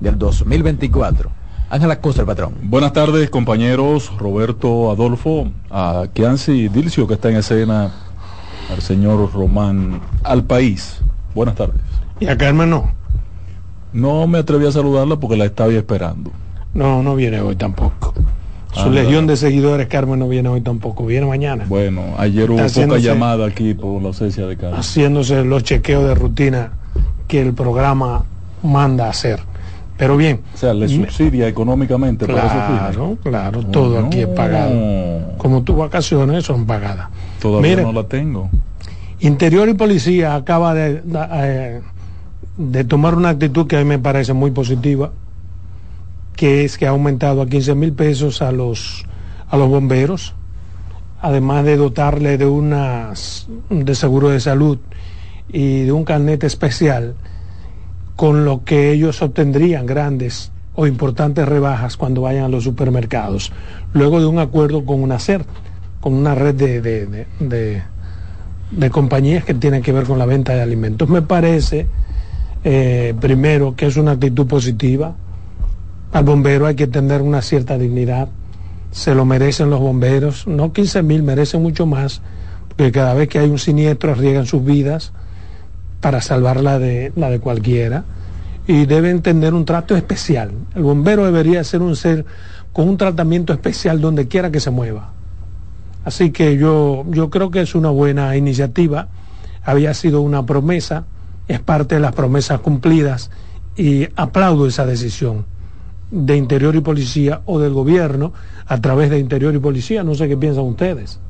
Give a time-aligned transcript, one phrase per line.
[0.00, 1.30] del 2024.
[1.70, 2.54] Ángela Costa, el patrón.
[2.62, 4.10] Buenas tardes, compañeros.
[4.18, 7.92] Roberto Adolfo, a Kianci Dilcio, que está en escena,
[8.70, 11.00] al señor Román, al país.
[11.34, 11.80] Buenas tardes.
[12.20, 12.90] ¿Y a Carmen no?
[13.92, 16.30] No me atreví a saludarla porque la estaba esperando.
[16.74, 18.14] No, no viene hoy tampoco.
[18.72, 21.64] Su ah, legión de seguidores, Carmen, no viene hoy tampoco, viene mañana.
[21.66, 24.78] Bueno, ayer hubo poca llamada aquí por la ausencia de Carmen.
[24.78, 26.72] Haciéndose los chequeos de rutina
[27.26, 28.24] que el programa
[28.62, 29.40] manda hacer.
[29.98, 30.40] Pero bien.
[30.54, 35.36] O sea, le subsidia económicamente claro, para Claro, claro, todo aquí es pagado.
[35.36, 37.08] Como tus vacaciones son pagadas.
[37.40, 38.48] Todavía no la tengo.
[39.20, 41.02] Interior y Policía acaba de,
[41.34, 41.80] eh,
[42.56, 45.10] de tomar una actitud que a mí me parece muy positiva
[46.38, 49.04] que es que ha aumentado a 15 mil pesos a los,
[49.50, 50.34] a los bomberos,
[51.20, 54.78] además de dotarle de unas de seguro de salud
[55.48, 57.16] y de un carnet especial,
[58.18, 63.52] con lo que ellos obtendrían grandes o importantes rebajas cuando vayan a los supermercados,
[63.92, 65.44] luego de un acuerdo con una CER,
[66.00, 67.82] con una red de, de, de,
[68.72, 71.08] de compañías que tienen que ver con la venta de alimentos.
[71.08, 71.86] Me parece,
[72.64, 75.14] eh, primero, que es una actitud positiva,
[76.10, 78.30] al bombero hay que tener una cierta dignidad,
[78.90, 82.20] se lo merecen los bomberos, no 15 mil, merecen mucho más,
[82.70, 85.12] porque cada vez que hay un siniestro arriesgan sus vidas
[86.00, 88.04] para salvarla de la de cualquiera
[88.66, 90.52] y deben tener un trato especial.
[90.74, 92.24] El bombero debería ser un ser
[92.72, 95.12] con un tratamiento especial donde quiera que se mueva.
[96.04, 99.08] Así que yo, yo creo que es una buena iniciativa,
[99.64, 101.04] había sido una promesa,
[101.48, 103.30] es parte de las promesas cumplidas
[103.76, 105.46] y aplaudo esa decisión
[106.10, 108.32] de Interior y Policía o del gobierno
[108.66, 110.04] a través de Interior y Policía.
[110.04, 111.20] No sé qué piensan ustedes.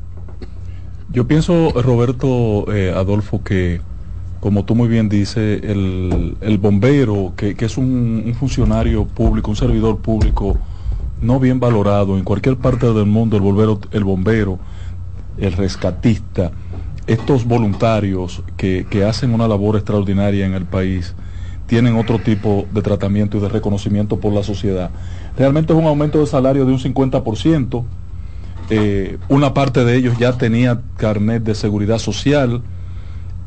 [1.11, 3.81] Yo pienso, Roberto eh, Adolfo, que
[4.41, 9.51] como tú muy bien dices, el, el bombero, que, que es un, un, funcionario público,
[9.51, 10.59] un servidor público
[11.21, 14.59] no bien valorado en cualquier parte del mundo, el, bombero, el bombero,
[15.39, 16.53] el rescatista,
[17.07, 21.15] estos voluntarios que, que hacen una labor extraordinaria en el país,
[21.67, 24.91] tienen otro tipo de tratamiento y de reconocimiento por la sociedad.
[25.37, 27.85] Realmente es un aumento de salario de un 50%.
[28.71, 32.63] Eh, una parte de ellos ya tenía carnet de seguridad social,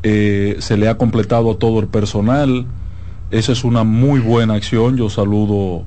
[0.04, 2.66] eh, se le ha completado a todo el personal.
[3.30, 4.98] Esa es una muy buena acción.
[4.98, 5.84] Yo saludo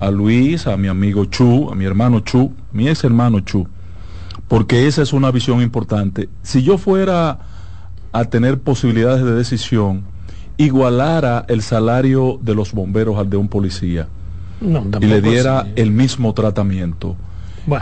[0.00, 3.66] a Luis, a mi amigo Chu, a mi hermano Chu, mi ex hermano Chu,
[4.48, 6.28] porque esa es una visión importante.
[6.42, 7.38] Si yo fuera
[8.12, 10.04] a tener posibilidades de decisión,
[10.56, 14.08] igualara el salario de los bomberos al de un policía
[14.60, 17.16] y le diera el mismo tratamiento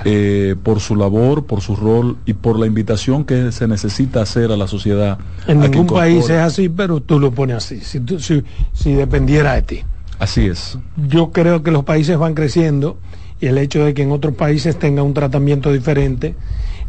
[0.05, 4.53] eh, por su labor, por su rol y por la invitación que se necesita hacer
[4.53, 5.19] a la sociedad.
[5.47, 9.63] En ningún país es así, pero tú lo pones así, si, si, si dependiera de
[9.63, 9.81] ti.
[10.19, 10.79] Así es.
[11.09, 12.99] Yo creo que los países van creciendo
[13.41, 16.35] y el hecho de que en otros países tenga un tratamiento diferente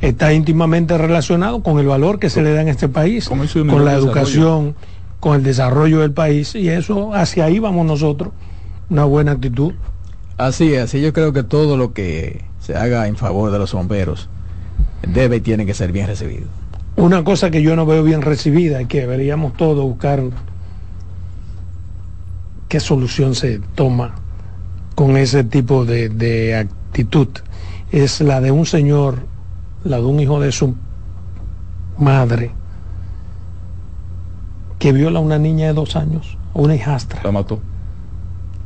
[0.01, 3.93] está íntimamente relacionado con el valor que se le da en este país, con la
[3.93, 4.75] educación
[5.25, 8.31] con el desarrollo del país y eso hacia ahí vamos nosotros,
[8.91, 9.73] una buena actitud.
[10.37, 13.73] Así es, así yo creo que todo lo que se haga en favor de los
[13.73, 14.27] bomberos
[15.07, 16.47] debe y tiene que ser bien recibido.
[16.95, 20.23] Una cosa que yo no veo bien recibida y que deberíamos todos buscar
[22.67, 24.15] qué solución se toma
[24.95, 27.27] con ese tipo de, de actitud
[27.91, 29.27] es la de un señor,
[29.83, 30.73] la de un hijo de su
[31.99, 32.49] madre,
[34.79, 37.21] que viola a una niña de dos años, una hijastra.
[37.23, 37.59] La mató.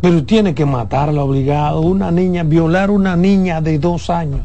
[0.01, 1.81] Pero tiene que matarla obligado.
[1.81, 4.41] Una niña, violar una niña de dos años.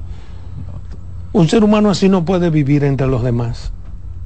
[1.32, 3.72] Un ser humano así no puede vivir entre los demás.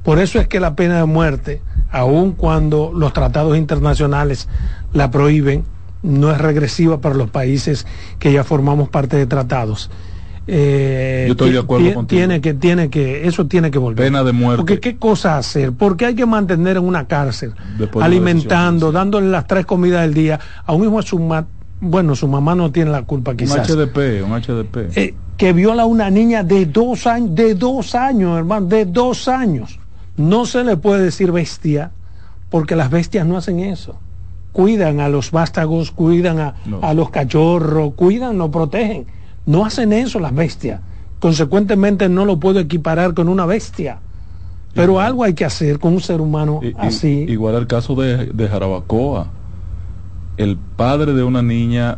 [0.03, 4.47] Por eso es que la pena de muerte, aun cuando los tratados internacionales
[4.93, 5.65] la prohíben,
[6.01, 7.85] no es regresiva para los países
[8.19, 9.89] que ya formamos parte de tratados.
[10.51, 12.19] Eh, Yo estoy de acuerdo contigo.
[12.19, 14.07] Tiene que, tiene que, eso tiene que volver.
[14.07, 14.57] Pena de muerte.
[14.57, 17.53] Porque qué cosa hacer, porque hay que mantener en una cárcel,
[18.01, 21.19] alimentando, dándole las tres comidas del día a un hijo a su
[21.81, 23.69] bueno, su mamá no tiene la culpa quizás.
[23.69, 24.97] Un HDP, un HDP.
[24.97, 29.27] Eh, que viola a una niña de dos años, de dos años, hermano, de dos
[29.27, 29.79] años.
[30.17, 31.91] No se le puede decir bestia,
[32.49, 33.97] porque las bestias no hacen eso.
[34.51, 39.05] Cuidan a los vástagos, cuidan a, a los cachorros, cuidan, no protegen
[39.49, 40.79] no hacen eso las bestias.
[41.19, 43.97] Consecuentemente no lo puedo equiparar con una bestia.
[44.75, 47.25] Pero algo hay que hacer con un ser humano así.
[47.27, 49.27] Igual el caso de, de Jarabacoa.
[50.37, 51.97] El padre de una niña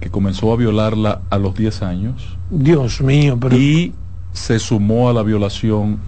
[0.00, 2.36] que comenzó a violarla a los 10 años.
[2.50, 3.56] Dios mío, pero...
[3.56, 3.94] Y
[4.32, 5.98] se sumó a la violación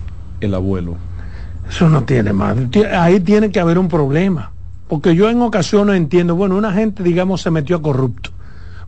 [0.40, 0.96] el abuelo.
[1.70, 2.56] Eso no tiene más.
[2.98, 4.50] Ahí tiene que haber un problema
[4.88, 8.33] Porque yo en ocasiones entiendo, bueno, una gente, digamos, se metió a corrupto.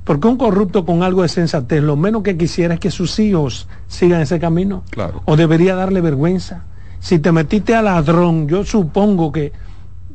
[0.07, 3.67] Porque un corrupto con algo de sensatez, lo menos que quisiera es que sus hijos
[3.89, 4.85] sigan ese camino.
[4.91, 5.21] Claro.
[5.27, 6.65] O debería darle vergüenza.
[7.01, 9.53] Si te metiste a ladrón, yo supongo que,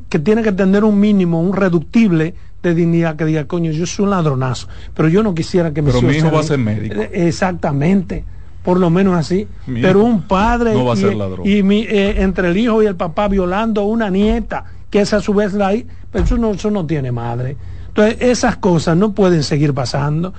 [0.08, 4.04] que tiene que tener un mínimo, un reductible de dignidad que diga, coño, yo soy
[4.04, 6.94] un ladronazo, pero yo no quisiera que Pero hijos mi hijo va a ser médico.
[6.98, 8.24] Eh, Exactamente,
[8.62, 9.46] por lo menos así.
[9.66, 11.46] Mi pero un padre no va a y, ser ladrón.
[11.46, 15.12] y mi- eh, entre el hijo y el papá violando a una nieta, que es
[15.12, 15.74] a su vez la
[16.10, 17.56] pero eso no, eso no tiene madre.
[17.94, 20.32] Entonces, esas cosas no pueden seguir pasando.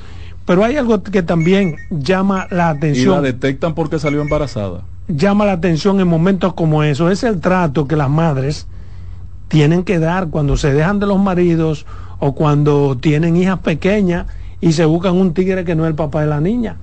[0.46, 4.82] Pero hay algo que también llama la Y la atención detectan porque salió embarazada.
[5.08, 7.10] llama la atención en momentos como eso.
[7.10, 8.68] Es el trato que las madres
[9.48, 11.86] tienen que dar cuando se dejan de los maridos
[12.20, 14.26] o cuando tienen hijas pequeñas
[14.60, 16.78] y se buscan un tigre que no es el papá de la niña.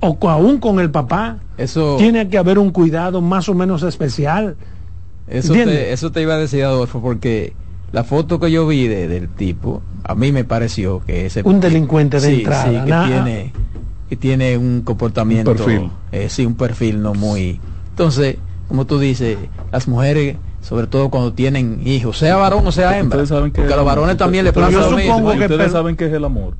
[0.00, 1.38] O aún con el papá.
[1.56, 4.56] Eso, Tiene que haber un cuidado más o menos especial.
[5.28, 7.54] eso, te, eso te iba a decir, Adolfo, porque
[7.94, 11.42] la foto que yo vi de- del tipo, a mí me pareció que ese...
[11.44, 13.52] Un delincuente de Sí, entrada, sí, que tiene,
[14.08, 15.52] que tiene un comportamiento...
[15.52, 15.90] Un perfil.
[16.10, 17.60] eh, sí, un perfil no muy...
[17.90, 18.36] Entonces,
[18.66, 19.38] como tú dices,
[19.70, 23.60] las mujeres, sobre todo cuando tienen hijos, sea varón o sea hembra, Ustedes saben que
[23.60, 25.28] porque a los varones también le pasa lo mismo.
[25.30, 26.54] Ustedes saben que es el amor.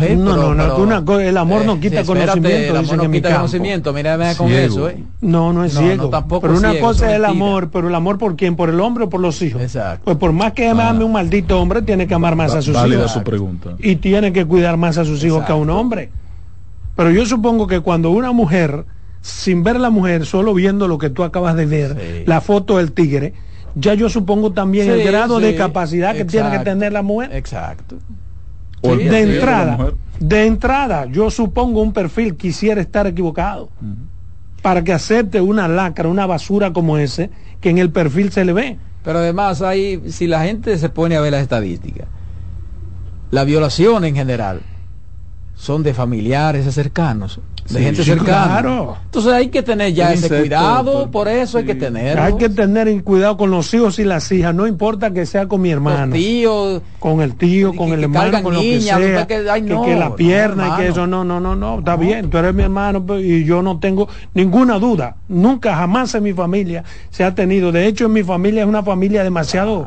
[0.00, 0.76] Eh, No, no, no, pero-
[1.16, 4.50] una el amor no quita espérate, conocimiento, El amor no quita conocimiento, mira, vea con
[4.50, 5.02] eso, ¿eh?
[5.20, 6.04] No, no es No, ciego.
[6.04, 7.28] no, tampoco pero una ciego, cosa es el mentira.
[7.46, 9.60] amor, pero el amor por quién, por el hombre o por los hijos.
[9.60, 10.04] Exacto.
[10.04, 10.88] Pues por más que Ah.
[10.88, 13.12] ame un maldito hombre, tiene que amar más a sus Válida hijos.
[13.12, 13.70] su pregunta.
[13.78, 16.10] Y tiene que cuidar más a sus hijos que a un hombre.
[16.94, 18.84] Pero yo supongo que cuando una mujer,
[19.20, 22.22] sin ver la mujer, solo viendo lo que tú acabas de ver, Sí.
[22.26, 23.34] la foto del tigre,
[23.74, 27.30] ya yo supongo también el Sí, grado de capacidad que tiene que tener la mujer.
[27.34, 27.96] Exacto.
[28.82, 33.70] O el Sí, de entrada, de entrada, yo supongo un perfil quisiera estar equivocado
[34.62, 37.30] para que acepte una lacra, una basura como ese,
[37.60, 38.78] que en el perfil se le ve.
[39.04, 42.08] Pero además, hay, si la gente se pone a ver las estadísticas,
[43.30, 44.62] la violación en general
[45.54, 48.46] son de familiares cercanos, de Sí, gente sí, cercana.
[48.46, 48.96] claro.
[49.06, 51.78] Entonces hay que tener ya El ese cuidado, por- eso hay que sí.
[51.78, 52.22] tenerlo.
[52.22, 55.46] Hay que tener en cuidado con los hijos y las hijas, no importa que sea
[55.48, 58.60] con mi hermano, tíos, con el tío, que- con que el hermano, cargan con lo
[58.60, 60.90] que niñas, sea, que- ay, que, no, que la no, pierna y que hermano.
[60.92, 61.98] eso, no, no, no, no, está No.
[61.98, 66.22] bien, tú eres mi hermano pero- y yo no tengo ninguna duda, nunca jamás en
[66.22, 69.86] mi familia se ha tenido, de hecho en mi familia es una familia demasiado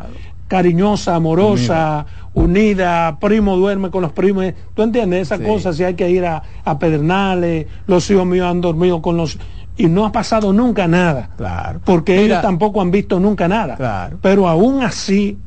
[0.50, 5.46] cariñosa, amorosa, unida, primo duerme con los primos, tú entiendes esas Sí.
[5.46, 9.38] cosas, si hay que ir a, a Pedernales, los hijos míos han dormido con los...
[9.78, 11.80] Y no ha pasado nunca nada claro.
[11.86, 13.78] porque Mira, ellos tampoco han visto nunca nada.
[13.78, 14.18] Claro.
[14.22, 15.38] Pero aún así,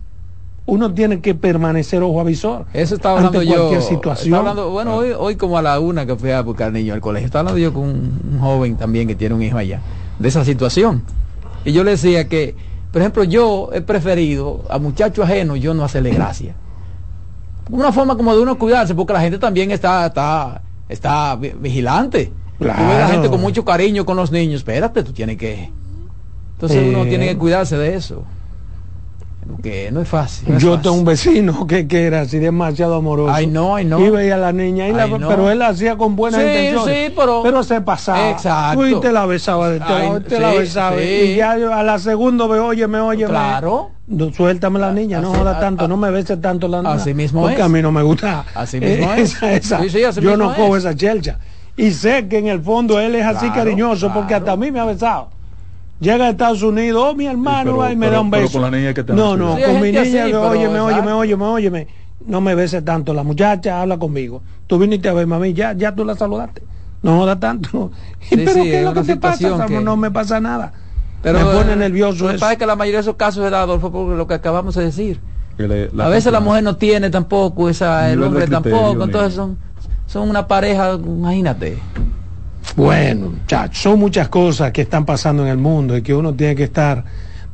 [0.64, 2.64] uno tiene que permanecer ojo avisor.
[2.72, 3.56] Eso estaba hablando ante yo.
[3.58, 4.32] cualquier situación.
[4.34, 6.94] estaba hablando, bueno, hoy, hoy como a la una que fui a buscar al niño
[6.94, 9.80] al colegio, estaba hablando yo con un, un joven también que tiene un hijo allá,
[10.18, 11.02] de esa situación.
[11.66, 12.54] Y yo le decía que,
[12.92, 16.54] por ejemplo, yo he preferido a muchachos ajenos yo no hacerle gracia.
[17.70, 22.32] Una forma como de uno cuidarse, porque la gente también está, está, está vi- vigilante.
[22.58, 25.70] Tú ves a la gente con mucho cariño con los niños, espérate, tú tienes que.
[26.54, 27.08] Entonces uno Eh.
[27.08, 28.24] tiene que cuidarse de eso.
[29.48, 30.48] Porque no es fácil.
[30.50, 30.82] no es Yo fácil.
[30.82, 33.32] tengo un vecino que, que era así demasiado amoroso.
[33.34, 33.98] Ay, no, ay, no.
[33.98, 35.28] Y veía a la niña, y la- Ay, no.
[35.28, 37.06] pero él hacía con buenas Sí, intenciones.
[37.08, 38.30] sí, pero- se pasaba.
[38.30, 38.78] Exacto.
[38.80, 40.96] Tú y te la besaba, de- te, la- Ay, te la besaba.
[40.96, 41.02] sí.
[41.02, 43.30] Y ya a la segunda ve, óyeme, óyeme.
[43.30, 43.90] Claro.
[44.06, 46.94] No, suéltame la niña, no joda a- tanto, a- no me beses tanto la niña.
[46.94, 47.62] Así mismo Porque es.
[47.62, 48.44] a mí no me gusta.
[48.54, 49.34] Así mismo es.
[49.34, 49.78] esa, esa.
[49.78, 50.84] Así Yo mismo no cojo es.
[50.84, 51.38] esa chelcha.
[51.76, 54.70] Y sé que en el fondo él es así Claro, cariñoso porque hasta a mí
[54.70, 55.30] me ha besado.
[56.02, 58.42] Llega a Estados Unidos, oh mi hermano, pero- va y me pero- da un pero
[58.42, 58.52] beso.
[58.60, 60.36] con la niña que te no, no, Sí, con mi niña, así, que, óyeme,
[60.80, 61.16] óyeme, exacto.
[61.18, 61.86] óyeme, óyeme.
[62.26, 63.14] No me beses tanto.
[63.14, 64.42] La muchacha habla conmigo.
[64.66, 66.62] Tú viniste a ver, mami, ya, ya tú la saludaste.
[67.02, 67.90] No jodas tanto.
[68.20, 69.66] Sí, pero sí, ¿qué es lo que te pasa?
[69.66, 70.72] que- No me pasa nada.
[71.22, 72.40] Pero me pone eh, nervioso Lo que eso.
[72.40, 74.74] pasa es que la mayoría de esos casos se da, Adolfo, por lo que acabamos
[74.74, 75.20] de decir.
[75.56, 79.56] Le- a veces la mujer no tiene tampoco, esa, el hombre criterio, tampoco, entonces son,
[80.06, 81.78] son una pareja, imagínate.
[82.76, 86.54] Bueno, muchachos, son muchas cosas que están pasando en el mundo y que uno tiene
[86.56, 87.04] que estar,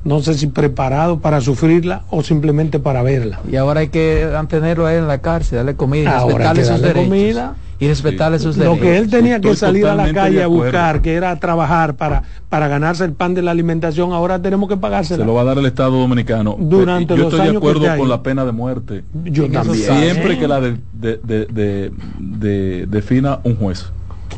[0.05, 3.41] no sé si preparado para sufrirla o simplemente para verla.
[3.51, 6.57] Y ahora hay que mantenerlo a él en la cárcel, darle comida, y Ahora hay
[6.57, 7.09] respetarle que sus darle derechos.
[7.09, 7.55] comida.
[7.81, 8.43] Y respetarle Sí.
[8.45, 8.83] sus Lo derechos.
[8.83, 12.67] que él tenía que salir a la calle a buscar, que era trabajar para, para
[12.67, 15.25] ganarse el pan de la alimentación, ahora tenemos que Se pagársela.
[15.25, 16.57] lo va a dar el Estado Dominicano.
[16.59, 19.05] Durante Yo los estoy de años acuerdo con la pena de muerte.
[19.25, 19.77] Yo también.
[19.77, 23.87] Siempre que la de, de- de- de- de- defina un juez.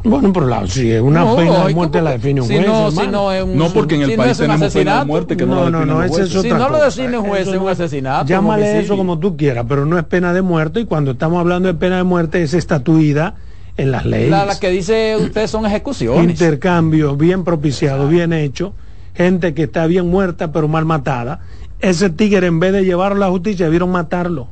[0.02, 2.54] Bueno, pero la, si es una No, pena de ¿y muerte la define un si
[2.56, 3.12] juez, no, si hermano.
[3.12, 4.66] no es un, No porque en el si no país es un tenemos pena de
[4.66, 5.06] asesinato.
[5.06, 6.30] muerte que no, No, no, no, ese es.
[6.30, 8.26] Si otra no lo define un juez, es un no- asesinato.
[8.26, 11.68] Llámale eso como tú quieras, pero no es pena de muerte y cuando estamos hablando
[11.68, 13.34] de pena de muerte es estatuida
[13.76, 14.30] en las leyes.
[14.30, 16.30] La, la que dice ustedes son ejecuciones.
[16.30, 18.72] Intercambio bien propiciado, bien hecho,
[19.14, 21.40] gente que está bien muerta pero mal matada
[21.80, 24.48] ese tigre en vez de llevarlo a la justicia debieron matarlo.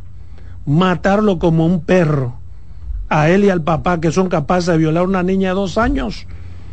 [0.66, 2.37] Matarlo como un perro.
[3.08, 5.78] A él y al papá que son capaces de violar a una niña de dos
[5.78, 6.26] años.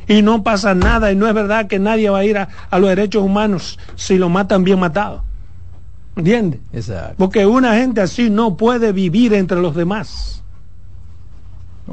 [0.08, 1.12] Y no pasa nada.
[1.12, 4.18] Y no es verdad que nadie va a ir a, a los derechos humanos si
[4.18, 5.24] lo matan bien matado.
[6.16, 6.60] ¿Entiendes?
[6.74, 7.16] Exacto.
[7.18, 10.44] Porque una gente así no puede vivir entre los demás.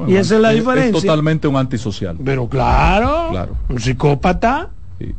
[0.07, 0.97] y esa es la diferencia.
[0.97, 2.17] Es totalmente un antisocial.
[2.23, 3.55] Pero claro, Claro.
[3.69, 4.69] un psicópata
[4.99, 5.13] Sí.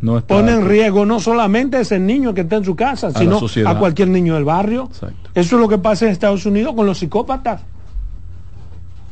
[0.00, 3.10] No está- pone en riesgo no solamente a ese niño que está en su casa,
[3.12, 4.84] sino a cualquier niño del barrio.
[4.84, 5.30] Exacto.
[5.34, 7.62] Eso es lo que pasa en Estados Unidos con los psicópatas.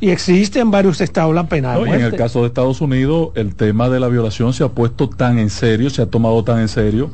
[0.00, 2.80] Y existe en varios estados la pena de No, y en el caso de Estados
[2.80, 6.44] Unidos, el tema de la violación se ha puesto tan en serio, se ha tomado
[6.44, 7.10] tan en serio,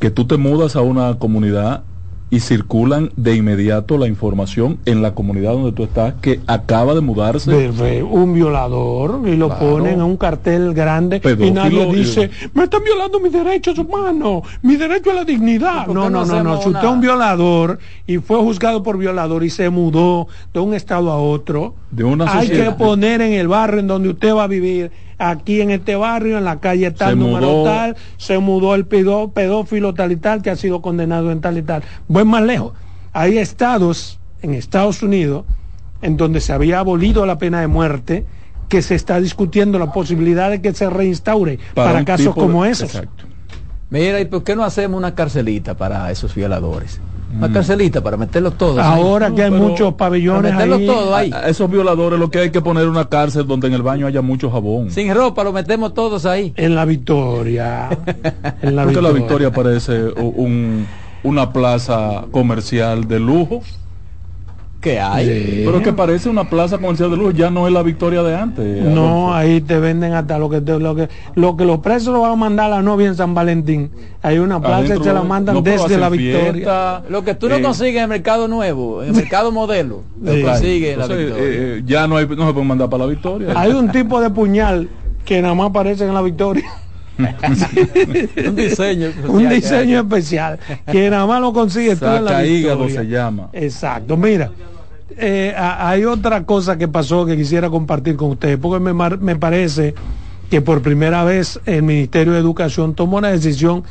[0.00, 1.84] que tú te mudas a una comunidad
[2.30, 7.00] y circulan de inmediato la información en la comunidad donde tú estás que acaba de
[7.00, 7.70] mudarse.
[8.02, 9.70] un violador y lo Claro.
[9.70, 14.42] ponen en un cartel grande y nadie y- dice me están violando mis derechos humanos
[14.62, 16.90] mi derecho a la dignidad ¿Por qué no no no no no si usted es
[16.92, 21.74] un violador y fue juzgado por violador y se mudó de un estado a otro
[21.90, 25.60] De una hay que poner en el barrio en donde usted va a vivir aquí
[25.60, 27.64] en este barrio en la calle tal Se número mudó.
[27.64, 31.58] tal se mudó el pedó- pedófilo tal y tal que ha sido condenado en tal
[31.58, 32.72] y tal voy más lejos
[33.12, 35.44] hay estados en Estados Unidos
[36.02, 38.24] en donde se había abolido la pena de muerte
[38.68, 42.94] que se está discutiendo la posibilidad de que se reinstaure para, casos como de- esos
[42.94, 43.24] Exacto.
[43.90, 47.00] Mira, ¿y por qué no hacemos una carcelita para esos violadores?
[47.36, 48.78] Una carcelita para meterlos todos.
[48.78, 49.00] ahí.
[49.00, 51.30] ahora que hay pero- muchos pabellones Para meterlos ahí todos ahí.
[51.32, 54.22] A esos violadores lo que hay que poner una cárcel donde en el baño haya
[54.22, 54.90] mucho jabón.
[54.90, 56.52] Sin ropa, lo metemos todos ahí.
[56.56, 57.88] en la Victoria
[58.62, 60.86] en la Porque la Victoria parece un-
[61.22, 63.60] una plaza comercial de lujo.
[64.88, 65.26] ¿Qué hay?
[65.26, 65.62] Sí.
[65.66, 68.82] Pero que parece una plaza comercial de lujo, ya no es la Victoria de antes.
[68.84, 69.34] No, Adolfo.
[69.34, 72.32] ahí te venden hasta lo que te- lo que lo que los presos lo van
[72.32, 73.90] a mandar a la novia en San Valentín.
[74.22, 76.52] Hay una plaza Adentro y se la mandan no, desde la Victoria.
[76.52, 80.02] fiesta, Lo que tú no eh, consigues en el mercado nuevo, en el mercado modelo,
[80.22, 80.42] lo Sí.
[80.42, 81.48] consigues en la entonces, Victoria.
[81.52, 83.52] eh, eh, ya no, hay, no se pueden mandar para la Victoria.
[83.56, 84.88] Hay un tipo de puñal
[85.24, 86.64] que nada más aparece en la Victoria.
[88.46, 89.08] un diseño.
[89.28, 90.58] un diseño especial
[90.90, 93.00] que nada más lo consigue tú en la hígado Victoria.
[93.02, 93.48] se llama.
[93.52, 94.50] Exacto, mira,
[95.16, 99.94] eh, hay otra cosa que pasó que quisiera compartir con ustedes, porque me, me parece
[100.50, 103.84] que por primera vez el Ministerio de Educación tomó una decisión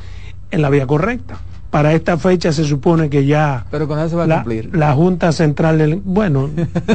[0.51, 1.37] en la vía correcta.
[1.69, 4.69] Para esta fecha se supone que ya Pero con eso se va a la, cumplir.
[4.73, 6.49] la Junta Central, ele- bueno,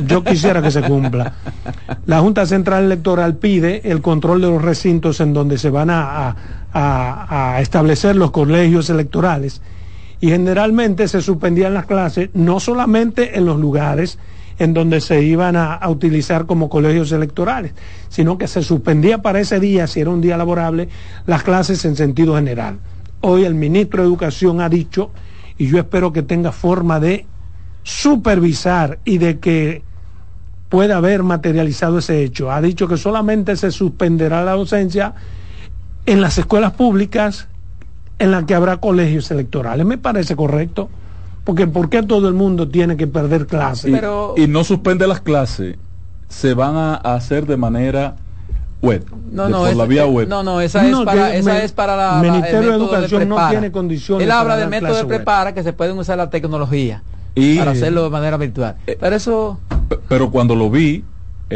[0.06, 1.34] yo quisiera que se cumpla.
[2.06, 6.34] La Junta Central Electoral pide el control de los recintos en donde se van a-
[6.72, 9.60] a establecer los colegios electorales.
[10.22, 14.20] Y generalmente se suspendían las clases no solamente en los lugares
[14.60, 17.72] en donde se iban a, utilizar como colegios electorales,
[18.08, 20.88] sino que se suspendía para ese día, si era un día laborable,
[21.26, 22.78] las clases en sentido general.
[23.20, 25.10] Hoy el ministro de Educación ha dicho,
[25.58, 27.26] y yo espero que tenga forma de
[27.82, 29.82] supervisar y de que
[30.68, 32.52] pueda haber materializado ese hecho.
[32.52, 35.14] Ha dicho que solamente se suspenderá la docencia
[36.06, 37.48] en las escuelas públicas
[38.18, 39.84] en las que habrá colegios electorales.
[39.86, 40.88] Me parece correcto.
[41.44, 43.90] Porque ¿por qué todo el mundo tiene que perder clases?
[43.90, 45.76] Y, Pero- y no suspende las clases,
[46.28, 48.14] se van a hacer de manera
[48.80, 50.28] web, No, de- no, por es- la vía eh, web.
[50.28, 52.84] no, no, esa No, es para, esa me- es para la, la- Ministerio el de
[52.84, 55.08] Educación no tiene condiciones Él habla para del método de web.
[55.08, 57.02] prepara que se pueden usar la tecnología
[57.34, 58.76] Y- para hacerlo de manera virtual.
[58.86, 59.58] Pero eso,
[60.08, 61.04] Pero cuando lo vi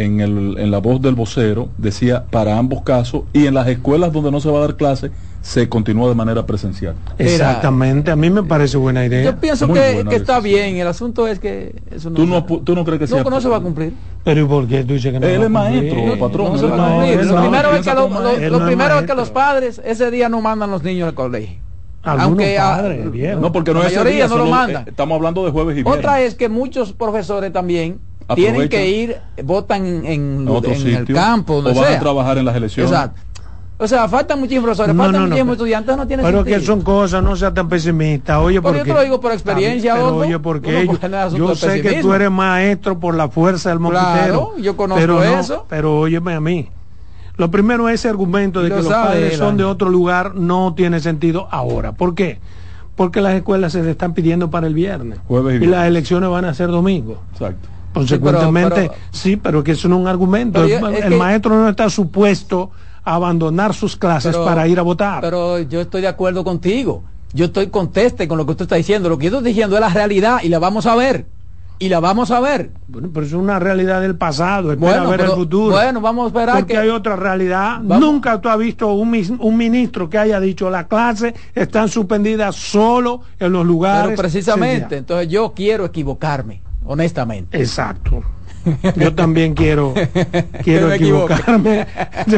[0.04, 4.12] en, el, en la voz del vocero, decía para ambos casos, y en las escuelas
[4.12, 5.10] donde no se va a dar clase,
[5.42, 6.94] se continúa de manera presencial.
[7.18, 9.22] Exactamente, a mí me parece buena idea.
[9.24, 10.76] yo pienso Muy que, que está bien.
[10.76, 13.40] El asunto es que eso no, ¿Tú no, tú no crees que no, sea no
[13.40, 13.92] se va a cumplir.
[14.24, 15.26] Pero ¿y por qué tú dices que no?
[15.26, 17.20] Él es maestro, patrón, No se va a no, cumplir.
[17.20, 17.94] él Lo primero es que,
[18.50, 21.58] lo, primero es que los padres ese día no mandan los niños al colegio.
[22.02, 23.40] Algunos Aunque a- padres, viejo.
[23.40, 24.82] No, porque no La mayoría día, no lo mandan.
[24.82, 25.98] eh, estamos hablando de jueves y viernes.
[25.98, 27.98] Otra es que muchos profesores también
[28.35, 31.97] tienen que ir, votan en, en otro en sitio, el campo, o donde van sea.
[31.99, 32.90] a trabajar en las elecciones.
[32.90, 33.21] Exacto.
[33.78, 36.38] O sea, faltan muchísimos profesores, No, faltan no, no, muchísimos pero- estudiantes, no tiene Pero
[36.38, 36.59] sentido.
[36.59, 38.40] que son cosas, no seas tan pesimista.
[38.40, 40.21] Oye, Pero porque yo te lo digo por experiencia, Pero Adolfo.
[40.26, 40.87] oye, porque
[41.37, 43.92] yo de sé que tú eres maestro por la fuerza del Claro,
[44.40, 44.52] mosquitero.
[44.59, 45.66] yo conozco pero no, eso.
[45.68, 46.71] Pero óyeme a mí.
[47.37, 50.35] Lo primero es ese argumento de que lo los padres él, son de otro lugar
[50.37, 51.92] no tiene sentido ahora.
[51.92, 52.38] ¿Por qué?
[52.95, 55.18] Porque las escuelas se le están pidiendo para el viernes.
[55.28, 57.21] Jueves y y las elecciones van a ser domingo.
[57.33, 57.68] Exacto.
[58.00, 60.62] Consecuentemente, pero- sí, pero que eso no es un argumento.
[60.64, 62.70] Pero el que- maestro no está supuesto
[63.04, 65.20] a abandonar sus clases Pero- para ir a votar.
[65.20, 67.02] Pero yo estoy de acuerdo contigo.
[67.32, 69.08] Yo estoy conteste con lo que usted está diciendo.
[69.08, 71.26] Lo que yo estoy diciendo es la realidad y la vamos a ver.
[71.78, 72.70] y la vamos a ver.
[72.88, 75.72] Bueno, pero es una realidad del pasado, espera Bueno, ver pero- el futuro.
[75.76, 77.80] bueno, vamos a esperar Porque que- hay otra realidad.
[77.82, 82.56] Vamos- Nunca tú has visto un, un ministro que haya dicho las clases están suspendidas
[82.56, 84.06] solo en los lugares.
[84.06, 84.98] Pero precisamente, esenciales".
[85.00, 87.58] entonces yo quiero equivocarme, honestamente.
[87.58, 88.22] Exacto.
[88.96, 89.94] Yo también quiero
[90.64, 91.86] quiero equivocarme.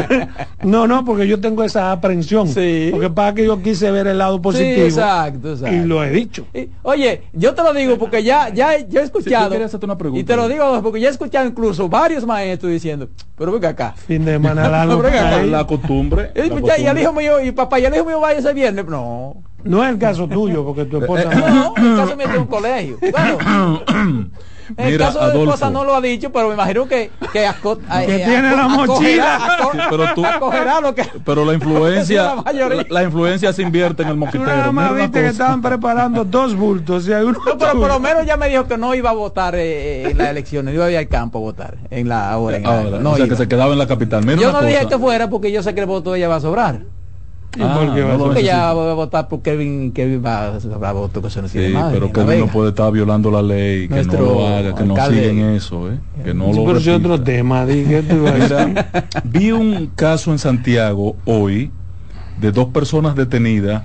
[0.62, 2.48] no, no, porque yo tengo esa aprensión.
[2.48, 2.88] Sí.
[2.90, 4.74] Porque para que yo quise ver el lado positivo.
[4.74, 5.74] Sí, exacto, exacto.
[5.74, 6.46] Y lo he dicho.
[6.52, 9.46] Y, Oye, yo te lo digo porque ya, ya, yo he escuchado.
[9.46, 10.20] yo quería hacerte una pregunta.
[10.20, 13.94] Y te lo digo porque ya he escuchado incluso varios maestros diciendo, pero venga acá.
[13.96, 15.02] Fin de semana largo.
[15.48, 16.30] La, costumbre.
[16.34, 17.02] Y, la ya, y el costumbre.
[17.02, 18.84] hijo mío, y papá, y el hijo mío vaya ese viernes.
[18.86, 19.42] No.
[19.64, 21.48] No es el caso tuyo, porque tu esposa no.
[21.48, 22.96] No, en el caso mío de un colegio.
[23.02, 23.08] En
[24.84, 25.54] el Mira, caso de Adolfo.
[25.54, 28.68] esposa no lo ha dicho, pero me imagino que, que, aco- Que eh, tiene la
[28.68, 29.36] mochila.
[29.36, 30.22] acogerá- Sí, pero tú-
[30.82, 31.02] lo que.
[31.24, 34.44] Pero la influencia, La la, la influencia se invierte en el Tú moquitero.
[34.46, 37.98] nada más viste que estaban preparando dos bultos y hay uno No, pero por lo
[37.98, 40.84] menos ya me dijo que no iba a votar eh, en las elecciones, no iba
[40.86, 42.58] a ir al campo a votar en la ahora.
[42.58, 43.34] En la- Ahora, no o sea, iba.
[43.34, 44.24] que se quedaba en la capital.
[44.24, 44.88] Mira Yo no dije cosa.
[44.90, 46.82] que fuera porque yo sé que el voto de ella va a sobrar.
[47.54, 48.24] ¿Y Ah, por qué va a no?
[48.24, 51.58] Porque ya va a votar por Kevin, Kevin va a voto que se nos Sí,
[51.72, 54.74] madre, pero que uno no puede estar violando la ley, que Nuestro no lo haga,
[54.74, 56.00] que no alcalde- siguen eso, ¿eh?
[56.24, 58.66] que no Sí, lo pero es otro tema, di, ¿qué tú vas a decir?
[58.66, 58.90] Mira,
[59.24, 61.72] vi un caso en Santiago hoy
[62.36, 63.84] de dos personas detenidas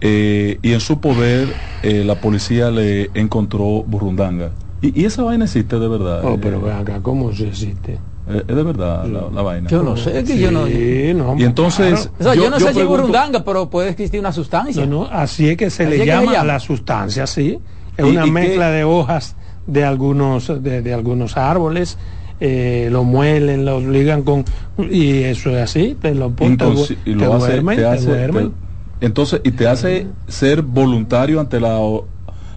[0.00, 4.54] eh, y en su poder eh, la policía le encontró burrundanga.
[4.80, 6.24] Y, y esa vaina existe de verdad.
[6.24, 8.00] Oh, eh, pero acá, ¿cómo se existe?
[8.28, 9.68] Eh, es de verdad la, la vaina.
[9.68, 10.66] Yo no sé, que yo no.
[10.66, 14.20] Sí, no, Y entonces, O sea, yo, no sé si pregunto- burundanga, pero puede existir
[14.20, 14.84] una sustancia.
[14.86, 16.44] No, no, así es que se Así le llama se llama.
[16.44, 17.58] la sustancia, sí.
[17.96, 18.72] Es ¿Y- una y mezcla qué?
[18.76, 19.34] de hojas
[19.66, 21.98] de algunos de, de algunos árboles,
[22.40, 24.44] eh, lo muelen, lo ligan con
[24.90, 27.88] y eso es así, te lo ponen, te, y te lo hace, duermen, te te
[27.88, 28.52] hace- duermen.
[29.00, 31.78] te- entonces y te hace ser voluntario ante la,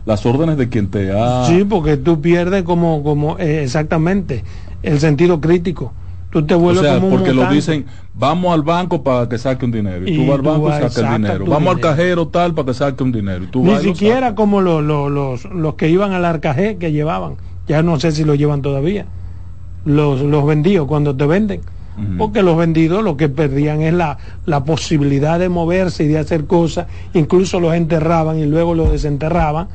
[0.05, 4.43] las órdenes de quien te ha Sí, porque tú pierdes como como eh, exactamente
[4.83, 5.93] el sentido crítico.
[6.29, 9.37] Tú te o vuelves sea como un porque lo dicen vamos al banco para que
[9.37, 11.71] saque un dinero y, Y tú vas al banco y sacas el dinero vamos dinero.
[11.71, 14.33] al cajero tal para que saque un dinero y tú Ni vas y lo siquiera
[14.33, 17.33] como lo- lo- los, los que iban al arcajé que llevaban.
[17.67, 19.05] Ya no sé si lo llevan todavía.
[19.83, 21.61] Los, los vendidos cuando te venden.
[22.17, 26.45] Porque los vendidos lo que perdían es la, la posibilidad de moverse y de hacer
[26.45, 26.87] cosas.
[27.13, 29.67] Incluso los enterraban y luego los desenterraban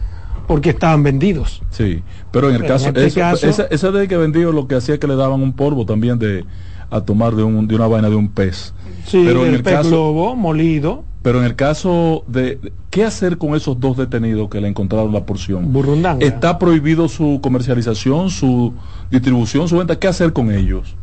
[0.47, 1.63] porque estaban vendidos.
[1.71, 4.75] sí pero en el Pero caso, en este eso- caso- de que vendió lo que
[4.77, 6.45] hacía es que le daban un polvo también de
[6.91, 8.73] a tomar de, un, de una vaina de un pez
[9.07, 13.05] Sí, pero en el el pez caso globo molido, pero en el caso de qué
[13.05, 16.25] hacer con esos dos detenidos que le encontraron la porción burrundanga.
[16.25, 18.75] está prohibido su comercialización, su
[19.11, 19.99] distribución, su venta.
[19.99, 20.97] ¿Qué hacer con ellos?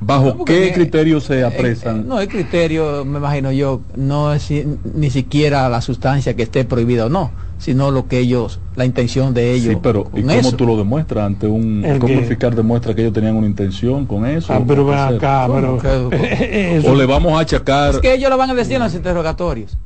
[0.00, 2.00] ¿Bajo No, qué criterios se eh, apresan?
[2.00, 6.42] eh, no, el criterio, me imagino yo, no es si- ni siquiera la sustancia que
[6.42, 9.74] esté prohibida o no, sino lo que ellos, la intención de ellos.
[9.74, 10.56] sí, pero ¿y cómo eso.
[10.56, 14.06] tú lo demuestras ante un ¿El cómo el fiscal demuestra que ellos tenían una intención
[14.06, 14.52] con eso?
[14.52, 16.10] Ah, pero ¿O qué ven acá, ¿Cómo pero
[16.92, 19.76] o le vamos a achacar Es que ellos lo van a decir en los interrogatorios.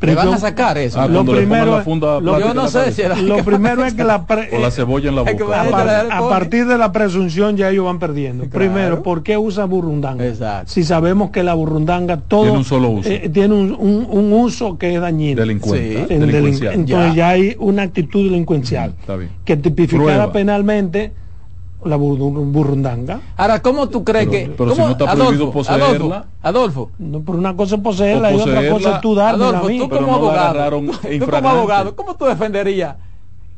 [0.00, 1.00] Pero Le van a sacar eso.
[1.00, 2.94] Ah, lo primero la es- funda lo- plástica yo en no la sé cabeza.
[2.94, 5.70] si era- lo primero es que la pre- o la cebolla en la boca a,
[5.70, 8.44] par- partir de la presunción ya ellos van perdiendo.
[8.44, 8.58] Claro.
[8.58, 10.24] Primero, ¿por qué usa burrundanga?
[10.24, 10.70] Exacto.
[10.72, 13.08] Si sabemos que la burrundanga todo Tiene un solo uso.
[13.10, 15.40] eh, tiene un, un- un uso que es dañino.
[15.40, 16.14] delincuente, Sí.
[16.14, 16.22] En.
[16.22, 17.14] Entonces Ya.
[17.14, 17.28] ya.
[17.30, 19.30] hay una actitud delincuencial Está bien.
[19.44, 20.32] que tipificara Prueba.
[20.32, 21.12] penalmente
[21.84, 23.20] la burru- burrundanga.
[23.36, 24.54] Ahora, ¿cómo tú crees Pero- que.?
[24.56, 25.86] pero si no está prohibido poseerla.
[25.86, 29.48] Adolfo, Adolfo, No, por una cosa es poseerla y otra cosa es tú dármela a
[29.50, 29.78] Adolfo, mí.
[29.78, 30.80] tú Pero como no la abogado,
[31.18, 32.96] tú como abogado, ¿cómo tú defenderías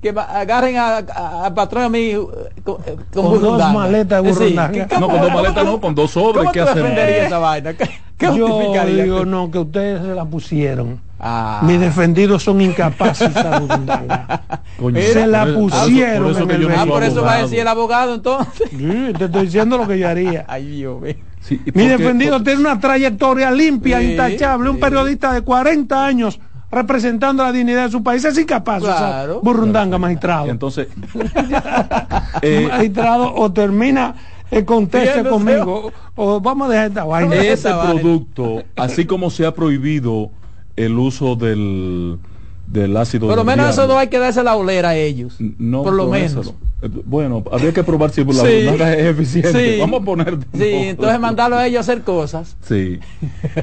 [0.03, 2.19] que agarren a- a- al patrón a mí eh,
[2.65, 4.87] con, eh, con Con dos maletas de burundanga.
[4.87, 7.73] ¿qué- No, con dos maletas no, con dos sobres, ¿Cómo ¿qué tú defenderías esa vaina?
[7.75, 9.05] ¿Qué, qué Yo justificarías?
[9.05, 11.01] digo no, que ustedes se la pusieron.
[11.23, 11.61] Ah.
[11.65, 13.31] Mis defendidos son incapaces.
[14.79, 17.35] Coño, Se la por eso- pusieron por eso en el yo Ah, por eso va
[17.35, 18.71] a decir el abogado entonces.
[18.71, 20.45] Sí, te estoy diciendo lo que yo haría.
[20.49, 21.15] Ay, Dios mío.
[21.43, 26.05] Sí, ¿y Mi defendido Por- tiene una trayectoria limpia, Sí, intachable, un periodista de 40
[26.07, 28.25] años representando la dignidad de su país.
[28.25, 29.33] Es incapaz, Claro.
[29.39, 30.47] o sea, burrundanga, magistrado.
[30.47, 30.89] Entonces,
[32.43, 34.15] eh, magistrado, o termina
[34.51, 37.35] el conteste Fíjate, conmigo, o vamos a dejar esta vaina.
[37.37, 40.31] Eh, ese producto, así como se ha prohibido
[40.85, 42.19] el uso del,
[42.67, 45.37] del ácido Por lo menos eso no hay que darse la olera a ellos.
[45.59, 46.47] no por lo menos.
[46.47, 46.55] eso.
[47.05, 48.49] Bueno, habría que probar si la Sí.
[48.49, 49.75] es eficiente.
[49.75, 49.81] Sí.
[49.81, 50.39] Vamos a poner.
[50.57, 52.57] Sí, entonces mandarlo a ellos a hacer cosas.
[52.63, 52.99] Sí,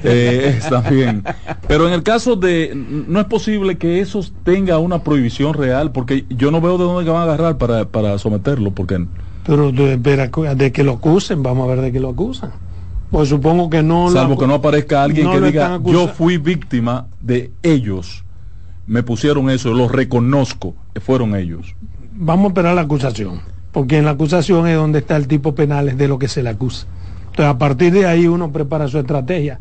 [0.04, 1.24] eh, está bien.
[1.68, 6.26] Pero en el caso de, no es posible que eso tenga una prohibición real, porque
[6.30, 9.04] yo no veo de dónde van a agarrar para, para someterlo, porque
[9.48, 12.52] Pero de, de que lo acusen, vamos a ver de que lo acusan.
[13.12, 17.08] Pues supongo que no salvo que no aparezca alguien no que diga, yo fui víctima
[17.22, 18.26] de ellos,
[18.86, 21.76] me pusieron eso, lo reconozco, fueron ellos.
[22.12, 23.42] vamos a esperar la acusación,
[23.72, 26.50] porque en la acusación es donde está el tipo penal de lo que se le
[26.50, 26.86] acusa.
[27.28, 29.60] Entonces, a partir de ahí uno prepara su estrategia.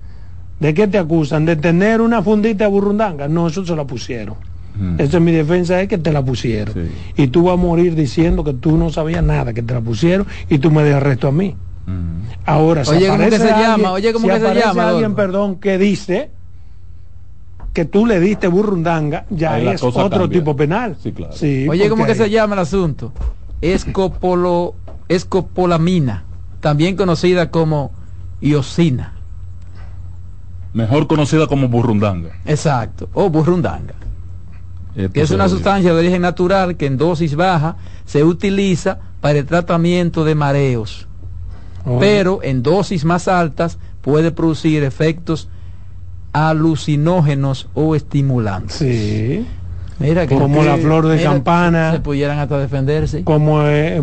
[0.59, 1.45] ¿De qué te acusan?
[1.45, 3.29] ¿De tener una fundita burrundanga?
[3.29, 4.37] No, eso se la pusieron.
[4.79, 4.99] Mm.
[4.99, 6.75] Esa es mi defensa, es que te la pusieron.
[7.17, 10.27] Y tú vas a morir diciendo que tú no sabías nada, que te la pusieron
[10.49, 11.55] y tú me dejas resto a mí.
[11.87, 12.23] Mm.
[12.45, 13.93] Ahora, si Oye, ¿cómo que se llama?
[13.93, 14.89] Oye, ¿cómo que se llama?
[14.89, 16.31] alguien, perdón, que dice
[17.73, 20.97] que tú le diste burrundanga, ya es otro tipo penal.
[21.01, 21.35] Sí, claro.
[21.69, 23.13] Oye, ¿cómo que se llama el asunto?
[23.61, 24.75] Escopolo,
[25.09, 26.25] escopolamina,
[26.61, 27.93] también conocida como
[28.41, 29.13] iosina.
[30.73, 32.31] Mejor conocida como burrundanga.
[32.45, 33.95] Exacto, o burrundanga.
[34.95, 39.47] que es una sustancia de origen natural que en dosis baja se utiliza para el
[39.47, 41.06] tratamiento de mareos.
[41.87, 41.99] Oh.
[41.99, 45.49] Pero en dosis más altas puede producir efectos
[46.33, 48.77] alucinógenos o estimulantes.
[48.77, 49.47] Sí.
[49.99, 51.93] Mira, como la flor de campana.
[51.93, 53.25] Se pudieran hasta defenderse.
[53.25, 53.99] Como es,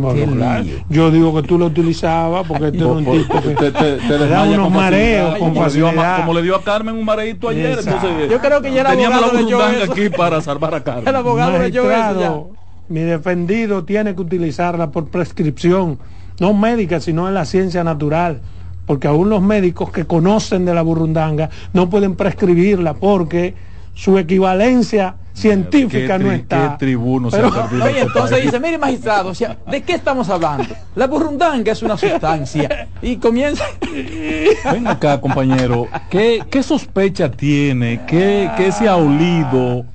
[0.89, 5.37] yo digo que tú lo utilizabas porque tú un tipo que te, da unos mareos
[5.37, 7.77] como, como, le dio a, como le dio a Carmen un mareito ayer.
[7.79, 11.07] Entonces, yo creo que ya era teníamos la aquí para salvar a Carmen.
[11.07, 12.49] El abogado eso
[12.89, 15.99] Mi defendido tiene que utilizarla por prescripción,
[16.39, 18.41] no médica, sino en la ciencia natural
[18.85, 23.55] porque aún los médicos que conocen de la burrundanga no pueden prescribirla porque
[23.93, 26.71] su equivalencia científica no está.
[26.71, 27.51] ¿Qué tribuno Pero,
[27.83, 30.65] oye, entonces dice, mire magistrado, o sea, ¿de qué estamos hablando?
[30.95, 33.63] La burrundanga es una sustancia y comienza...
[34.71, 38.01] Ven acá, compañero, ¿qué, qué sospecha tiene?
[38.05, 39.85] ¿Qué, qué se ha olido?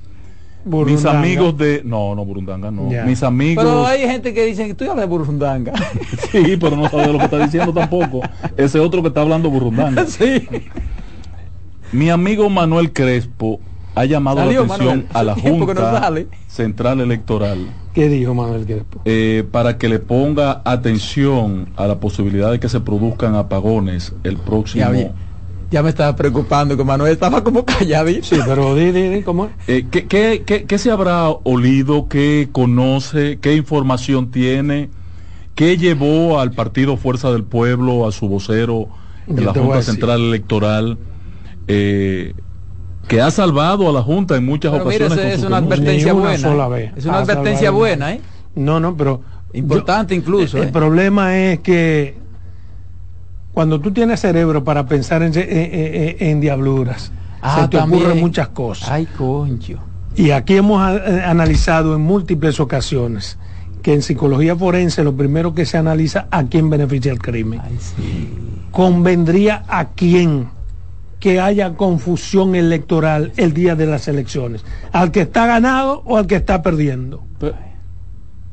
[0.69, 1.81] Mis amigos de.
[1.83, 2.83] No, no, Burundanga, no.
[3.05, 3.63] Mis amigos.
[3.63, 5.73] Pero hay gente que dice que tú hablas de Burundanga.
[6.31, 8.21] sí, pero no sabe lo que está diciendo tampoco.
[8.57, 10.05] Ese otro que está hablando Burundanga.
[10.07, 10.47] sí.
[11.91, 13.59] Mi amigo Manuel Crespo
[13.95, 16.11] ha llamado la atención a la Junta
[16.47, 17.67] Central Electoral.
[17.93, 19.01] ¿Qué dijo Manuel Crespo?
[19.05, 24.37] Eh, para que le ponga atención a la posibilidad de que se produzcan apagones el
[24.37, 25.11] próximo ya
[25.71, 28.23] me estaba preocupando que Manuel estaba como calladito.
[28.23, 32.07] Sí, pero di, di, di ¿cómo eh, ¿qué, qué, qué, se habrá olido?
[32.09, 33.37] ¿Qué conoce?
[33.39, 34.89] ¿Qué información tiene?
[35.55, 38.87] ¿Qué llevó al partido Fuerza del Pueblo, a su vocero
[39.27, 40.97] en la Junta Central Electoral?
[41.67, 42.33] Eh,
[43.07, 45.17] que ha salvado a la Junta en muchas ocasiones.
[45.17, 46.91] es, una advertencia buena.
[46.95, 48.21] Es una advertencia buena, ¿eh?
[48.55, 49.21] No, no, pero...
[49.51, 50.57] Importante incluso.
[50.57, 50.71] El, el ¿eh?
[50.71, 52.15] problema es que
[53.53, 58.89] cuando tú tienes cerebro para pensar en, diabluras, ah, se te ocurren muchas cosas.
[58.89, 59.79] Ay, concho.
[60.15, 63.37] Y aquí hemos eh, analizado en múltiples ocasiones
[63.81, 67.61] que en psicología forense lo primero que se analiza a quién beneficia el crimen.
[67.63, 68.29] Ay, sí.
[68.71, 70.49] Convendría a quién
[71.19, 76.27] que haya confusión electoral el día de las elecciones, al que está ganado o al
[76.27, 77.23] que está perdiendo.
[77.39, 77.55] Pero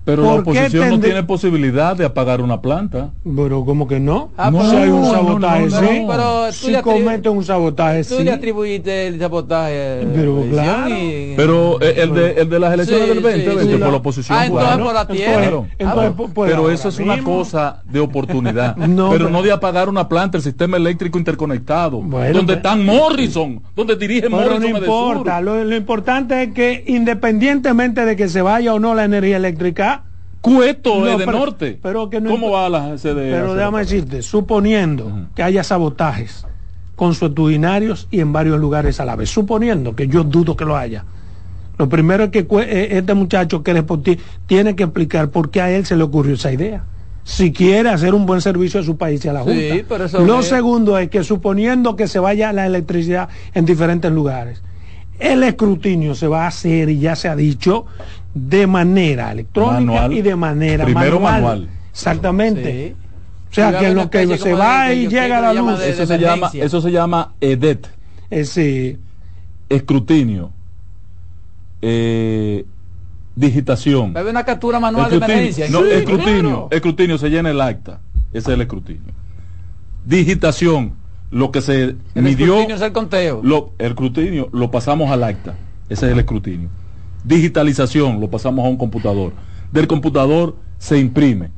[0.07, 3.11] la oposición no tiene posibilidad de apagar una planta.
[3.25, 4.31] Pero como que no.
[4.37, 6.07] Ah, no, si hay un sabotaje, sí.
[6.09, 10.07] Pero si cometen un sabotaje, tú le atribuiste el sabotaje.
[10.15, 10.95] Pero claro.
[11.37, 14.39] Pero eh, el de, el de las elecciones del 20, sí, por la oposición.
[14.39, 15.63] Ah, entonces por la tierra.
[15.85, 18.77] Ah, pero eso es una cosa de oportunidad.
[19.11, 22.01] pero no de apagar una planta, el sistema eléctrico interconectado.
[22.01, 24.61] donde están Morrison, donde dirige Morrison.
[24.61, 25.41] No importa.
[25.41, 29.96] Lo, lo importante es que independientemente de que se vaya o no la energía eléctrica,
[30.47, 31.79] Cueto es de norte.
[31.83, 33.33] Pero que ¿Cómo va la CDE?
[33.33, 36.47] Pero déjame decirte, suponiendo que haya sabotajes
[36.95, 41.05] consuetudinarios y en varios lugares a la vez, suponiendo que yo dudo que lo haya.
[41.79, 45.71] Lo primero es que eh, este muchacho que ti tiene que explicar por qué a
[45.71, 46.85] él se le ocurrió esa idea.
[47.25, 50.21] Si quiere hacer un buen servicio a su país y a la Junta.
[50.21, 54.63] lo segundo es que suponiendo que se vaya la electricidad en diferentes lugares,
[55.19, 57.87] el escrutinio se va a hacer y ya se ha dicho
[58.37, 61.69] de manera electrónica y de manera Primero manual.
[61.91, 62.95] Exactamente.
[63.51, 65.81] O sea, que lo que se va y llega la luz.
[65.81, 67.89] eso, se llama, eso se llama EDET.
[68.29, 68.99] Ese.
[69.71, 70.51] Escrutinio.
[71.81, 72.67] Eh,
[73.35, 74.13] digitación.
[74.13, 75.69] Debe una captura manual de emergencia.
[75.71, 76.69] No, escrutinio.
[76.71, 78.01] Escrutinio se llena el acta.
[78.33, 79.15] Ese es el escrutinio.
[80.05, 80.95] Digitación.
[81.31, 82.47] Lo que se el midió.
[82.47, 83.41] Escrutinio es el conteo.
[83.43, 85.55] Lo, el escrutinio lo pasamos al acta.
[85.89, 86.69] Ese es el escrutinio
[87.27, 89.33] digitalización, lo pasamos a un computador.
[89.73, 91.51] Del computador se imprime.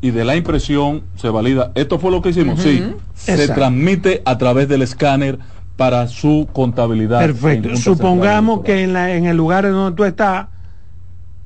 [0.00, 1.72] Y de la impresión se valida.
[1.74, 2.60] ¿Esto fue lo que hicimos?
[2.60, 2.84] Sí.
[3.14, 5.38] Se transmite a través del escáner
[5.76, 7.20] para su contabilidad.
[7.20, 7.76] Perfecto.
[7.76, 10.48] Supongamos que en, la, en el lugar en donde tú estás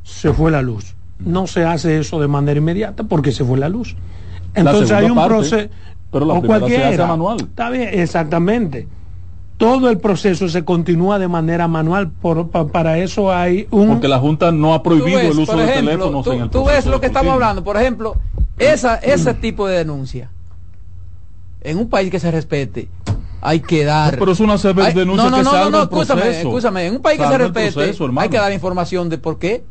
[0.03, 0.95] se fue la luz.
[1.19, 3.97] No se hace eso de manera inmediata porque se fue la luz.
[4.55, 5.69] Entonces hay un proceso.
[6.11, 6.89] Pero la o cualquiera.
[6.89, 7.39] se hace manual.
[7.41, 8.89] Está bien, exactamente.
[9.57, 12.11] Todo el proceso se continúa de manera manual.
[12.11, 13.89] Por, para eso hay un...
[13.89, 16.87] Porque la Junta no ha prohibido el uso de teléfonos tú, en el Tú ves
[16.87, 18.17] lo que estamos hablando, por ejemplo,
[18.59, 20.31] esa, ese tipo de denuncia.
[21.63, 22.89] En un país que se respete,
[23.41, 24.19] hay que dar.
[24.19, 26.87] pero es una denuncia no, no, que no, no, no, escúchame, escúchame.
[26.87, 29.65] En un país que se respete, hay que dar información de por qué.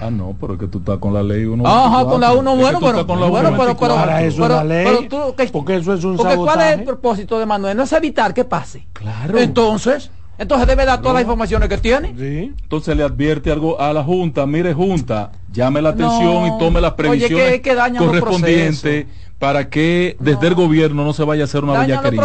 [0.00, 1.66] Ah, no, pero es que tú estás con la ley uno.
[1.66, 5.08] Ajá, con la uno, bueno, pero, bueno, pero, pero, para eso pero, la ley, pero
[5.08, 7.76] tú, que, porque eso es un porque ¿cuál es el propósito de Manuel?
[7.76, 8.86] No es evitar que pase.
[8.94, 9.38] Claro.
[9.38, 12.14] Entonces, entonces debe dar todas las informaciones que tiene.
[12.16, 12.54] Sí.
[12.62, 16.94] Entonces le advierte algo a la Junta, mire Junta, llame la atención y tome las
[16.94, 19.06] previsiones Oye, que, que correspondientes
[19.40, 22.20] para que desde el gobierno no se vaya a hacer una bellaquería.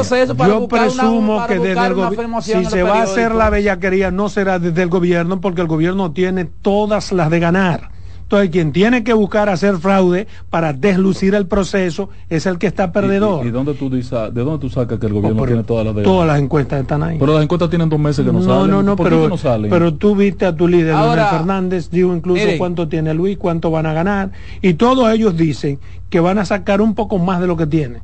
[0.47, 4.59] Yo presumo que desde el gobierno, si se va a hacer la bellaquería, no será
[4.59, 7.94] desde el gobierno, porque el gobierno tiene todas las de ganar.
[8.25, 12.91] Entonces, quien tiene que buscar hacer fraude para deslucir el proceso es el que está
[12.91, 13.45] perdedor.
[13.45, 15.95] ¿Y, dónde tú dices, de dónde tú sacas que el gobierno oh, tiene todas las
[15.95, 17.17] de Todas las encuestas están ahí.
[17.19, 18.71] Pero las encuestas tienen dos meses que no, salen.
[18.71, 19.69] No, no, pero, no salen?
[19.69, 23.85] pero tú viste a tu líder, Ahora, Fernández, dijo incluso cuánto tiene Luis, cuánto van
[23.85, 24.31] a ganar.
[24.59, 25.77] Y todos ellos dicen
[26.09, 28.01] que van a sacar un poco más de lo que tiene.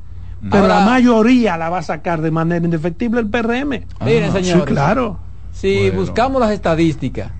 [0.52, 3.86] Pero la mayoría la va a sacar de manera indefectible el PRM.
[4.04, 4.42] Miren, señores.
[4.44, 5.18] Sí, claro.
[5.52, 7.32] Si buscamos las estadísticas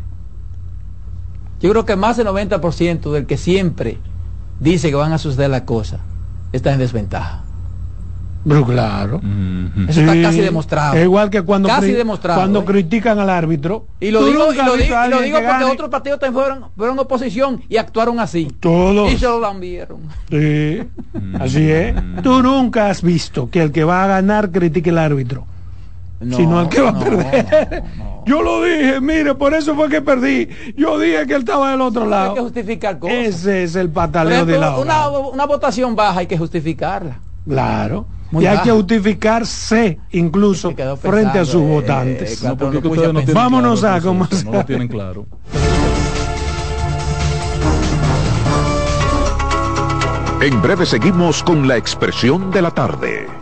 [1.63, 3.99] yo creo que más del 90% del que siempre
[4.61, 6.01] dice que van a suceder las cosas
[6.53, 7.45] está en desventaja.
[8.47, 9.21] Pero claro.
[9.89, 10.97] Eso está casi demostrado.
[10.97, 12.65] Es igual que cuando, casi demostrado, cuando ¿eh?
[12.65, 13.87] critican al árbitro.
[14.01, 16.99] Y lo digo, y lo digo, y lo digo porque otros partidos también fueron, fueron
[16.99, 18.51] oposición y actuaron así.
[18.59, 19.13] Todos.
[19.13, 20.01] Y se lo lambieron.
[20.29, 20.83] Sí,
[21.39, 21.95] así es.
[22.23, 25.47] Tú nunca has visto que el que va a ganar critique al árbitro.
[26.23, 27.85] No, sino al que va a perder.
[28.25, 30.49] Yo lo dije, mire, por eso fue que perdí.
[30.77, 32.31] Yo dije que él estaba del otro lado.
[32.31, 33.17] Hay que justificar cosas.
[33.17, 37.19] Ese es el pataleo de la una, una votación baja hay que justificarla.
[37.47, 38.07] Claro.
[38.33, 42.45] y hay que justificarse incluso frente a sus eh, votantes.
[43.33, 45.27] Vámonos a cómo no lo tienen claro.
[50.41, 53.42] En breve seguimos con la expresión de la tarde.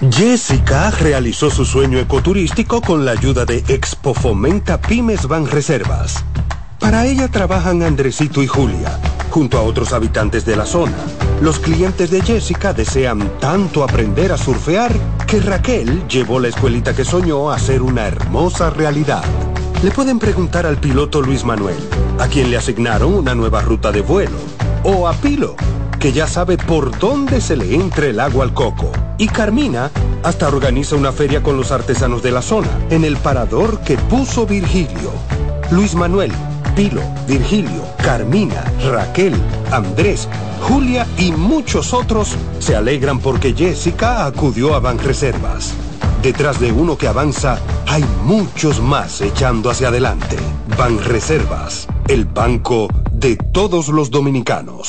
[0.00, 6.22] Jessica realizó su sueño ecoturístico con la ayuda de Expo Fomenta Pymes Van Reservas.
[6.78, 10.98] Para ella trabajan Andresito y Julia, junto a otros habitantes de la zona.
[11.40, 14.92] Los clientes de Jessica desean tanto aprender a surfear
[15.26, 19.24] que Raquel llevó la escuelita que soñó a ser una hermosa realidad.
[19.82, 21.78] Le pueden preguntar al piloto Luis Manuel,
[22.18, 24.36] a quien le asignaron una nueva ruta de vuelo,
[24.82, 25.56] o a Pilo,
[25.98, 28.92] que ya sabe por dónde se le entra el agua al coco.
[29.18, 29.90] Y Carmina
[30.22, 34.46] hasta organiza una feria con los artesanos de la zona, en el parador que puso
[34.46, 35.12] Virgilio.
[35.70, 36.32] Luis Manuel,
[36.74, 39.34] Pilo, Virgilio, Carmina, Raquel,
[39.72, 40.28] Andrés,
[40.62, 45.74] Julia y muchos otros se alegran porque Jessica acudió a Banreservas.
[46.22, 50.36] Detrás de uno que avanza, hay muchos más echando hacia adelante.
[50.76, 54.88] Banreservas, el banco de todos los dominicanos.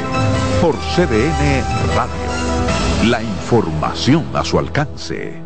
[0.61, 1.63] por CDN
[1.95, 3.09] Radio.
[3.09, 5.41] La información a su alcance.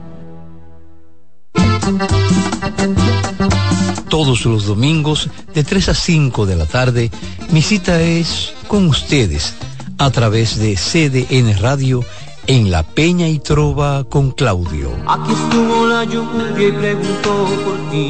[4.10, 7.12] Todos los domingos de 3 a 5 de la tarde,
[7.50, 9.56] mi cita es con ustedes
[9.98, 12.04] a través de CDN Radio
[12.48, 14.90] en La Peña y Trova con Claudio.
[15.08, 18.10] Aquí estuvo la lluvia y preguntó por ti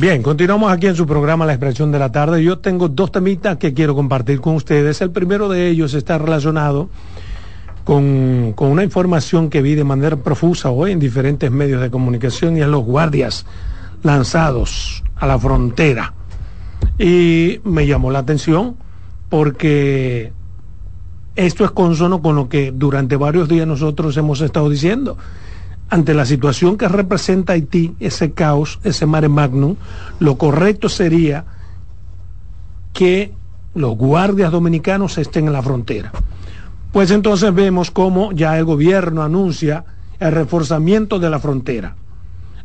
[0.00, 2.40] Bien, continuamos aquí en su programa La Expresión de la Tarde.
[2.40, 5.00] Yo tengo dos temitas que quiero compartir con ustedes.
[5.00, 6.88] El primero de ellos está relacionado
[7.82, 12.56] con, con una información que vi de manera profusa hoy en diferentes medios de comunicación
[12.56, 13.44] y es los guardias
[14.04, 16.14] lanzados a la frontera.
[16.96, 18.76] Y me llamó la atención
[19.28, 20.32] porque
[21.34, 25.18] esto es consono con lo que durante varios días nosotros hemos estado diciendo
[25.90, 29.76] ante la situación que representa Haití, ese caos, ese mare magnum,
[30.20, 31.44] lo correcto sería
[32.92, 33.32] que
[33.74, 36.12] los guardias dominicanos estén en la frontera.
[36.92, 39.84] Pues entonces vemos cómo ya el gobierno anuncia
[40.20, 41.96] el reforzamiento de la frontera.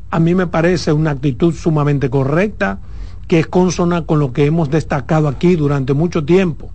[0.10, 2.80] A mí me parece una actitud sumamente correcta,
[3.28, 6.72] que es consona con lo que hemos destacado aquí durante mucho tiempo.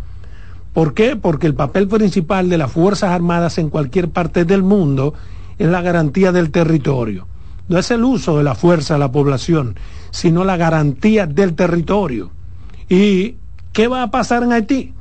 [0.73, 1.17] ¿Por qué?
[1.17, 5.15] Porque el papel principal de las Fuerzas Armadas en cualquier parte del mundo
[5.59, 7.27] es la garantía del territorio.
[7.69, 9.77] No es el uso de la fuerza de la población,
[10.11, 12.31] sino la garantía del territorio.
[12.89, 13.37] ¿Y
[13.73, 14.95] qué va a pasar en Haití?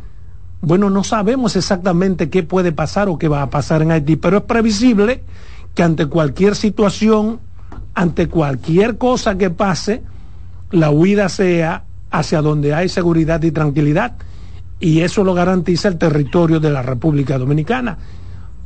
[0.60, 4.38] Bueno, no sabemos exactamente qué puede pasar o qué va a pasar en Haití, pero
[4.38, 5.24] es previsible
[5.76, 7.40] que ante cualquier situación,
[7.94, 10.04] ante cualquier cosa que pase,
[10.72, 14.16] la huida sea hacia donde hay seguridad y tranquilidad.
[14.80, 17.98] Y eso lo garantiza el territorio de la República Dominicana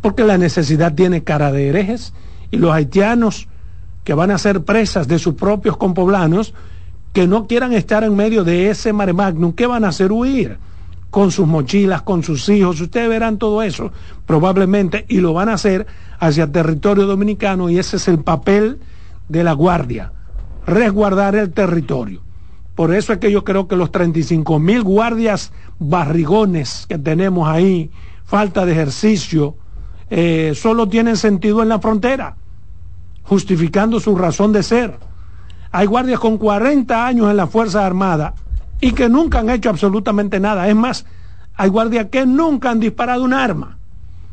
[0.01, 2.13] porque la necesidad tiene cara de herejes
[2.49, 3.47] y los haitianos
[4.03, 6.53] que van a ser presas de sus propios compoblanos,
[7.13, 10.11] que no quieran estar en medio de ese mare magnum, ¿qué van a hacer?
[10.11, 10.57] Huir
[11.11, 13.91] con sus mochilas, con sus hijos, ustedes verán todo eso
[14.25, 15.85] probablemente y lo van a hacer
[16.19, 18.79] hacia territorio dominicano y ese es el papel
[19.27, 20.13] de la guardia,
[20.65, 22.21] resguardar el territorio.
[22.75, 27.91] Por eso es que yo creo que los 35 mil guardias barrigones que tenemos ahí,
[28.23, 29.57] falta de ejercicio,
[30.13, 32.35] eh, solo tienen sentido en la frontera,
[33.23, 34.99] justificando su razón de ser.
[35.71, 38.33] Hay guardias con 40 años en la Fuerza Armada
[38.81, 40.67] y que nunca han hecho absolutamente nada.
[40.67, 41.05] Es más,
[41.55, 43.77] hay guardias que nunca han disparado un arma.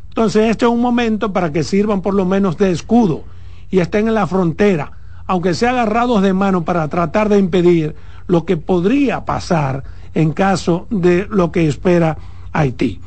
[0.09, 3.23] Entonces este es un momento para que sirvan por lo menos de escudo
[3.71, 4.91] y estén en la frontera,
[5.27, 7.95] aunque sean agarrados de mano para tratar de impedir
[8.27, 12.17] lo que podría pasar en caso de lo que espera
[12.51, 12.99] Haití.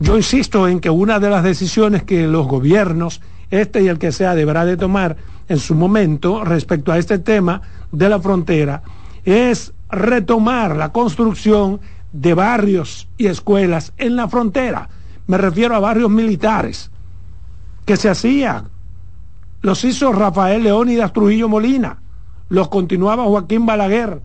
[0.00, 4.12] Yo insisto en que una de las decisiones que los gobiernos, este y el que
[4.12, 5.16] sea, deberá de tomar
[5.48, 8.82] en su momento respecto a este tema de la frontera
[9.24, 11.80] es retomar la construcción
[12.12, 14.88] de barrios y escuelas en la frontera.
[15.26, 16.90] Me refiero a barrios militares
[17.84, 18.68] que se hacían.
[19.60, 22.00] Los hizo Rafael Leónidas Trujillo Molina,
[22.48, 24.20] los continuaba Joaquín Balaguer,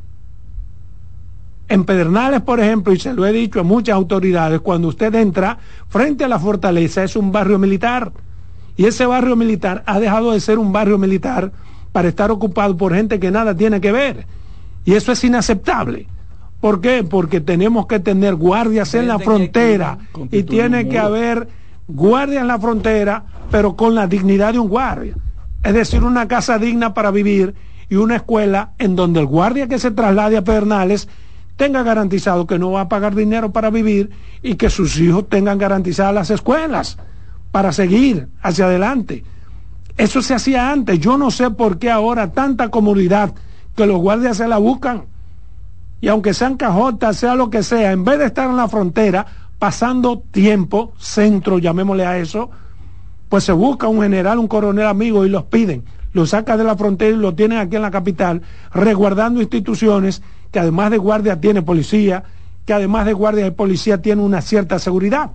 [1.69, 5.57] en Pedernales, por ejemplo, y se lo he dicho a muchas autoridades, cuando usted entra
[5.89, 8.11] frente a la fortaleza es un barrio militar.
[8.75, 11.51] Y ese barrio militar ha dejado de ser un barrio militar
[11.91, 14.25] para estar ocupado por gente que nada tiene que ver.
[14.83, 16.07] Y eso es inaceptable.
[16.59, 17.03] ¿Por qué?
[17.03, 19.97] Porque tenemos que tener guardias en la frontera
[20.31, 21.47] y tiene que haber
[21.87, 25.15] guardias en la frontera, pero con la dignidad de un guardia.
[25.63, 27.53] Es decir, una casa digna para vivir
[27.89, 31.07] y una escuela en donde el guardia que se traslade a Pedernales
[31.55, 34.09] tenga garantizado que no va a pagar dinero para vivir
[34.41, 36.97] y que sus hijos tengan garantizadas las escuelas
[37.51, 39.23] para seguir hacia adelante.
[39.97, 40.99] Eso se hacía antes.
[40.99, 43.33] Yo no sé por qué ahora tanta comodidad
[43.75, 45.05] que los guardias se la buscan.
[46.01, 49.25] Y aunque sean cajotas, sea lo que sea, en vez de estar en la frontera,
[49.59, 52.49] pasando tiempo, centro, llamémosle a eso,
[53.29, 55.85] pues se busca un general, un coronel amigo y los piden.
[56.11, 58.41] Los saca de la frontera y lo tienen aquí en la capital,
[58.73, 60.21] resguardando instituciones
[60.53, 62.23] que además de guardia tiene policía,
[62.65, 65.31] que además de guardia y policía tiene una cierta seguridad.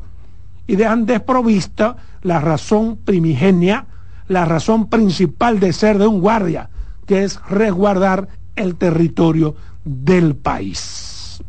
[0.69, 3.87] Y dejan desprovista la razón primigenia,
[4.29, 6.71] la razón principal de ser de un guardia,
[7.05, 11.43] que es resguardar el territorio del país.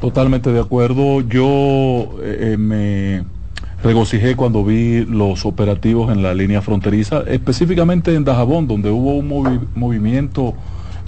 [0.00, 1.20] Totalmente de acuerdo.
[1.20, 3.24] Yo eh, me
[3.82, 9.68] regocijé cuando vi los operativos en la línea fronteriza, específicamente en Dajabón, donde hubo un
[9.74, 10.54] movimiento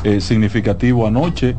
[0.05, 1.57] eh, significativo anoche.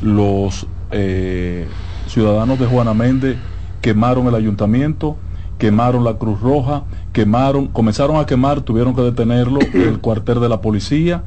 [0.00, 1.66] Los eh,
[2.06, 3.36] ciudadanos de Juana Méndez
[3.80, 5.16] quemaron el ayuntamiento,
[5.58, 10.60] quemaron la Cruz Roja, quemaron, comenzaron a quemar, tuvieron que detenerlo el cuartel de la
[10.60, 11.24] policía,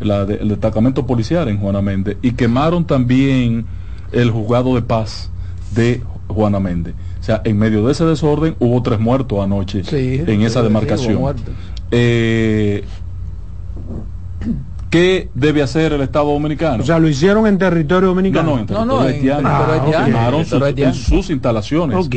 [0.00, 3.66] el destacamento policial en Juana Méndez, y quemaron también
[4.12, 5.30] el juzgado de paz
[5.74, 6.94] de Juana Méndez.
[7.20, 11.36] O sea, en medio de ese desorden hubo tres muertos anoche en esa demarcación.
[11.90, 12.84] Eh,
[14.94, 16.84] ¿Qué debe hacer el Estado Dominicano?
[16.84, 18.64] O sea, lo hicieron en territorio dominicano.
[18.70, 19.48] No, no, en territorio haitiano.
[19.48, 20.30] Ah,
[20.76, 22.08] en, sus instalaciones.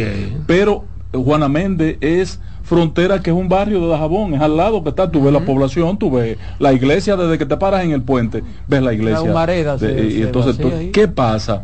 [0.45, 4.89] Pero Juana Méndez es frontera que es un barrio de Dajabón, es al lado que
[4.89, 8.03] está, tú ves la población, tú ves la iglesia desde que te paras en el
[8.03, 9.21] puente, ves la iglesia.
[9.21, 10.71] La humareda De- se- y se entonces, tú-.
[10.93, 11.63] ¿qué pasa?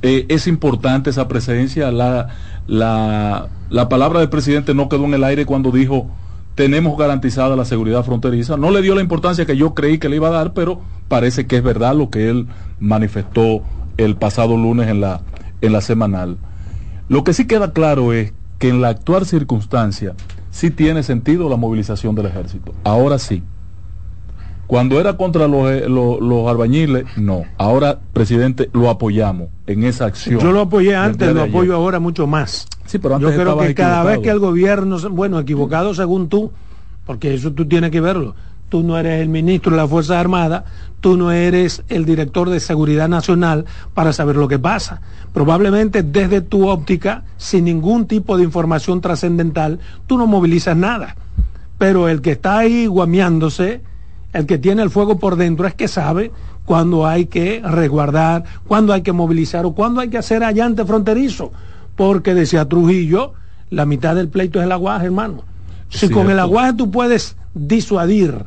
[0.00, 2.28] Eh, es importante esa presencia, la,
[2.66, 6.08] la, la palabra del presidente no quedó en el aire cuando dijo
[6.56, 10.16] tenemos garantizada la seguridad fronteriza, no le dio la importancia que yo creí que le
[10.16, 12.46] iba a dar, pero parece que es verdad lo que él
[12.80, 13.60] manifestó
[13.98, 15.20] el pasado lunes en la,
[15.60, 16.38] en la semanal.
[17.08, 20.14] Lo que sí queda claro es que en la actual circunstancia
[20.50, 22.72] sí tiene sentido la movilización del ejército.
[22.84, 23.42] Ahora sí.
[24.66, 27.44] Cuando era contra los, eh, los, los albañiles, no.
[27.58, 30.40] Ahora, presidente, lo apoyamos en esa acción.
[30.40, 32.66] Yo lo apoyé antes, lo apoyo ahora mucho más.
[32.86, 36.52] Sí, pero Yo creo que cada vez que el gobierno, bueno, equivocado según tú,
[37.04, 38.34] porque eso tú tienes que verlo.
[38.68, 40.64] Tú no eres el ministro de las Fuerzas Armadas,
[41.00, 43.64] tú no eres el director de Seguridad Nacional
[43.94, 45.00] para saber lo que pasa.
[45.32, 49.78] Probablemente desde tu óptica, sin ningún tipo de información trascendental,
[50.08, 51.14] tú no movilizas nada.
[51.78, 53.82] Pero el que está ahí guameándose,
[54.32, 56.32] el que tiene el fuego por dentro, es que sabe
[56.64, 61.52] cuándo hay que resguardar, cuándo hay que movilizar o cuándo hay que hacer allante fronterizo.
[61.96, 63.32] Porque decía Trujillo,
[63.70, 65.42] la mitad del pleito es el aguaje, hermano.
[65.88, 68.44] Si con el aguaje tú puedes disuadir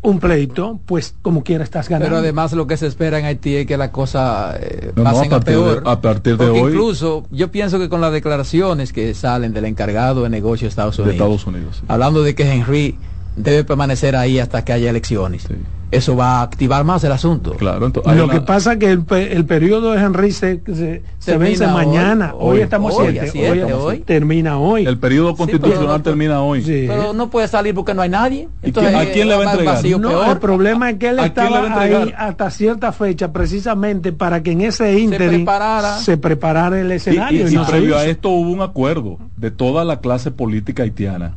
[0.00, 2.06] un pleito, pues como quiera estás ganando.
[2.08, 5.12] Pero además lo que se espera en Haití es que la cosa eh, No, a
[5.22, 5.82] de- peor.
[5.86, 10.22] a partir de hoy- incluso yo pienso que con las declaraciones que salen del encargado
[10.22, 11.76] de negocio de Estados de Unidos, Estados Unidos.
[11.80, 11.86] sí.
[11.88, 12.96] hablando de que Henry
[13.38, 15.54] debe permanecer ahí hasta que haya elecciones, Sí.
[15.90, 17.52] eso va a activar más el asunto.
[17.52, 20.74] Claro, entonces, Lo una- que pasa es que el, el periodo de Henry se, se,
[20.74, 21.72] se Termina vence hoy.
[21.72, 22.34] mañana.
[22.34, 22.60] Hoy, Hoy.
[22.62, 23.50] estamos Hoy, siete.
[23.50, 23.98] hoy, hoy.
[24.00, 24.86] termina hoy.
[24.86, 26.62] el periodo constitucional pero- termina hoy.
[26.62, 26.84] Sí.
[26.88, 28.48] Pero no puede salir porque no hay nadie.
[28.62, 29.74] ¿Y quién- a quién le va a entregar?
[29.76, 30.28] vacío, No, peor.
[30.28, 33.32] el problema es que él ¿A quién le va estaba a ahí hasta cierta fecha
[33.32, 35.96] precisamente para que en ese ínterin preparara.
[35.98, 37.46] se preparara el escenario.
[37.46, 40.30] y- y y no se previo a esto hubo un acuerdo de toda la clase
[40.30, 41.32] política haitiana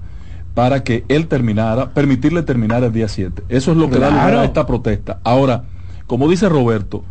[0.54, 3.44] para que él terminara, permitirle terminar el día 7.
[3.50, 5.20] Eso es lo que da lugar a esta protesta.
[5.24, 5.64] Ahora,
[6.08, 7.04] como dice Roberto,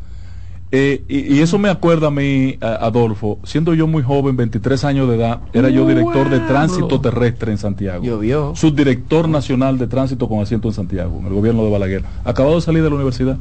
[0.72, 4.84] eh, y, y eso me acuerda a mí, a- Adolfo, siendo yo muy joven, 23
[4.84, 8.04] años de edad, era yo director de tránsito terrestre en Santiago.
[8.04, 8.54] Llovió.
[8.54, 12.04] Subdirector nacional de tránsito con asiento en Santiago, en el gobierno de Balaguer.
[12.24, 13.36] Acabado de salir de la universidad.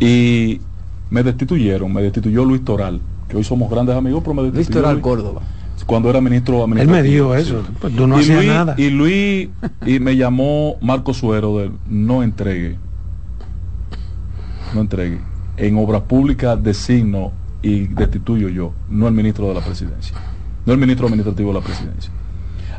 [0.00, 0.60] Y
[1.10, 5.02] me destituyeron, me destituyó Luis Toral, que hoy somos grandes amigos, pero me destituyó Luis
[5.02, 5.42] Córdoba.
[5.84, 7.02] Cuando era ministro Él administrativo.
[7.02, 7.62] me dijo eso.
[7.80, 8.74] Pues tú no y hacías Luis, nada.
[8.78, 9.48] Y Luis
[9.86, 12.76] y me llamó Marco Suero de no entregue.
[14.74, 15.20] No entregue.
[15.56, 20.16] En obras públicas designo y destituyo yo, no el ministro de la presidencia,
[20.66, 22.12] no el ministro administrativo de la presidencia.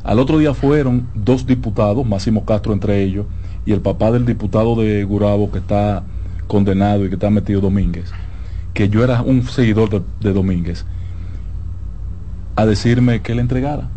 [0.03, 3.25] Al otro día fueron dos diputados, Máximo Castro entre ellos,
[3.65, 6.03] y el papá del diputado de Gurabo que está
[6.47, 8.11] condenado y que está metido Domínguez,
[8.73, 10.85] que yo era un seguidor de, de Domínguez,
[12.55, 13.89] a decirme que le entregara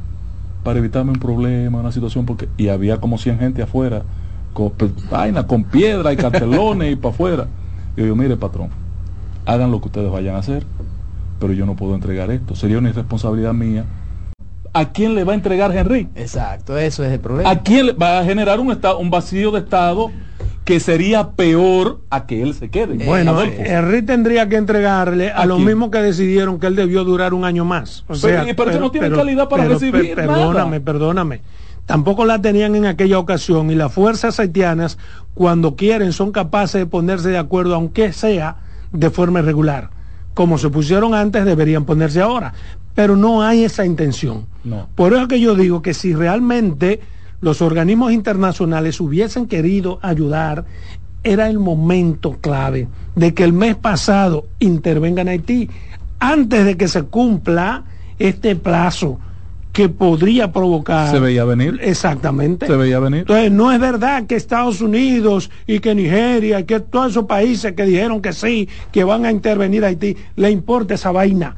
[0.64, 4.02] para evitarme un problema, una situación, porque y había como 100 gente afuera,
[4.52, 7.46] con pues, vaina, con piedra y cartelones y para afuera.
[7.96, 8.70] Y yo, mire patrón,
[9.44, 10.64] hagan lo que ustedes vayan a hacer,
[11.38, 13.84] pero yo no puedo entregar esto, sería una irresponsabilidad mía.
[14.72, 16.08] ¿A quién le va a entregar Henry?
[16.16, 17.48] Exacto, eso es el problema.
[17.48, 20.10] ¿A quién le va a generar un estado, un vacío de estado
[20.66, 23.02] que sería peor a que él se quede?
[23.06, 23.62] Bueno, Adolfo.
[23.64, 25.68] Henry tendría que entregarle a, ¿A los quién?
[25.68, 28.00] mismos que decidieron que él debió durar un año más.
[28.02, 30.38] O Pero- sea, y- pero que no tiene calidad para recibir per- nada.
[30.38, 31.40] Perdóname, perdóname.
[31.86, 34.98] Tampoco la tenían en aquella ocasión y las fuerzas haitianas,
[35.34, 38.56] cuando quieren, son capaces de ponerse de acuerdo, aunque sea
[38.92, 39.90] de forma irregular.
[40.34, 42.52] Como se pusieron antes, deberían ponerse ahora.
[42.96, 44.46] Pero no hay esa intención.
[44.64, 44.88] No.
[44.96, 47.00] Por eso que yo digo que si realmente
[47.40, 50.64] los organismos internacionales hubiesen querido ayudar,
[51.22, 55.68] era el momento clave de que el mes pasado intervenga en Haití,
[56.18, 57.84] antes de que se cumpla
[58.18, 59.18] este plazo
[59.72, 61.10] que podría provocar...
[61.10, 61.78] ¿Se veía venir?
[61.82, 62.66] Exactamente.
[62.66, 63.20] ¿Se veía venir?
[63.20, 67.72] Entonces, no es verdad que Estados Unidos y que Nigeria y que todos esos países
[67.72, 71.56] que dijeron que sí, que van a intervenir a Haití, le importa esa vaina.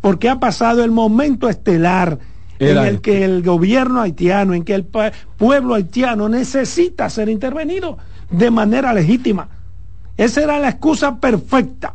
[0.00, 2.18] Porque ha pasado el momento estelar
[2.58, 7.98] Era en el que el gobierno haitiano, en que el pueblo haitiano necesita ser intervenido
[8.30, 9.48] de manera legítima.
[10.16, 11.94] Esa era la excusa perfecta.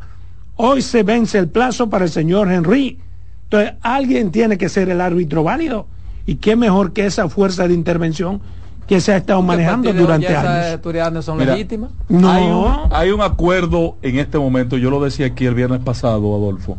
[0.56, 3.00] Hoy se vence el plazo para el señor Henry.
[3.46, 5.88] Entonces, alguien tiene que ser el árbitro válido.
[6.26, 8.42] ¿Y qué mejor que esa fuerza de intervención
[8.88, 10.74] que se ha estado manejando durante esas años?
[10.74, 11.92] autoridades son Mira, legítimas.
[12.08, 12.30] No.
[12.30, 16.36] Hay un, hay un acuerdo en este momento, yo lo decía aquí el viernes pasado,
[16.36, 16.78] Adolfo,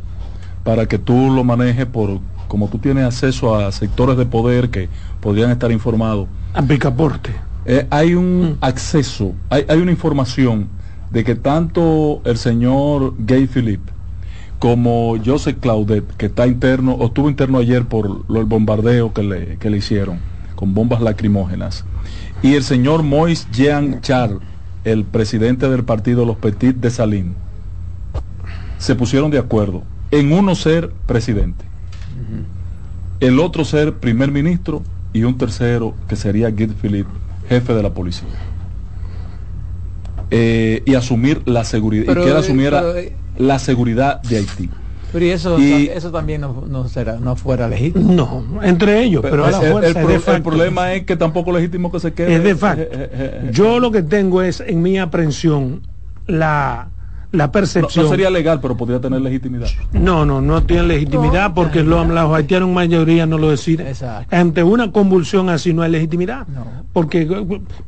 [0.62, 2.20] para que tú lo manejes por,
[2.54, 4.88] como tú tienes acceso a sectores de poder que
[5.20, 6.28] podrían estar informados.
[6.52, 7.34] A picaporte.
[7.66, 10.68] Eh, hay un acceso, hay, hay una información
[11.10, 13.80] de que tanto el señor Gay Philip
[14.60, 19.24] como Joseph Claudet, que está interno, o estuvo interno ayer por lo, el bombardeo que
[19.24, 20.20] le, que le hicieron
[20.54, 21.84] con bombas lacrimógenas,
[22.40, 24.30] y el señor Mois Jean Char,
[24.84, 27.32] el presidente del partido Los Petit de Salim,
[28.78, 29.82] se pusieron de acuerdo
[30.12, 31.64] en uno ser presidente,
[33.26, 37.10] el otro ser primer ministro y un tercero que sería Guy Philippe,
[37.48, 38.28] jefe de la policía.
[40.30, 44.20] Eh, y asumir la seguridad, Pero, y que él eh, asumiera pero, eh, la seguridad
[44.22, 44.70] de Haití.
[45.12, 48.12] Pero y eso, Y- eso también no, no será, no fuera legítimo.
[48.12, 51.06] No, entre ellos, pero, a la el, fuerza el es pro- de el problema es
[51.06, 52.34] que tampoco legítimo que se quede.
[52.34, 52.84] es de facto.
[53.52, 55.82] Yo lo que tengo es en mi aprehensión
[56.26, 56.90] la,
[57.34, 58.04] la no, percepción.
[58.04, 59.68] no sería legal, pero podría tener legitimidad.
[59.92, 63.86] No, no, no tienen legitimidad No, porque lo- los haitianos en mayoría no lo deciden.
[63.88, 64.34] Exacto.
[64.34, 66.46] Ante una convulsión así no hay legitimidad.
[66.48, 66.84] No.
[66.92, 67.26] Porque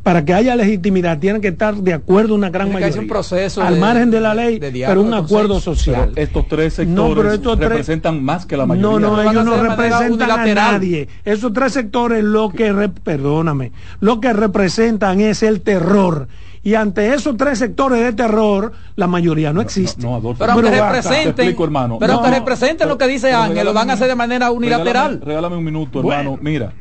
[0.03, 3.03] para que haya legitimidad tienen que estar de acuerdo una gran Tiene mayoría.
[3.03, 5.75] un proceso Al de- margen de la ley, de diálogo, pero un acuerdo consenso.
[5.77, 6.11] social.
[6.15, 8.91] Pero estos tres sectores pero estos tres- representan más que la mayoría.
[8.91, 11.09] No, no, ellos no representan a nadie.
[11.25, 16.29] Esos tres sectores lo que, re- perdóname, lo que representan es el terror.
[16.67, 20.03] Y ante esos tres sectores de terror, la mayoría no existe.
[20.03, 20.41] No, Adolfo.
[20.41, 20.83] Pero aunque Pero.
[20.83, 21.99] Te representen, explico, hermano.
[22.01, 25.13] pero No, no, representen lo que dice Ángel, lo van a hacer de manera unilateral.
[25.21, 26.21] Regálame, regálame un minuto, Bueno.
[26.33, 26.39] hermano.
[26.43, 26.73] Mira,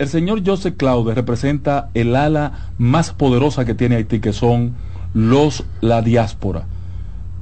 [0.00, 4.74] el señor Joseph Claude representa el ala más poderosa que tiene Haití, que son
[5.14, 6.66] los la diáspora.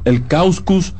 [0.05, 0.93] El Causcus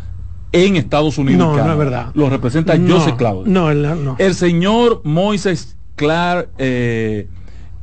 [0.53, 1.55] en Estados Unidos.
[1.55, 2.13] No, no es verdad.
[2.15, 3.43] Lo representa No, Joseph Claude.
[3.51, 4.17] No, el- no.
[4.19, 7.29] El señor Moises Clark eh,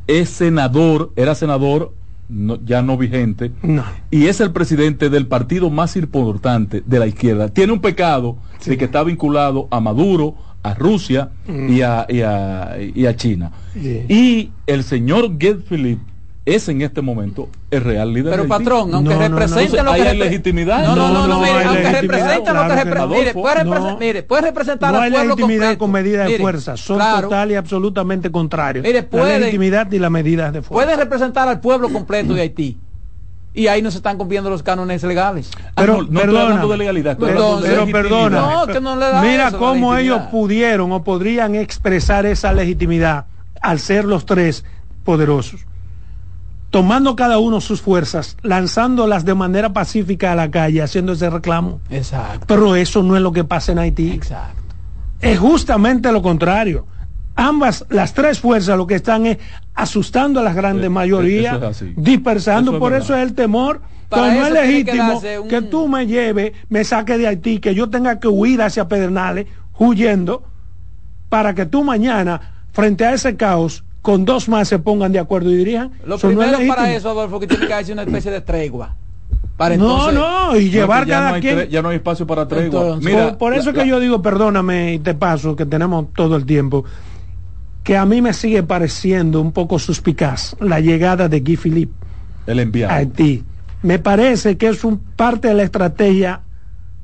[0.08, 1.94] es senador, era senador,
[2.30, 3.84] no- ya no vigente, No.
[4.12, 7.50] y es el presidente del partido más importante de la izquierda.
[7.50, 12.78] Tiene un pecado de que está vinculado a Maduro, a Rusia y, a, y, a,
[12.96, 13.52] y a China.
[13.76, 14.12] Mm.
[14.12, 16.02] Y el señor Get Philippe
[16.46, 19.40] es en este momento el real líder Pero patrón, aunque No, no, no.
[19.40, 20.86] representen lo que hay repre- legitimidad.
[20.86, 23.00] No, no, no, No, no, no mire, hay aunque legitimidad, representen lo que claro repre-
[23.00, 23.08] no.
[23.08, 23.74] mire, puede, No.
[23.74, 25.80] represen- mire, puede representar No al hay pueblo legitimidad completo.
[25.80, 28.86] con medidas de Mire, fuerza, son claro, total y absolutamente contrarios.
[28.86, 30.86] Mire, la pueden- legitimidad y las medidas de fuerza.
[30.86, 32.78] Puede representar al pueblo completo de Haití.
[33.56, 35.50] Y ahí no se están cumpliendo los cánones legales.
[35.58, 38.96] Ah, pero no, no estoy perdona, hablando de legalidad, estoy Pero- perdona, No, que no
[38.98, 43.26] le da mira eso, la cómo ellos pudieron o podrían expresar esa legitimidad
[43.62, 44.66] al ser los tres
[45.06, 45.62] poderosos,
[46.76, 51.80] tomando cada uno sus fuerzas, lanzándolas de manera pacífica a la calle, haciendo ese reclamo.
[51.90, 52.44] Exacto.
[52.48, 54.12] Pero eso no es lo que pasa en Haití.
[54.12, 54.62] Exacto.
[55.22, 56.86] Es justamente lo contrario.
[57.38, 59.38] Ambas, las tres fuerzas lo que están es
[59.74, 61.94] asustando a las grandes Eh, mayorías, eso es así.
[61.96, 63.06] dispersando, Eso es por verdad.
[63.06, 63.82] eso es el temor.
[64.10, 67.60] Para Pero no es que legítimo un- que tú me lleves, me saques de Haití,
[67.60, 69.46] que yo tenga que huir hacia Pedernales,
[69.80, 70.44] huyendo,
[71.30, 75.50] para que tú mañana, frente a ese caos, con dos más se pongan de acuerdo
[75.50, 75.92] y dirijan.
[76.06, 78.40] Lo Eso no es primero para eso, Adolfo, que tiene que hacer una especie de
[78.42, 78.96] tregua.
[79.58, 81.70] Para No, entonces, no, y llevar cada no hay quien.
[81.70, 82.82] ya no hay espacio para tregua.
[82.82, 85.66] Entonces, Mira, por, por eso la- que la- yo digo, perdóname y te paso, que
[85.66, 86.86] tenemos todo el tiempo,
[87.84, 91.94] que a mí me sigue pareciendo un poco suspicaz la llegada de Guy Philippe
[92.46, 92.94] el enviado.
[92.94, 93.44] a Haití.
[93.82, 96.42] Me parece que es un parte de la estrategia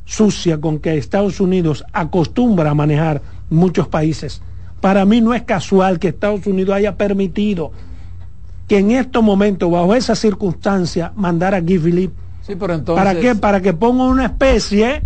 [0.05, 4.41] sucia con que Estados Unidos acostumbra a manejar muchos países.
[4.81, 7.71] Para mí no es casual que Estados Unidos haya permitido
[8.67, 13.03] que en estos momentos, bajo esa circunstancia, mandara a Guy Philippe Sí, pero entonces.
[13.03, 13.35] ¿Para qué?
[13.35, 15.03] Para que ponga una especie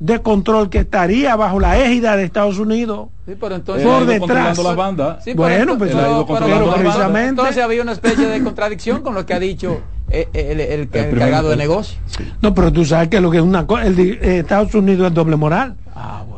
[0.00, 3.08] de control que estaría bajo la égida de Estados Unidos.
[3.26, 3.86] Sí, pero entonces.
[3.86, 4.18] Por detrás.
[4.20, 5.24] controlando las bandas.
[5.24, 7.28] Sí, Bueno, pero, pues, pero- pero- precisamente.
[7.30, 10.80] Entonces había una especie de contradicción con lo que ha dicho eh, eh, el, el,
[10.92, 11.98] encargado de negocio.
[12.42, 15.36] No, pero tú sabes que lo que es una cosa, eh, Estados Unidos es doble
[15.36, 15.76] moral.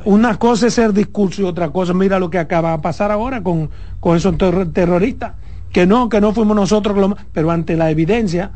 [0.06, 3.42] Una cosa es ser discurso y otra cosa, mira lo que acaba de pasar ahora
[3.42, 5.32] con, con esos terro- terroristas.
[5.72, 8.52] Que no, que no fuimos nosotros, lo- pero ante la evidencia,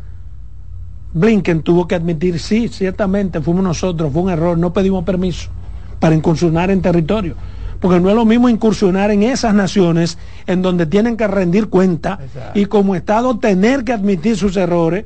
[1.12, 5.50] Blinken tuvo que admitir, sí, ciertamente fuimos nosotros, fue un error, no pedimos permiso
[5.98, 7.34] para incursionar en territorio.
[7.80, 12.20] Porque no es lo mismo incursionar en esas naciones en donde tienen que rendir cuenta
[12.22, 12.60] Exacto.
[12.60, 15.04] y como Estado tener que admitir sus errores,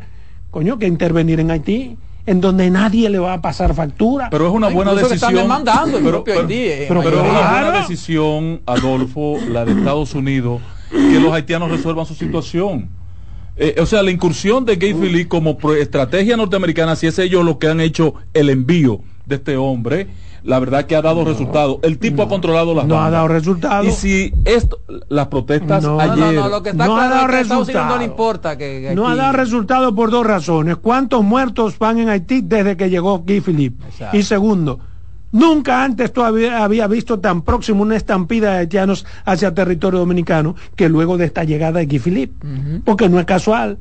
[0.51, 4.29] coño, que intervenir en Haití, en donde nadie le va a pasar factura.
[4.31, 5.31] Pero es una buena Incluso que decisión.
[5.31, 10.15] están demandando el pero, eh, pero- pero es una buena decisión, Adolfo, la de Estados
[10.15, 10.61] Unidos,
[10.91, 12.89] que los haitianos resuelvan su situación.
[13.57, 17.59] Eh, o sea, la incursión de Gay Philly como estrategia norteamericana, si es ellos lo
[17.59, 20.09] que han hecho el envío de este hombre,
[20.45, 21.79] la verdad que ha dado resultados.
[21.83, 23.87] El tipo ha controlado las no ha dado resultados.
[23.89, 24.79] Y si esto,
[25.09, 25.95] las protestas No.
[25.95, 26.19] No, ayer.
[26.19, 27.99] no, no, lo que está no ha dado es que no resultado.
[27.99, 30.77] le importa que, que No ha dado resultado por dos razones.
[30.77, 33.87] ¿Cuántos muertos van en Haití desde que llegó Guy Philippe?
[33.87, 34.17] Exacto.
[34.19, 34.81] Y segundo,
[35.33, 40.91] nunca antes todavía había visto tan próximo una estampida de haitianos hacia territorio dominicano que
[40.91, 42.47] luego de esta llegada de Guy Philippe.
[42.85, 43.79] Porque no es casual.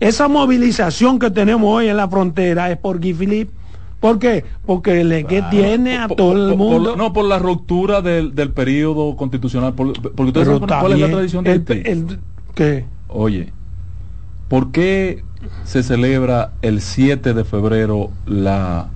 [0.00, 3.59] Esa movilización que tenemos hoy en la frontera es por Guy Philippe.
[4.00, 4.44] ¿Por qué?
[4.64, 6.96] Porque el que Claro, tiene a por- todo por- el por- mundo.
[6.96, 9.74] no, por la ruptura del, del periodo constitucional.
[9.74, 11.82] por- porque ustedes saben cuál es la tradición de el- Haití.
[11.90, 12.18] el-
[12.54, 12.84] ¿qué?
[13.08, 13.52] Oye,
[14.48, 15.22] ¿por qué
[15.64, 18.88] se celebra el 7 de febrero la,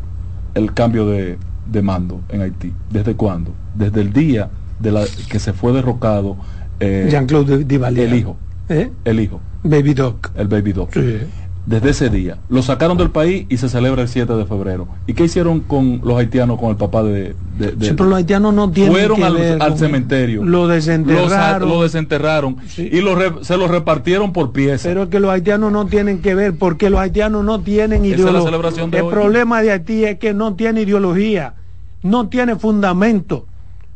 [0.55, 1.37] el cambio de,
[1.71, 2.73] de mando en Haití?
[2.91, 3.53] ¿Desde cuándo?
[3.75, 4.51] Desde el día
[4.81, 6.37] de la que se fue derrocado
[6.81, 8.09] eh, Jean-Claude Duvalier.
[8.09, 8.37] el hijo,
[8.69, 8.91] ¿Eh?
[9.05, 10.31] el hijo, Baby Doc.
[10.35, 10.91] el baby doc.
[10.93, 11.19] Sí.
[11.67, 12.37] Desde ese día.
[12.51, 14.87] Lo sacaron del país y se celebra el 7 de febrero.
[15.07, 17.35] ¿Y qué hicieron con los haitianos, con el papá de...
[17.59, 20.45] de- de- Sí, pero los haitianos no tienen fueron que al, ver al cementerio.
[20.45, 21.69] Lo Los desenterraron.
[21.69, 22.91] Lo, desenterraron Sí.
[22.93, 24.83] y lo re- se lo repartieron por piezas.
[24.83, 28.59] Pero es que los haitianos no tienen que ver porque los haitianos no tienen ideología.
[28.93, 29.11] El hoy.
[29.11, 31.55] problema de Haití es que no tiene ideología,
[32.03, 33.47] no tiene fundamento.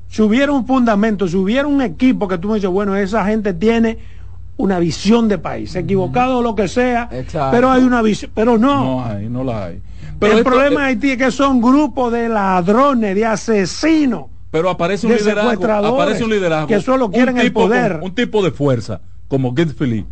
[0.09, 3.53] Si hubiera un fundamento, si hubiera un equipo que tú me dices, bueno, esa gente
[3.53, 3.99] tiene
[4.59, 7.51] una visión de país, equivocado o lo que sea, Exacto.
[7.57, 8.85] pero hay una visión, pero no.
[8.85, 9.81] No hay, no la hay.
[10.21, 14.25] el esto- problema de eh, Haití es que son grupos de ladrones, de asesinos.
[14.51, 18.01] pero aparece un de liderazgo, aparece un liderazgo, que solo quieren el con- poder.
[18.03, 20.07] un tipo de fuerza, como Get Philip,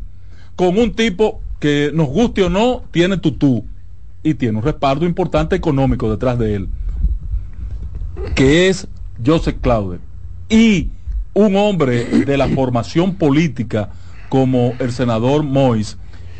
[0.55, 3.64] con un tipo que nos guste o no, tiene tutú
[4.22, 6.68] y tiene un respaldo importante económico detrás de él,
[8.34, 8.86] que es
[9.24, 9.99] Joseph Claude,
[10.49, 10.90] y
[11.34, 13.90] un hombre de la formación política
[14.29, 15.99] como el senador Mois,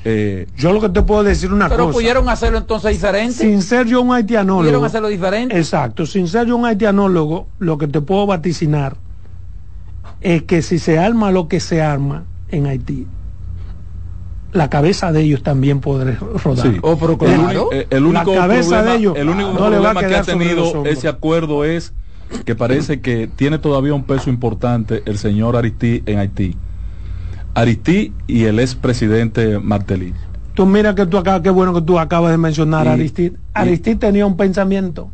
[0.09, 1.95] eh, Yo lo que te puedo decir una Pero cosa.
[1.95, 3.35] pudieron hacerlo entonces diferente.
[3.35, 4.61] Sin ser yo un haitianólogo.
[4.61, 5.59] Pudieron hacerlo diferente.
[5.59, 8.97] Exacto, sin ser yo un haitianólogo, lo que te puedo vaticinar
[10.21, 13.07] es que si se arma lo que se arma en Haití,
[14.53, 16.73] la cabeza de ellos también podrá rodar.
[16.73, 16.79] Sí.
[16.83, 17.69] Oh, pero El, claro.
[17.73, 20.01] eh, el único La cabeza problema, de ellos el único no le va a problema
[20.01, 21.93] que quedar ha tenido ese acuerdo es
[22.45, 26.57] que parece que tiene todavía un peso importante el señor Aristí en Haití.
[27.57, 30.13] Aristí y el expresidente Martelly.
[30.55, 33.33] Tú mira que tú acá, qué bueno que tú acabas de mencionar Y- a Aristide.
[33.33, 35.11] y- Aristide tenía un pensamiento.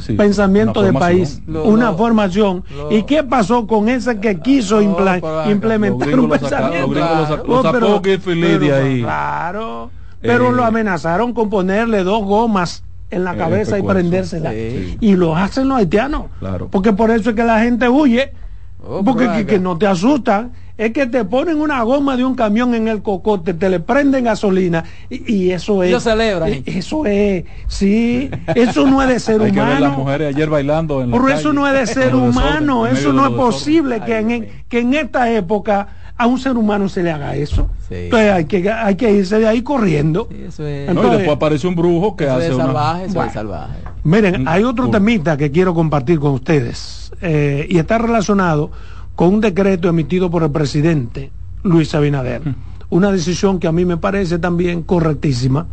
[0.00, 2.64] Sí, pensamiento de país, Lo- una lo- formación.
[2.76, 5.20] lo- ¿Y qué pasó con ese que quiso impla-
[5.50, 6.88] implementar un lo pensamiento?
[6.88, 7.26] lo lo
[7.62, 9.02] sacó pero- pero, ahí.
[9.02, 9.90] Claro.
[10.20, 13.94] Pero Eh, lo amenazaron con ponerle dos gomas en la Eh, cabeza y pecueso.
[13.94, 14.50] prendérsela.
[14.50, 14.98] Sí.
[15.00, 16.24] Y lo hacen los haitianos.
[16.40, 16.68] Claro.
[16.68, 18.32] Porque por eso es que la gente huye.
[18.82, 20.52] Oh, porque que, que no te asustan.
[20.80, 24.24] Es que te ponen una goma de un camión en el cocote, te le prenden
[24.24, 25.90] gasolina y, y eso es.
[25.90, 26.48] Ellos celebran.
[26.52, 27.44] eh, Eso es.
[27.68, 28.30] Sí.
[28.54, 29.98] Eso no es de ser Hay que ver las humano.
[29.98, 33.12] mujeres ayer bailando en la Pero calle, eso no es de ser humano, desorden, eso
[33.12, 37.10] no es posible que, en, que en esta época a un ser humano se le
[37.10, 37.68] haga eso.
[37.88, 37.94] Sí.
[37.96, 40.28] Entonces hay que, hay que irse de ahí corriendo.
[40.30, 42.64] Sí, eso es, No, y después aparece un brujo que eso hace es una...
[42.66, 43.28] salvaje, eso Bueno.
[43.28, 43.74] es salvaje.
[44.04, 48.70] Miren, hay otro temita que quiero compartir con ustedes eh, y está relacionado
[49.20, 51.30] con un decreto emitido por el presidente
[51.62, 52.40] Luis Abinader.
[52.88, 55.66] Una decisión que a mí me parece también correctísima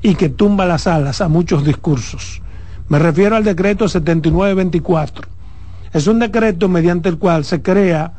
[0.00, 2.40] y que tumba las alas a muchos discursos.
[2.88, 5.28] Me refiero al decreto 7924.
[5.92, 8.14] Es un decreto mediante el cual se crea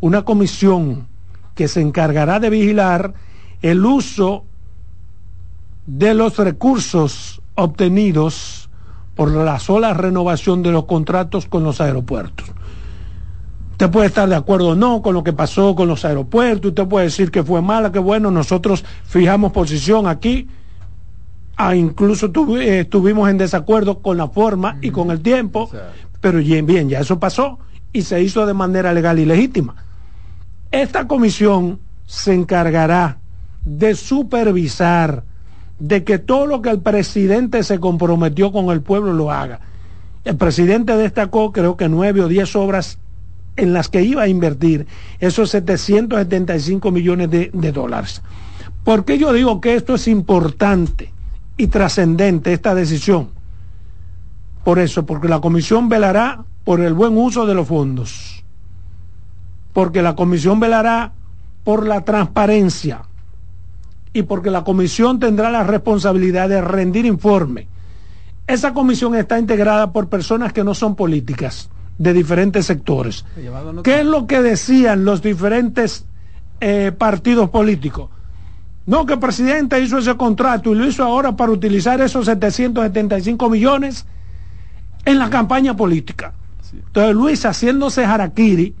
[0.00, 1.08] una comisión
[1.54, 3.12] que se encargará de vigilar
[3.60, 4.44] el uso
[5.86, 8.70] de los recursos obtenidos
[9.14, 12.46] por la sola renovación de los contratos con los aeropuertos.
[13.76, 16.86] Usted puede estar de acuerdo o no con lo que pasó con los aeropuertos, usted
[16.88, 20.48] puede decir que fue mala, que bueno, nosotros fijamos posición aquí,
[21.58, 25.68] ah, incluso tuvi- eh, estuvimos en desacuerdo con la forma y con el tiempo,
[26.22, 27.58] pero bien, bien, ya eso pasó
[27.92, 29.76] y se hizo de manera legal y legítima.
[30.70, 33.18] Esta comisión se encargará
[33.66, 35.22] de supervisar
[35.78, 39.60] de que todo lo que el presidente se comprometió con el pueblo lo haga.
[40.24, 42.98] El presidente destacó creo que nueve o diez obras
[43.56, 44.86] en las que iba a invertir
[45.18, 48.22] esos 775 millones de, dólares.
[48.84, 51.12] ¿Por qué yo digo que esto es importante
[51.56, 53.30] y trascendente, esta decisión?
[54.64, 58.44] Por eso, porque la comisión velará por el buen uso de los fondos,
[59.72, 61.12] porque la comisión velará
[61.64, 63.02] por la transparencia
[64.12, 67.68] y porque la comisión tendrá la responsabilidad de rendir informe.
[68.46, 71.68] Esa comisión está integrada por personas que no son políticas,
[71.98, 73.24] de diferentes sectores.
[73.82, 76.04] ¿Qué es lo que decían los diferentes
[76.60, 78.10] eh, partidos políticos?
[78.86, 83.50] No, que el presidente hizo ese contrato y lo hizo ahora para utilizar esos 775
[83.50, 84.06] millones
[85.04, 86.32] en la campaña política.
[86.72, 88.74] Entonces Luis, haciéndose harakiri,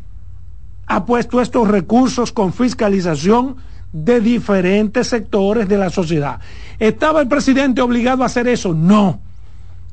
[0.86, 3.56] ha puesto estos recursos con fiscalización
[3.92, 6.40] de diferentes sectores de la sociedad.
[6.78, 8.74] ¿Estaba el presidente obligado a hacer eso?
[8.74, 9.20] No.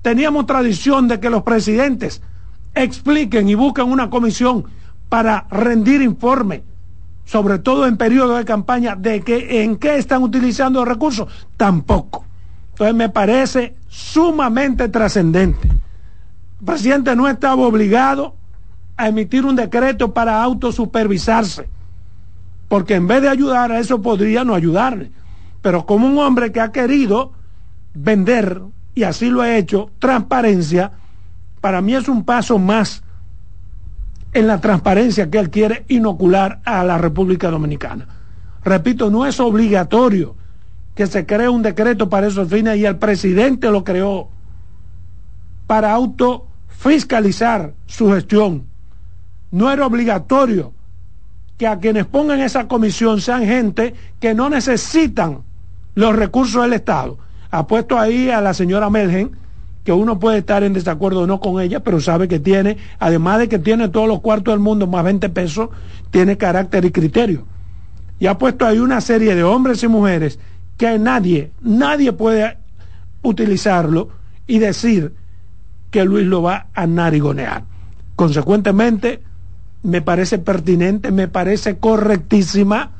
[0.01, 2.21] Teníamos tradición de que los presidentes
[2.75, 4.65] expliquen y busquen una comisión
[5.09, 6.63] para rendir informe,
[7.25, 11.27] sobre todo en periodo de campaña, de que en qué están utilizando los recursos.
[11.57, 12.25] Tampoco.
[12.71, 15.67] Entonces me parece sumamente trascendente.
[15.67, 18.35] El presidente no estaba obligado
[18.97, 21.67] a emitir un decreto para autosupervisarse,
[22.67, 25.11] porque en vez de ayudar a eso podría no ayudarle.
[25.61, 27.33] Pero como un hombre que ha querido
[27.93, 28.61] vender,
[28.95, 30.91] y así lo ha hecho, transparencia,
[31.63, 33.03] para mí es un paso más
[34.33, 38.05] en la transparencia que él quiere inocular a la República Dominicana.
[38.65, 40.35] Repito, no es obligatorio
[40.93, 44.27] que se cree un decreto para esos fines y el presidente lo creó
[45.65, 48.65] para autofiscalizar su gestión.
[49.49, 50.73] No era obligatorio
[51.57, 55.43] que a quienes pongan esa comisión sean gente que no necesitan
[55.95, 57.19] los recursos del Estado.
[57.51, 59.42] Ha puesto ahí a la señora Melgen,
[59.83, 63.39] que uno puede estar en desacuerdo o no con ella, pero sabe que tiene, además
[63.39, 65.69] de que tiene todos los cuartos del mundo más 20 pesos,
[66.09, 67.45] tiene carácter y criterio.
[68.19, 70.39] Y ha puesto ahí una serie de hombres y mujeres
[70.77, 72.57] que nadie, nadie puede
[73.21, 74.09] utilizarlo
[74.47, 75.13] y decir
[75.91, 77.63] que Luis lo va a narigonear.
[78.15, 79.21] Consecuentemente,
[79.83, 82.91] me parece pertinente, me parece correctísima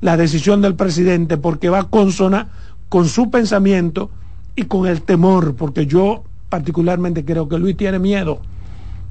[0.00, 2.48] la decisión del presidente porque va consona
[2.88, 4.10] con su pensamiento
[4.54, 8.40] y con el temor, porque yo particularmente creo que Luis tiene miedo.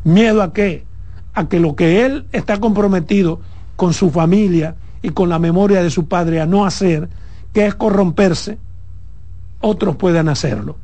[0.04, 0.86] ¿Miedo a qué?
[1.34, 3.40] A que lo que él está comprometido
[3.76, 7.10] con su familia y con la memoria de su padre a no hacer,
[7.54, 8.58] que es corromperse,
[9.60, 10.78] otros puedan hacerlo.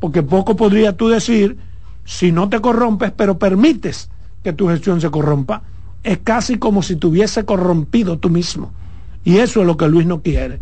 [0.00, 1.58] Porque poco podría tú decir,
[2.04, 4.10] si no te corrompes, pero permites
[4.42, 5.62] que tu gestión se corrompa,
[6.02, 8.72] es casi como si te hubiese corrompido tú mismo.
[9.22, 10.58] Y eso es lo que Luis no quiere.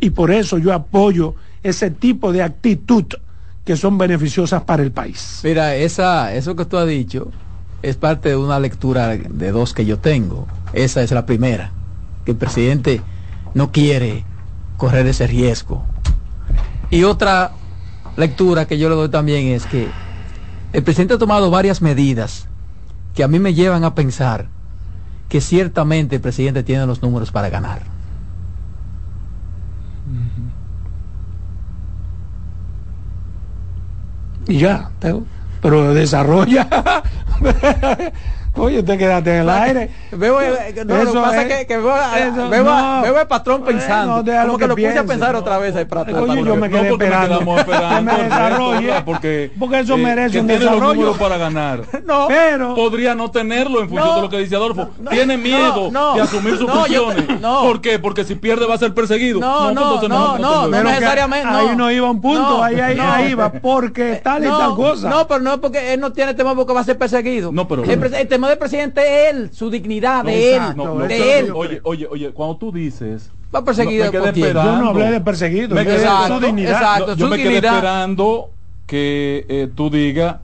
[0.00, 3.04] Y por eso yo apoyo ese tipo de actitud
[3.64, 5.40] que son beneficiosas para el país.
[5.44, 7.30] Mira, esa, eso que tú has dicho
[7.82, 10.46] es parte de una lectura de dos que yo tengo.
[10.72, 11.70] Esa es la primera,
[12.24, 13.02] que el presidente
[13.54, 14.24] no quiere
[14.76, 15.84] correr ese riesgo.
[16.90, 17.52] Y otra
[18.16, 19.88] lectura que yo le doy también es que
[20.72, 22.46] el presidente ha tomado varias medidas
[23.14, 24.48] que a mí me llevan a pensar
[25.28, 27.99] que ciertamente el presidente tiene los números para ganar.
[34.50, 34.90] Y ya,
[35.62, 36.66] pero desarrolla.
[38.56, 39.90] Oye, te quedaste en el aire.
[40.10, 40.40] Veo,
[40.84, 44.22] no, lo que pasa es que, que veo, eso, veo, no, veo, el patrón pensando.
[44.22, 46.22] No, como que, que lo puse a pensar otra vez ahí para atrás.
[46.22, 47.40] Oye, yo me quedé no, esperando.
[47.42, 49.02] Me esperando que me desarrolle.
[49.04, 51.02] Porque, porque eso eh, merece un tiene desarrollo.
[51.06, 51.82] Los para ganar.
[52.04, 54.88] no, pero podría no tenerlo en función de lo que dice Adolfo.
[55.08, 57.26] tiene miedo de asumir sus funciones.
[57.40, 57.98] ¿Por qué?
[57.98, 59.40] Porque si pierde va a ser perseguido.
[59.40, 61.48] No, no, no, no, no necesariamente.
[61.48, 65.08] Ahí no iba un punto, ahí ahí iba porque tal y tal cosa.
[65.08, 67.52] No, pero no porque él no tiene temor porque va a ser perseguido.
[67.52, 67.84] No, pero
[68.40, 70.62] temor del presidente él, su dignidad de él,
[71.08, 71.52] de él.
[71.54, 75.20] Oye, oye, oye, cuando tú dices va perseguido me quedé esperando, yo no hablé de
[75.20, 76.72] perseguido, me quedé, exacto, su dignidad.
[76.72, 77.60] Exacto, no, yo su me dignidad.
[77.60, 78.50] quedé esperando
[78.86, 80.36] que eh, tú digas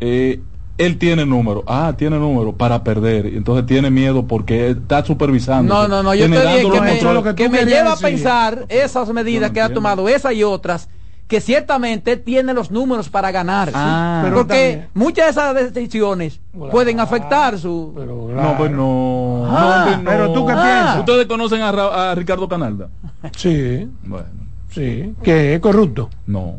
[0.00, 0.40] eh,
[0.78, 5.72] él tiene número, ah, tiene número para perder, entonces tiene miedo porque está supervisando.
[5.72, 8.66] No, no, no, yo te dije que me, lo que, que me lleva a pensar
[8.68, 10.88] esas medidas no que ha tomado, esas y otras,
[11.32, 13.70] que ciertamente tiene los números para ganar.
[13.72, 14.20] Ah.
[14.22, 16.70] Pero porque también- muchas de esas decisiones Claro.
[16.70, 17.94] pueden afectar su...
[17.96, 19.44] Pero, No, pues no.
[19.48, 20.10] Ah, no, pues no.
[20.10, 20.62] pero tú qué Ah.
[20.62, 20.98] piensas.
[20.98, 22.90] ¿Ustedes conocen a, Ra- a Ricardo Canalda?
[23.34, 24.26] Sí, Bueno,
[24.70, 26.10] sí, que es corrupto.
[26.26, 26.56] no,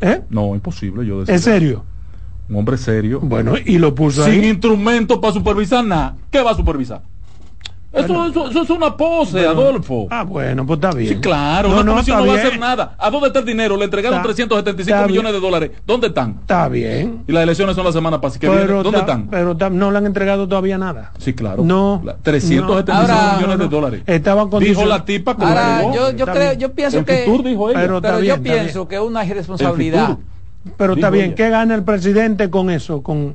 [0.00, 0.22] ¿Eh?
[0.28, 1.32] no, imposible yo decir.
[1.36, 1.84] ¿En serio?
[2.48, 3.20] Un hombre serio.
[3.22, 4.48] Bueno, y lo puso sin ahí.
[4.48, 6.16] instrumento para supervisar nada.
[6.32, 7.02] ¿Qué va a supervisar?
[8.04, 10.06] Eso, eso- eso es una pose, Bueno, Adolfo.
[10.10, 11.14] Ah, bueno, pues está bien.
[11.14, 12.94] Sí, claro, No, una no, comisión no, va a hacer nada.
[12.98, 13.76] ¿A dónde está el dinero?
[13.76, 15.42] Le entregaron Está- 375 está millones bien.
[15.42, 15.70] de dólares.
[15.86, 16.36] ¿Dónde están?
[16.40, 17.24] Está bien.
[17.26, 18.40] Y las elecciones son la semana pasada.
[18.40, 18.62] que viene.
[18.62, 19.28] Pero, ¿Dónde está- están?
[19.28, 21.12] pero está- no le han entregado todavía nada.
[21.18, 21.62] Sí, claro.
[21.64, 22.02] No.
[22.04, 23.76] La- 375 Ahora- millones de no, no.
[23.76, 24.02] dólares.
[24.06, 26.58] Estaban Dijo condicion- la tipa que Ahora, yo, yo creo, bien.
[26.60, 27.24] yo pienso En que...
[27.44, 27.80] Dijo ella.
[27.80, 28.88] Pero- Pero yo pienso bien.
[28.88, 30.18] que es una irresponsabilidad.
[30.76, 31.34] Pero está Dijo bien.
[31.34, 33.02] ¿qué gana el presidente con eso?
[33.02, 33.34] Con,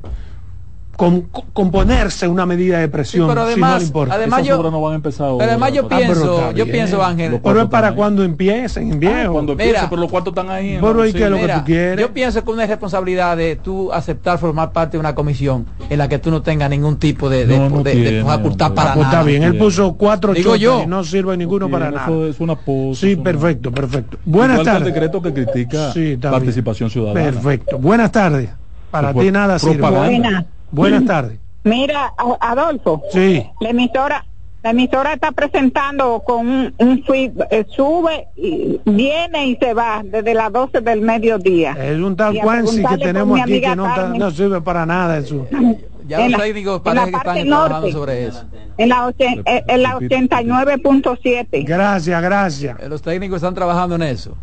[0.96, 1.22] con,
[1.52, 3.28] con ponerse una medida de Sí, presión.
[3.28, 4.14] pero si no además, le importa.
[4.14, 5.96] además yo, obras no van a empezar pero ahora, además yo papá.
[5.96, 6.70] Ah, pero pienso, yo bien.
[6.70, 9.32] pienso, Ángel, pero es para cuando empiecen, Ah, viejo.
[9.32, 9.64] cuando Mira.
[9.64, 10.78] empiece, pero los cuartos están ahí.
[10.80, 12.00] Pero, ¿y qué es lo que Mira, tú quieres?
[12.00, 16.08] yo pienso que una irresponsabilidad de tú aceptar formar parte de una comisión en la
[16.08, 18.92] que tú no tengas ningún tipo de, de, No, no de- de tiene, facultad para
[18.94, 19.18] pues nada.
[19.18, 20.82] está bien, él puso cuatro Digo yo.
[20.84, 22.04] y no sirve ninguno para nada.
[22.04, 23.08] Eso es una pose.
[23.08, 24.18] Sí, perfecto, perfecto.
[24.26, 24.88] Buenas Igual tardes.
[24.88, 27.20] el decreto que critica Sí, participación ciudadana.
[27.32, 27.78] Perfecto.
[27.78, 28.50] Buenas tardes.
[28.90, 29.88] Para ti nada sirve.
[29.90, 30.44] Buenas.
[30.72, 31.38] Buenas tardes.
[31.64, 33.46] Mira, Adolfo, Sí.
[33.60, 34.24] la emisora,
[34.64, 40.02] la emisora está presentando con un, un feed, eh, sube, y viene y se va
[40.04, 41.72] desde las 12 del mediodía.
[41.78, 44.18] Es un tal Quancy que tenemos aquí que no, está- Carmen.
[44.18, 45.46] no sirve para nada eso.
[46.04, 47.92] Ya En los la- técnicos en parece la que están parte trabajando norte.
[47.92, 48.44] sobre eso.
[48.76, 51.64] En la, ochen- eh, en la 89.7.
[51.64, 52.80] Gracias, gracias.
[52.80, 54.36] Eh, Los técnicos están trabajando en eso.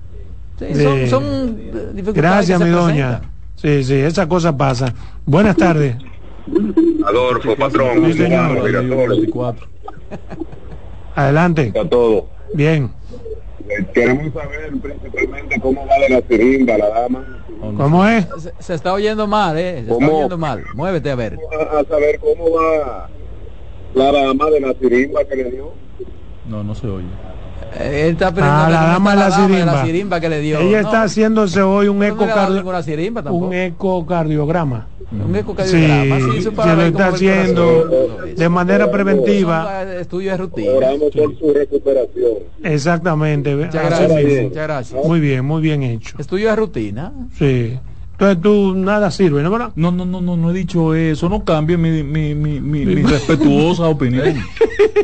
[0.58, 0.84] Sí, Sí.
[0.84, 1.58] son, son
[1.94, 3.08] dificultades Gracias, que mi se doña.
[3.20, 3.32] presentan.
[3.56, 4.94] Sí, sí, esa cosa pasa.
[5.26, 5.96] Buenas tardes.
[7.06, 8.62] Adolfo, patrón, Sí, señor.
[9.10, 9.68] 24.
[11.16, 11.74] Adelante.
[11.80, 12.28] a todo.
[12.54, 12.92] Bien.
[13.68, 17.44] Eh, Queremos saber principalmente cómo va de la sirimba, la dama.
[17.78, 18.26] ¿Cómo es?
[18.40, 19.74] Se, se está oyendo mal, ¿eh?
[19.76, 20.18] Se está ¿Cómo?
[20.18, 20.64] oyendo mal.
[20.76, 21.38] Muévete a ver.
[21.60, 23.10] A, a saber cómo va
[23.94, 25.72] la dama de la sirimba que le dio.
[26.48, 27.06] No, no se oye.
[27.80, 29.86] Eh, Él está Ah, que la cómo dama está de la dama sirimba.
[29.86, 30.60] sirimba que le dio.
[30.60, 33.46] Ella No, está haciéndose hoy un no sirimba tampoco.
[33.48, 34.88] un ecocardiograma.
[35.12, 36.20] Un Sí, ecocardiograma.
[36.20, 39.84] Sí, se lo está haciendo de manera preventiva.
[40.00, 40.72] Estudios de rutina.
[40.72, 42.34] Oramos por su recuperación.
[42.64, 43.56] Exactamente.
[43.56, 44.44] Muchas gracias.
[44.44, 45.06] Muchas gracias.
[45.06, 46.16] Muy bien, muy bien hecho.
[46.20, 47.12] Estudios de rutina.
[47.38, 47.80] Sí.
[48.12, 49.50] Entonces tú nada sirve, ¿no?
[49.50, 49.72] verdad?
[49.76, 51.28] No, no, no, no, no he dicho eso.
[51.30, 54.36] No cambie mi, mi, mi, mi, mi respetuosa opinión.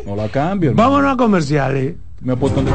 [0.04, 0.68] No la cambie.
[0.70, 0.90] hermano.
[0.90, 1.94] Vámonos a comerciales.
[2.20, 2.70] Me apuestan de...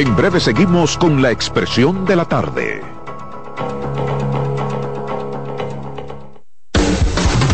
[0.00, 2.80] En breve seguimos con la expresión de la tarde.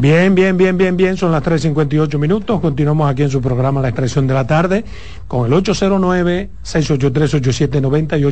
[0.00, 1.16] Bien, bien, bien, bien, bien.
[1.16, 2.60] Son las 3.58 minutos.
[2.60, 4.84] Continuamos aquí en su programa La Expresión de la Tarde
[5.26, 8.24] con el 809-683-8790 y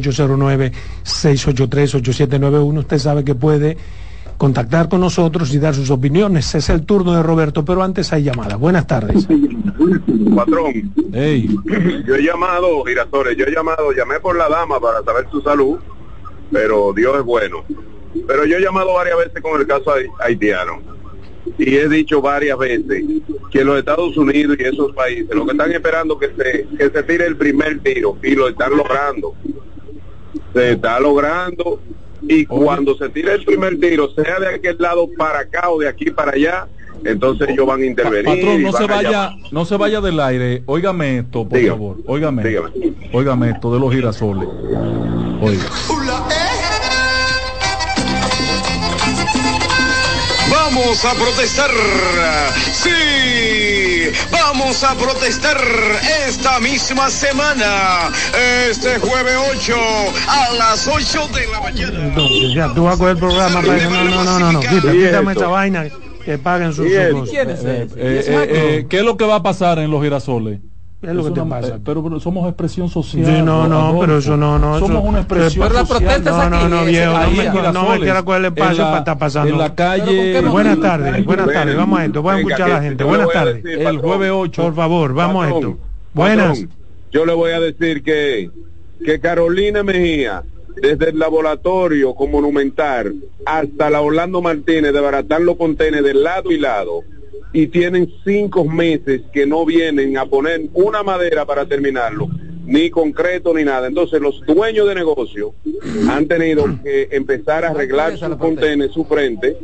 [1.04, 2.78] 809-683-8791.
[2.78, 3.76] Usted sabe que puede
[4.38, 6.54] contactar con nosotros y dar sus opiniones.
[6.54, 8.54] Es el turno de Roberto, pero antes hay llamada.
[8.54, 9.26] Buenas tardes.
[10.36, 11.48] Patrón, Ey,
[12.06, 15.78] yo he llamado, Girasole, yo he llamado, llamé por la dama para saber su salud,
[16.52, 17.64] pero Dios es bueno.
[18.28, 20.94] Pero yo he llamado varias veces con el caso hai- haitiano.
[21.58, 23.04] Y he dicho varias veces
[23.50, 27.02] que los Estados Unidos y esos países lo que están esperando que se, que se
[27.02, 29.34] tire el primer tiro y lo están logrando.
[30.52, 31.80] Se está logrando
[32.22, 35.88] y cuando se tire el primer tiro, sea de aquel lado para acá o de
[35.88, 36.66] aquí para allá,
[37.04, 38.24] entonces ellos van a intervenir.
[38.24, 40.62] patrón, no se vaya, no se vaya del aire.
[40.66, 41.78] Óigame esto, por Dígame.
[41.78, 41.96] favor.
[42.06, 42.42] Óigame.
[42.42, 42.70] Dígame.
[43.12, 44.48] Óigame esto de los girasoles.
[45.40, 45.64] Oiga.
[50.86, 51.70] Vamos a protestar.
[52.72, 55.58] Sí, vamos a protestar
[56.28, 58.12] esta misma semana,
[58.70, 59.74] este jueves 8
[60.28, 62.04] a las 8 de la mañana.
[62.04, 64.94] Entonces, ya tú vas a coger el programa para no, no, no, no, no, quita,
[64.94, 65.40] ¿Y quítame eso?
[65.40, 65.88] esa vaina
[66.24, 66.86] que paguen sus.
[66.86, 69.90] ¿Quién es Eh, eh, ¿Es eh, eh, ¿Qué es lo que va a pasar en
[69.90, 70.60] los girasoles?
[71.02, 71.74] Es lo que te una- pasa.
[71.76, 73.24] eh, pero, pero somos expresión social.
[73.26, 74.00] Sí, no, no, Adolfo.
[74.00, 74.78] pero eso no, no.
[74.78, 76.02] Somos eso- una expresión Pero la social.
[76.04, 78.98] protesta es No, no, no, viejo, no no me quiera coger el espacio la- para
[79.00, 79.52] estar pasando.
[79.52, 80.40] En la ¿Pero calle.
[80.48, 83.04] Buenas tardes, buenas tardes, vamos a esto, voy a escuchar a la que gente.
[83.04, 83.64] yo le Buenas tardes.
[83.64, 84.62] El jueves 8.
[84.62, 85.84] Por favor, vamos a Patrón, esto.
[86.14, 86.64] Buenas.
[87.12, 88.50] yo le voy a decir que,
[89.04, 90.42] que Carolina Mejía,
[90.80, 96.58] desde el laboratorio con Monumental hasta la Orlando Martínez, desbaratan los contenes de lado y
[96.58, 97.02] lado.
[97.52, 102.28] Y tienen cinco meses que no vienen a poner una madera para terminarlo.
[102.66, 103.86] ni concreto ni nada.
[103.86, 105.54] Entonces los dueños de negocio
[106.10, 109.56] han tenido que empezar a arreglar sus contenedores, su frente,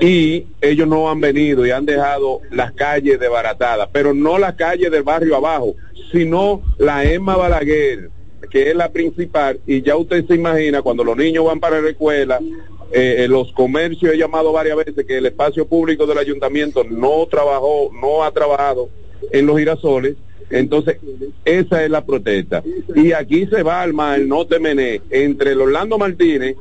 [0.00, 4.90] y ellos no han venido y han dejado las calles desbaratadas, pero no las calles
[4.90, 5.74] del barrio abajo,
[6.12, 8.10] sino la Emma Balaguer,
[8.50, 11.90] que es la principal, y ya usted se imagina cuando los niños van para la
[11.90, 12.40] escuela,
[12.92, 17.26] eh, eh, los comercios, he llamado varias veces que el espacio público del ayuntamiento no
[17.30, 18.88] trabajó, no ha trabajado
[19.32, 20.16] en los girasoles,
[20.50, 20.96] entonces
[21.44, 22.62] esa es la protesta.
[22.94, 26.56] Y aquí se va al mal, no te mené, entre el Orlando Martínez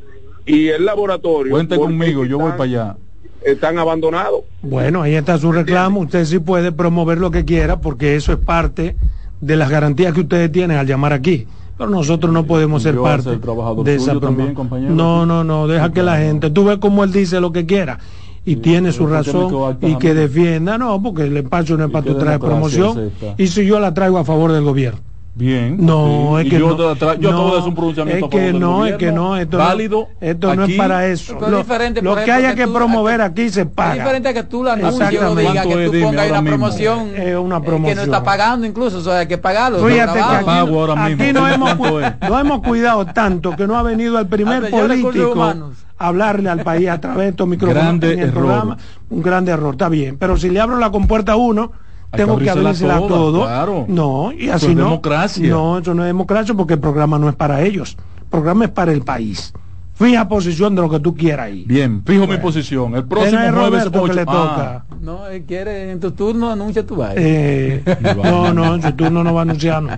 [0.46, 1.52] y el laboratorio.
[1.52, 2.98] Cuente conmigo, yo voy están- para allá.
[3.46, 4.42] Están abandonados.
[4.62, 6.02] Bueno, ahí está su reclamo.
[6.02, 8.96] Usted sí puede promover lo que quiera porque eso es parte
[9.40, 11.48] de las garantías que ustedes tienen al llamar aquí.
[11.78, 13.40] Pero nosotros no podemos ser parte ser
[13.84, 14.94] de esa también, compañero.
[14.94, 18.00] No, no, no, deja que la gente, tú ves como él dice lo que quiera
[18.46, 21.78] y tiene su pero ¿por qué me razón y que defienda, no, porque el espacio
[21.78, 24.64] no es para tu traer promoción es y si yo la traigo a favor del
[24.64, 25.07] gobierno.
[25.38, 25.78] Bien.
[25.80, 26.46] No, sí.
[26.48, 26.96] es que yo, no.
[26.96, 29.64] yo No, acabo de hacer un pronunciamiento es que no, es que no, esto no-
[29.64, 30.08] válido.
[30.20, 31.38] esto no es para eso.
[31.40, 33.94] Lo, es diferente, lo que haya que tú- promover aquí se Es paga.
[33.94, 35.42] diferente a que tú la anuncies o Exactamente.
[35.42, 35.92] digas ¿Cuánto que es?
[35.92, 37.96] tú pongas una promoción, Es una eh, que promoción.
[37.98, 39.78] no está pagando incluso, o sea, hay que pagarlo.
[39.86, 41.40] Fíjate lo que aquí, Pago ahora aquí mismo.
[41.40, 42.30] nos, hemos, ¿Cuánto cu- es?
[42.30, 45.54] nos hemos cuidado tanto que no ha venido el primer político
[46.00, 48.44] hablarle al país a través de estos micrófonos Grande en el error.
[48.44, 48.78] programa.
[49.12, 50.18] Un grande error, está bien.
[50.18, 51.72] Pero si le abro la compuerta a uno,
[52.18, 53.42] tengo que abrírsela toda, todo.
[53.46, 53.86] claro.
[53.88, 54.84] No, y Eso así es no.
[54.86, 55.50] democracia.
[55.50, 57.96] No, eso no es democracia porque el programa no es para ellos.
[58.22, 59.54] El programa es para el país.
[59.96, 61.64] Fija posición de lo que tú quieras ahí.
[61.68, 62.96] Bien, fijo mi posición.
[62.96, 64.14] El próximo jueves Roberto que 8.
[64.14, 64.86] le Ah, toca.
[65.02, 67.22] No, él quiere en tu turno, anuncia tu baile.
[67.24, 67.84] Eh,
[68.24, 69.82] no, no, en su turno no va a anunciar.
[69.82, 69.90] no.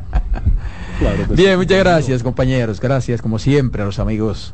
[1.00, 1.42] claro que sí.
[1.44, 4.54] Bien, muchas gracias compañeros, gracias como siempre a los amigos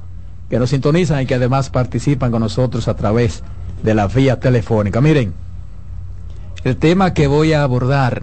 [0.50, 3.44] que nos sintonizan y que además participan con nosotros a través
[3.84, 5.00] de la vía telefónica.
[5.00, 5.34] Miren,
[6.66, 8.22] el tema que voy a abordar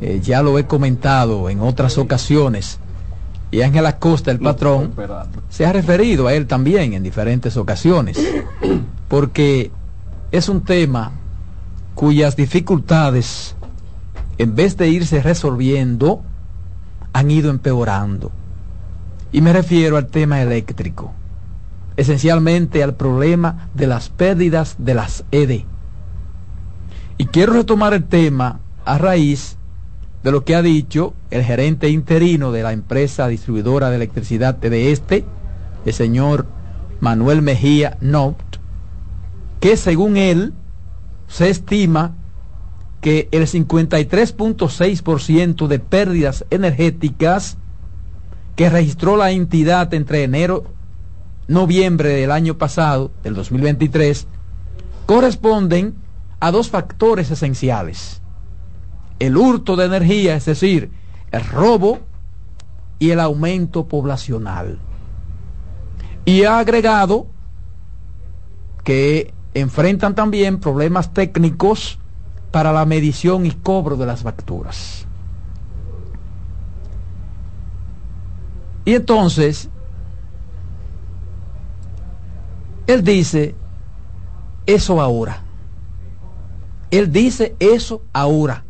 [0.00, 2.78] eh, ya lo he comentado en otras ocasiones
[3.50, 4.92] y Ángel Acosta, el patrón,
[5.48, 8.18] se ha referido a él también en diferentes ocasiones,
[9.08, 9.70] porque
[10.32, 11.12] es un tema
[11.94, 13.54] cuyas dificultades,
[14.38, 16.22] en vez de irse resolviendo,
[17.12, 18.32] han ido empeorando.
[19.32, 21.12] Y me refiero al tema eléctrico,
[21.96, 25.62] esencialmente al problema de las pérdidas de las ED.
[27.18, 29.56] Y quiero retomar el tema a raíz
[30.22, 34.92] de lo que ha dicho el gerente interino de la empresa distribuidora de electricidad de
[34.92, 35.24] este,
[35.84, 36.46] el señor
[37.00, 38.56] Manuel Mejía Nopt,
[39.60, 40.54] que según él
[41.28, 42.14] se estima
[43.00, 47.56] que el 53.6% de pérdidas energéticas
[48.56, 50.64] que registró la entidad entre enero
[51.46, 54.26] noviembre del año pasado, del 2023,
[55.06, 55.94] corresponden
[56.40, 58.20] a dos factores esenciales.
[59.18, 60.90] El hurto de energía, es decir,
[61.30, 62.00] el robo
[62.98, 64.78] y el aumento poblacional.
[66.24, 67.26] Y ha agregado
[68.84, 71.98] que enfrentan también problemas técnicos
[72.50, 75.06] para la medición y cobro de las facturas.
[78.84, 79.68] Y entonces,
[82.86, 83.54] él dice
[84.66, 85.45] eso ahora.
[86.96, 88.64] Él dice eso ahora.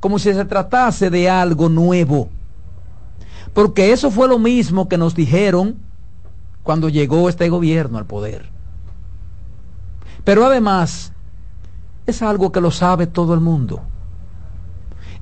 [0.00, 2.28] Como si se tratase de algo nuevo.
[3.52, 5.76] Porque eso fue lo mismo que nos dijeron
[6.62, 8.50] cuando llegó este gobierno al poder.
[10.24, 11.12] Pero además,
[12.06, 13.82] es algo que lo sabe todo el mundo.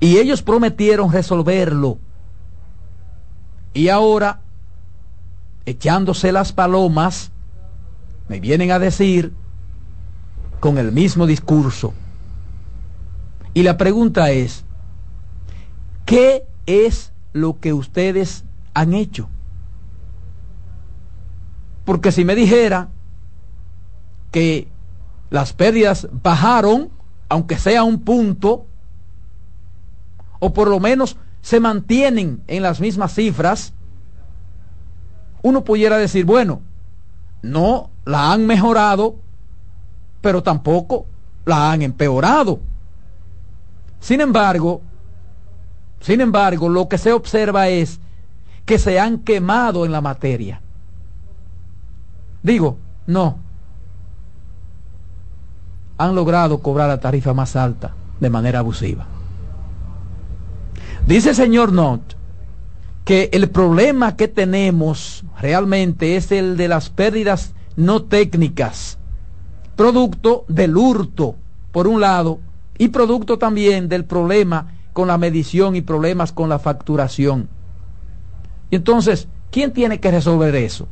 [0.00, 1.98] Y ellos prometieron resolverlo.
[3.74, 4.40] Y ahora,
[5.66, 7.30] echándose las palomas,
[8.28, 9.32] me vienen a decir
[10.62, 11.92] con el mismo discurso.
[13.52, 14.64] Y la pregunta es,
[16.06, 19.28] ¿qué es lo que ustedes han hecho?
[21.84, 22.90] Porque si me dijera
[24.30, 24.68] que
[25.30, 26.90] las pérdidas bajaron,
[27.28, 28.64] aunque sea un punto,
[30.38, 33.72] o por lo menos se mantienen en las mismas cifras,
[35.42, 36.62] uno pudiera decir, bueno,
[37.42, 39.16] no la han mejorado,
[40.22, 41.04] pero tampoco
[41.44, 42.60] la han empeorado.
[44.00, 44.80] Sin embargo,
[46.00, 48.00] sin embargo, lo que se observa es
[48.64, 50.60] que se han quemado en la materia.
[52.42, 53.38] Digo, no.
[55.98, 59.06] Han logrado cobrar la tarifa más alta de manera abusiva.
[61.06, 62.16] Dice el señor Not
[63.04, 68.98] que el problema que tenemos realmente es el de las pérdidas no técnicas,
[69.76, 71.36] producto del hurto,
[71.70, 72.40] por un lado,
[72.78, 77.48] y producto también del problema con la medición y problemas con la facturación.
[78.70, 80.88] Y entonces, ¿quién tiene que resolver eso?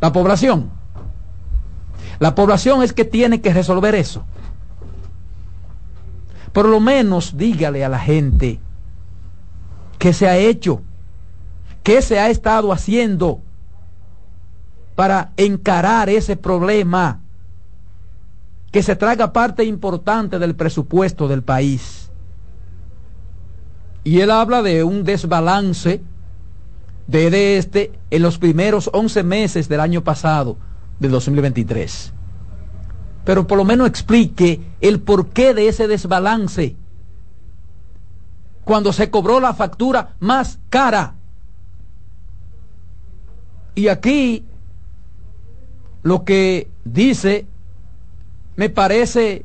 [0.00, 0.70] La población.
[2.18, 4.24] La población es que tiene que resolver eso.
[6.52, 8.60] Por lo menos dígale a la gente
[9.98, 10.82] qué se ha hecho,
[11.82, 13.40] qué se ha estado haciendo
[14.94, 17.20] para encarar ese problema
[18.70, 22.10] que se traga parte importante del presupuesto del país.
[24.04, 26.02] Y él habla de un desbalance
[27.06, 30.56] de este en los primeros 11 meses del año pasado,
[31.00, 32.12] del 2023.
[33.24, 36.76] Pero por lo menos explique el porqué de ese desbalance
[38.64, 41.14] cuando se cobró la factura más cara.
[43.74, 44.44] Y aquí
[46.02, 47.46] lo que dice
[48.58, 49.44] me parece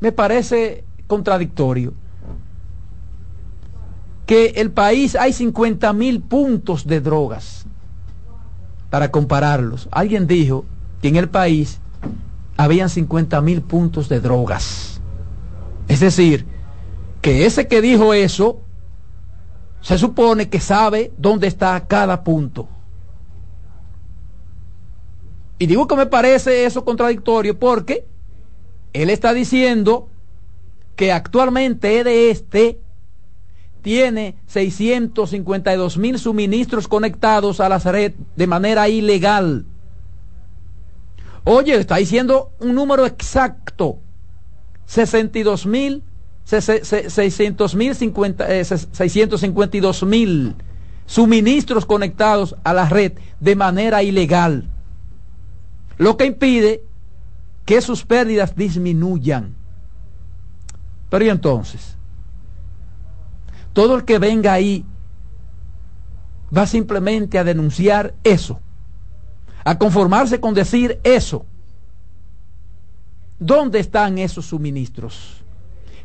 [0.00, 1.94] me parece contradictorio
[4.26, 7.66] que el país hay 50 mil puntos de drogas
[8.90, 9.88] para compararlos.
[9.92, 10.64] Alguien dijo
[11.00, 11.78] que en el país
[12.56, 15.00] habían 50 mil puntos de drogas.
[15.86, 16.46] Es decir,
[17.22, 18.60] que ese que dijo eso
[19.82, 22.68] se supone que sabe dónde está cada punto.
[25.60, 28.06] Y digo que me parece eso contradictorio porque
[28.94, 30.08] él está diciendo
[30.96, 32.80] que actualmente de este
[33.82, 39.66] tiene 652 mil suministros conectados a la red de manera ilegal.
[41.44, 43.98] Oye, está diciendo un número exacto.
[44.86, 46.02] 62 mil,
[46.44, 50.54] 600 mil, 652 mil
[51.04, 54.69] suministros conectados a la red de manera ilegal
[56.00, 56.82] lo que impide
[57.66, 59.54] que sus pérdidas disminuyan.
[61.10, 61.98] Pero y entonces,
[63.74, 64.86] todo el que venga ahí
[66.56, 68.60] va simplemente a denunciar eso,
[69.62, 71.44] a conformarse con decir eso.
[73.38, 75.44] ¿Dónde están esos suministros?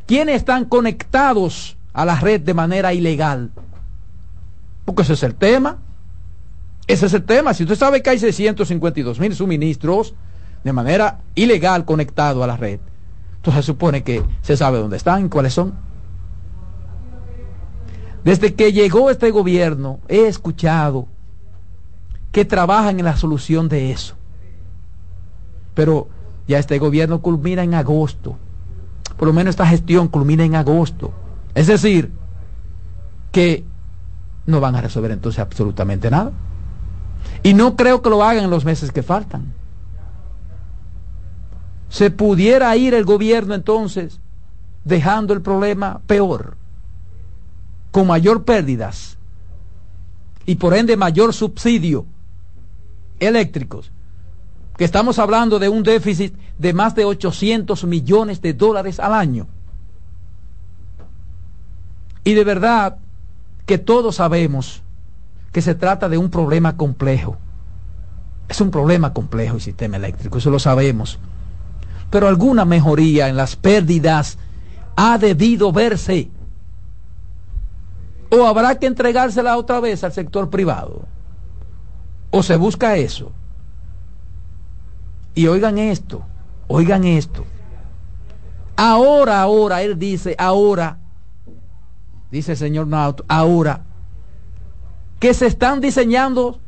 [0.04, 3.50] ¿Quiénes están conectados a la red de manera ilegal?
[4.84, 5.78] Porque ese es el tema.
[6.86, 7.52] Ese es el tema.
[7.54, 10.14] Si usted sabe que hay 652 mil suministros
[10.62, 12.80] de manera ilegal conectados a la red,
[13.36, 15.74] entonces se supone que se sabe dónde están, cuáles son.
[18.24, 21.06] Desde que llegó este gobierno, he escuchado
[22.32, 24.16] que trabajan en la solución de eso.
[25.74, 26.08] Pero
[26.48, 28.36] ya este gobierno culmina en agosto.
[29.16, 31.12] Por lo menos esta gestión culmina en agosto.
[31.54, 32.12] Es decir,
[33.32, 33.64] que
[34.46, 36.32] no van a resolver entonces absolutamente nada.
[37.46, 39.54] Y no creo que lo hagan en los meses que faltan.
[41.88, 44.18] Se pudiera ir el gobierno entonces
[44.82, 46.56] dejando el problema peor,
[47.92, 49.16] con mayor pérdidas
[50.44, 52.06] y por ende mayor subsidio
[53.20, 53.92] eléctricos,
[54.76, 59.46] que estamos hablando de un déficit de más de 800 millones de dólares al año.
[62.24, 62.98] Y de verdad
[63.66, 64.82] que todos sabemos
[65.56, 67.38] que se trata de un problema complejo.
[68.46, 71.18] Es un problema complejo el sistema eléctrico, eso lo sabemos.
[72.10, 74.36] Pero alguna mejoría en las pérdidas
[74.96, 76.28] ha debido verse.
[78.28, 81.06] O habrá que entregársela otra vez al sector privado.
[82.32, 83.32] O se busca eso.
[85.34, 86.22] Y oigan esto,
[86.68, 87.46] oigan esto.
[88.76, 90.98] Ahora, ahora, él dice, ahora,
[92.30, 93.85] dice el señor Nauto, ahora
[95.18, 96.60] que se están diseñando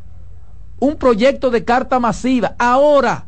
[0.80, 2.54] un proyecto de carta masiva.
[2.58, 3.26] Ahora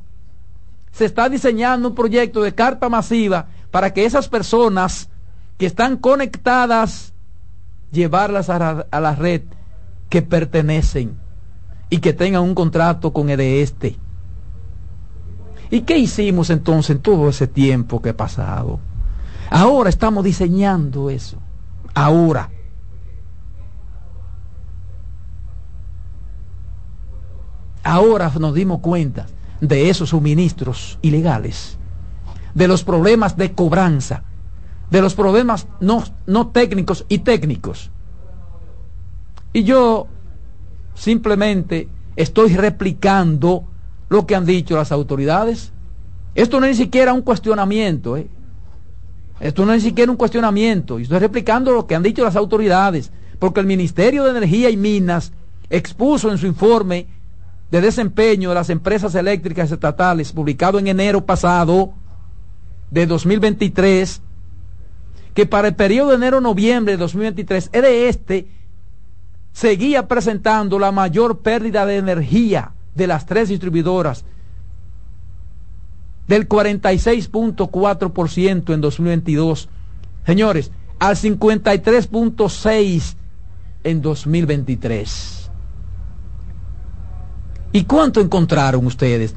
[0.92, 5.08] se está diseñando un proyecto de carta masiva para que esas personas
[5.58, 7.12] que están conectadas,
[7.92, 9.42] llevarlas a la, red
[10.08, 11.18] que pertenecen
[11.90, 13.96] y que tengan un contrato con el de este.
[15.70, 18.80] ¿Y qué hicimos entonces en todo ese tiempo que ha pasado?
[19.50, 21.38] Ahora estamos diseñando eso.
[21.94, 22.50] Ahora.
[27.82, 29.26] Ahora nos dimos cuenta
[29.60, 31.78] de esos suministros ilegales,
[32.54, 34.24] de los problemas de cobranza,
[34.90, 37.90] de los problemas no, no técnicos y técnicos.
[39.52, 40.08] Y yo
[40.94, 43.64] simplemente estoy replicando
[44.08, 45.72] lo que han dicho las autoridades.
[46.34, 48.16] Esto no es ni siquiera un cuestionamiento.
[48.16, 48.28] ¿eh?
[49.40, 50.98] Esto no es ni siquiera un cuestionamiento.
[50.98, 53.10] Y estoy replicando lo que han dicho las autoridades.
[53.38, 55.32] Porque el Ministerio de Energía y Minas
[55.70, 57.06] expuso en su informe
[57.70, 61.94] de desempeño de las empresas eléctricas estatales, publicado en enero pasado,
[62.90, 64.20] de 2023,
[65.34, 68.48] que para el periodo de enero-noviembre de 2023, de este
[69.52, 74.26] seguía presentando la mayor pérdida de energía de las tres distribuidoras,
[76.26, 79.68] del 46.4% en 2022.
[80.26, 83.14] Señores, al 53.6%
[83.82, 85.39] en 2023.
[87.72, 89.34] ¿Y cuánto encontraron ustedes?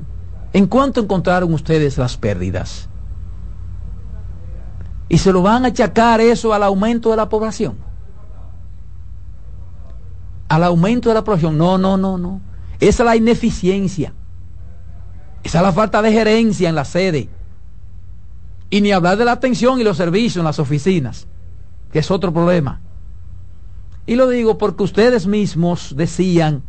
[0.53, 2.89] ¿En cuánto encontraron ustedes las pérdidas?
[5.09, 7.77] ¿Y se lo van a achacar eso al aumento de la población?
[10.47, 11.57] Al aumento de la población.
[11.57, 12.41] No, no, no, no.
[12.79, 14.13] Esa es la ineficiencia.
[15.43, 17.29] Esa es la falta de gerencia en la sede.
[18.69, 21.27] Y ni hablar de la atención y los servicios en las oficinas,
[21.91, 22.81] que es otro problema.
[24.05, 26.63] Y lo digo porque ustedes mismos decían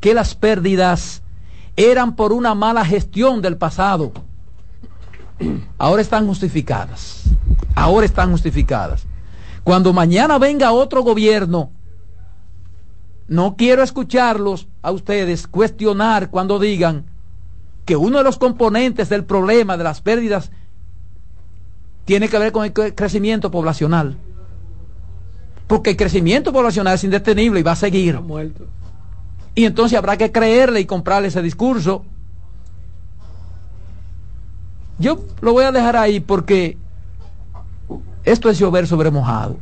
[0.00, 1.22] que las pérdidas
[1.76, 4.12] eran por una mala gestión del pasado.
[5.78, 7.24] Ahora están justificadas.
[7.74, 9.04] Ahora están justificadas.
[9.64, 11.70] Cuando mañana venga otro gobierno,
[13.28, 17.04] no quiero escucharlos a ustedes cuestionar cuando digan
[17.84, 20.50] que uno de los componentes del problema de las pérdidas
[22.04, 24.16] tiene que ver con el crecimiento poblacional.
[25.66, 28.18] Porque el crecimiento poblacional es indetenible y va a seguir.
[29.54, 32.04] Y entonces habrá que creerle y comprarle ese discurso.
[34.98, 36.76] Yo lo voy a dejar ahí porque
[38.24, 39.58] esto es llover sobre mojado.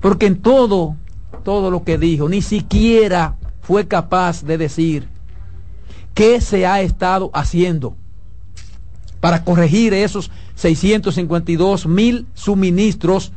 [0.00, 0.96] Porque en todo,
[1.44, 5.08] todo lo que dijo, ni siquiera fue capaz de decir
[6.14, 7.96] qué se ha estado haciendo
[9.20, 13.32] para corregir esos 652 mil suministros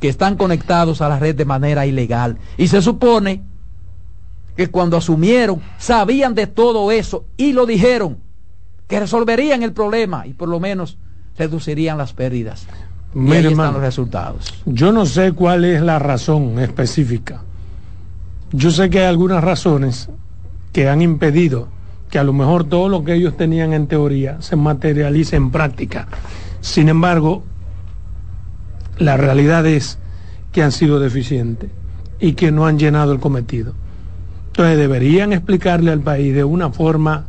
[0.00, 2.38] que están conectados a la red de manera ilegal.
[2.56, 3.42] Y se supone
[4.58, 8.18] que cuando asumieron sabían de todo eso y lo dijeron,
[8.88, 10.98] que resolverían el problema y por lo menos
[11.38, 12.66] reducirían las pérdidas.
[13.14, 14.52] y ahí están los resultados.
[14.66, 17.42] Yo no sé cuál es la razón específica.
[18.50, 20.08] Yo sé que hay algunas razones
[20.72, 21.68] que han impedido
[22.10, 26.08] que a lo mejor todo lo que ellos tenían en teoría se materialice en práctica.
[26.62, 27.44] Sin embargo,
[28.98, 30.00] la realidad es
[30.50, 31.70] que han sido deficientes
[32.18, 33.74] y que no han llenado el cometido.
[34.58, 37.26] Entonces deberían explicarle al país de una forma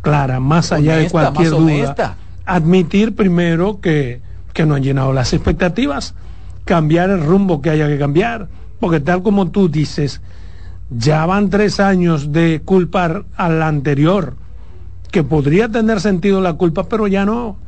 [0.00, 4.20] clara, más allá de cualquier duda, admitir primero que,
[4.52, 6.16] que no han llenado las expectativas,
[6.64, 8.48] cambiar el rumbo que haya que cambiar,
[8.80, 10.22] porque tal como tú dices,
[10.90, 14.34] ya van tres años de culpar al anterior,
[15.12, 17.58] que podría tener sentido la culpa, pero ya no.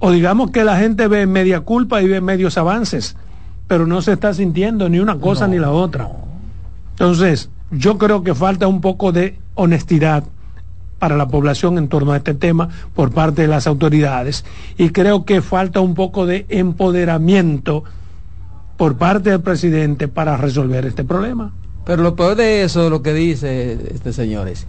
[0.00, 3.16] O digamos que la gente ve media culpa y ve medios avances,
[3.68, 6.10] pero no se está sintiendo ni una cosa ni la otra.
[6.94, 10.24] Entonces, yo creo que falta un poco de honestidad
[10.98, 14.44] para la población en torno a este tema por parte de las autoridades
[14.78, 17.84] y creo que falta un poco de empoderamiento
[18.76, 21.52] por parte del presidente para resolver este problema.
[21.84, 24.66] Pero lo peor de eso, lo que dice este señor es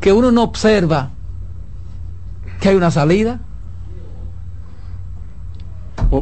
[0.00, 1.10] que uno no observa
[2.60, 3.40] que hay una salida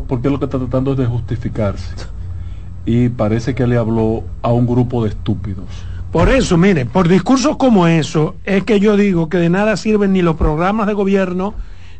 [0.06, 1.94] porque lo que está tratando es de justificarse.
[2.84, 5.66] Y parece que le habló a un grupo de estúpidos.
[6.12, 10.14] Por eso, mire, por discursos como eso, es que yo digo que de nada sirven
[10.14, 11.54] ni los programas de gobierno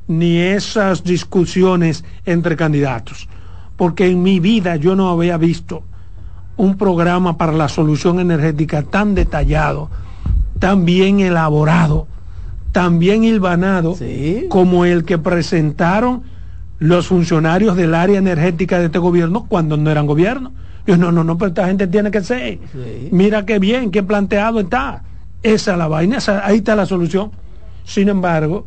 [0.07, 3.29] ni esas discusiones entre candidatos.
[3.77, 5.83] Porque en mi vida yo no había visto
[6.57, 9.91] un programa para la solución energética tan detallado,
[10.59, 12.09] tan bien elaborado,
[12.73, 13.95] tan bien hilvanado
[14.49, 16.23] como el que presentaron
[16.79, 20.53] los funcionarios del área energética de este gobierno cuando no eran gobierno.
[20.89, 22.59] Yo, no, no, no, pero esta gente tiene que ser.
[23.11, 25.03] Mira qué bien, qué planteado está.
[25.43, 27.31] Esa es la vaina, ahí está la solución.
[27.85, 28.67] Sin embargo.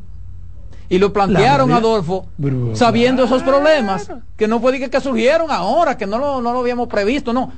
[0.88, 2.28] Y lo plantearon, Adolfo,
[2.74, 6.60] sabiendo esos problemas, que no fue que, que surgieron ahora, que no lo, no lo
[6.60, 7.52] habíamos previsto, no.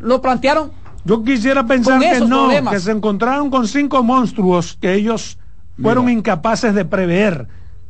[0.00, 0.72] lo plantearon.
[1.04, 5.38] Yo quisiera pensar que no, que se encontraron con cinco monstruos que ellos
[5.80, 7.46] fueron incapaces de prever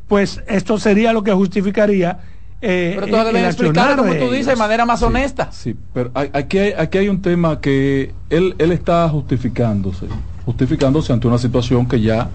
[0.07, 2.19] pues esto sería lo que justificaría
[2.63, 6.57] eh, pero tú debes explicar como tú dices de manera más honesta sí pero aquí
[6.57, 10.07] hay, aquí hay un tema que él, él está justificándose
[10.45, 12.29] justificándose ante una situación que ya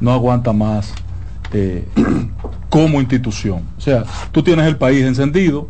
[0.00, 0.92] no aguanta más
[1.52, 1.86] eh,
[2.70, 5.68] como institución o sea tú tienes el país encendido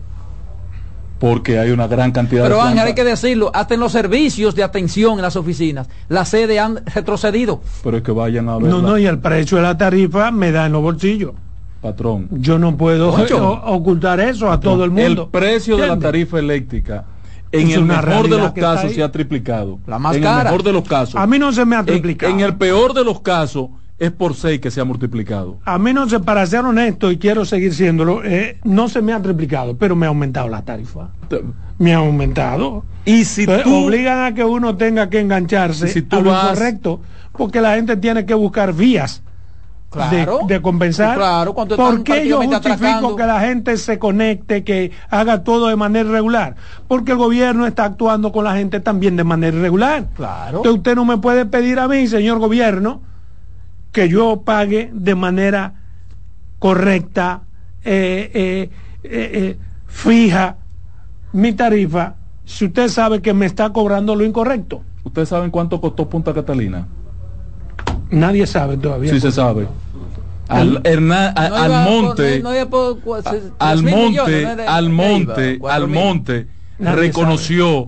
[1.18, 4.62] porque hay una gran cantidad Pero Ángel, hay que decirlo, hasta en los servicios de
[4.62, 7.60] atención en las oficinas, la sede han retrocedido.
[7.82, 8.70] Pero es que vayan a ver.
[8.70, 11.32] No, no, y el precio de la tarifa me da en los bolsillos.
[11.80, 12.28] Patrón.
[12.32, 13.10] Yo no puedo
[13.66, 15.24] ocultar eso a todo el mundo.
[15.24, 17.04] El precio de la tarifa eléctrica
[17.52, 19.78] en el mejor de los casos se ha triplicado.
[19.86, 20.40] La más en cara.
[20.40, 21.16] el mejor de los casos.
[21.16, 22.32] A mí no se me ha triplicado.
[22.32, 23.68] En, el peor de los casos
[23.98, 25.58] es por 6 que se ha multiplicado.
[25.64, 29.12] A mí no se, para ser honesto, y quiero seguir siéndolo, eh, no se me
[29.12, 31.08] ha triplicado, pero me ha aumentado la tarifa.
[31.78, 32.84] Me ha aumentado.
[33.04, 36.30] Y si Entonces, tú, obligan a que uno tenga que engancharse Si tú a lo
[36.30, 37.00] vas- incorrecto,
[37.32, 39.22] porque la gente tiene que buscar vías
[39.90, 40.40] Claro.
[40.46, 41.16] de, de compensar.
[41.16, 43.16] Claro, cuando ¿Por qué yo justifico atracando?
[43.16, 46.56] que la gente se conecte, que haga todo de manera irregular?
[46.86, 50.08] Porque el gobierno está actuando con la gente también de manera irregular.
[50.14, 50.58] Claro.
[50.58, 53.00] Entonces usted no me puede pedir a mí, señor gobierno,
[53.92, 55.74] que yo pague de manera
[56.58, 57.42] correcta,
[57.82, 58.70] eh, eh,
[59.04, 60.56] eh, eh, fija
[61.32, 64.82] mi tarifa, si usted sabe que me está cobrando lo incorrecto.
[65.04, 66.86] ¿ustedes saben cuánto costó Punta Catalina?
[68.10, 69.12] Nadie sabe todavía.
[69.12, 69.68] Sí se sabe.
[70.48, 72.96] Al, Herná- a- No al por- monte, no- no por
[73.58, 76.46] al monte, al monte, al monte,
[76.78, 77.86] reconoció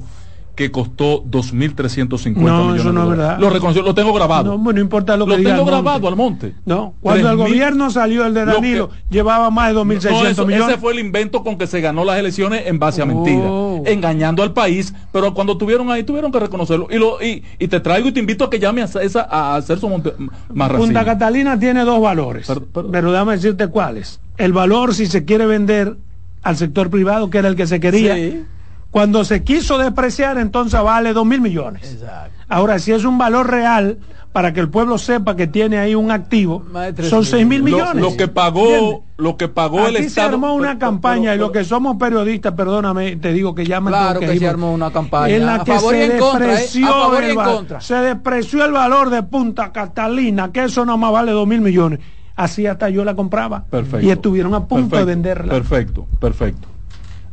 [0.61, 3.16] que costó 2.350 No, millones eso no de es dólares.
[3.16, 3.39] verdad.
[3.39, 4.51] Lo reconoció, lo tengo grabado.
[4.53, 6.55] No, bueno, no importa lo que lo tengo grabado al monte.
[6.66, 9.85] No, cuando el 3.000 gobierno salió el de Lo que- Danilo, llevaba más de No,
[9.87, 10.69] 2.600 eso- millones.
[10.69, 13.07] Ese fue el invento con que se ganó las elecciones en base a Oh.
[13.07, 16.89] mentiras, engañando al país, pero cuando tuvieron ahí tuvieron que reconocerlo.
[16.91, 19.57] Y, lo, y, y te traigo y te invito a que llame a, esa, a
[19.57, 20.12] hacer su monte,
[20.53, 21.07] más Punta.
[21.07, 22.91] Catalina tiene dos valores, perdón.
[22.93, 24.20] pero déjame decirte cuáles.
[24.37, 25.97] El valor si se quiere vender
[26.43, 28.15] al sector privado, que era el que se quería.
[28.15, 28.45] Sí.
[28.91, 31.93] Cuando se quiso despreciar, entonces vale dos mil millones.
[31.95, 32.33] Exacto.
[32.49, 33.99] Ahora, si es un valor real,
[34.33, 36.65] para que el pueblo sepa que tiene ahí un activo,
[37.09, 38.03] son seis mil Lo, millones.
[38.03, 39.01] lo que pagó, ¿Entiendes?
[39.17, 40.29] lo que pagó el Aquí se Estado.
[40.31, 43.93] armó una pero- campaña pero- y lo que somos periodistas, perdóname, te digo que llaman
[43.93, 46.47] Claro que se armó una campaña en la a que favor se y en contra,
[46.47, 46.49] ¿eh?
[46.51, 47.81] despreció A favor y el en va- contra.
[47.81, 52.01] se despreció el valor de Punta Catalina, que eso nomás vale dos mil millones.
[52.37, 53.65] Así hasta yo la compraba.
[53.71, 54.07] Perfecto.
[54.07, 55.53] Y estuvieron a punto de venderla.
[55.53, 56.69] Perfecto, perfecto.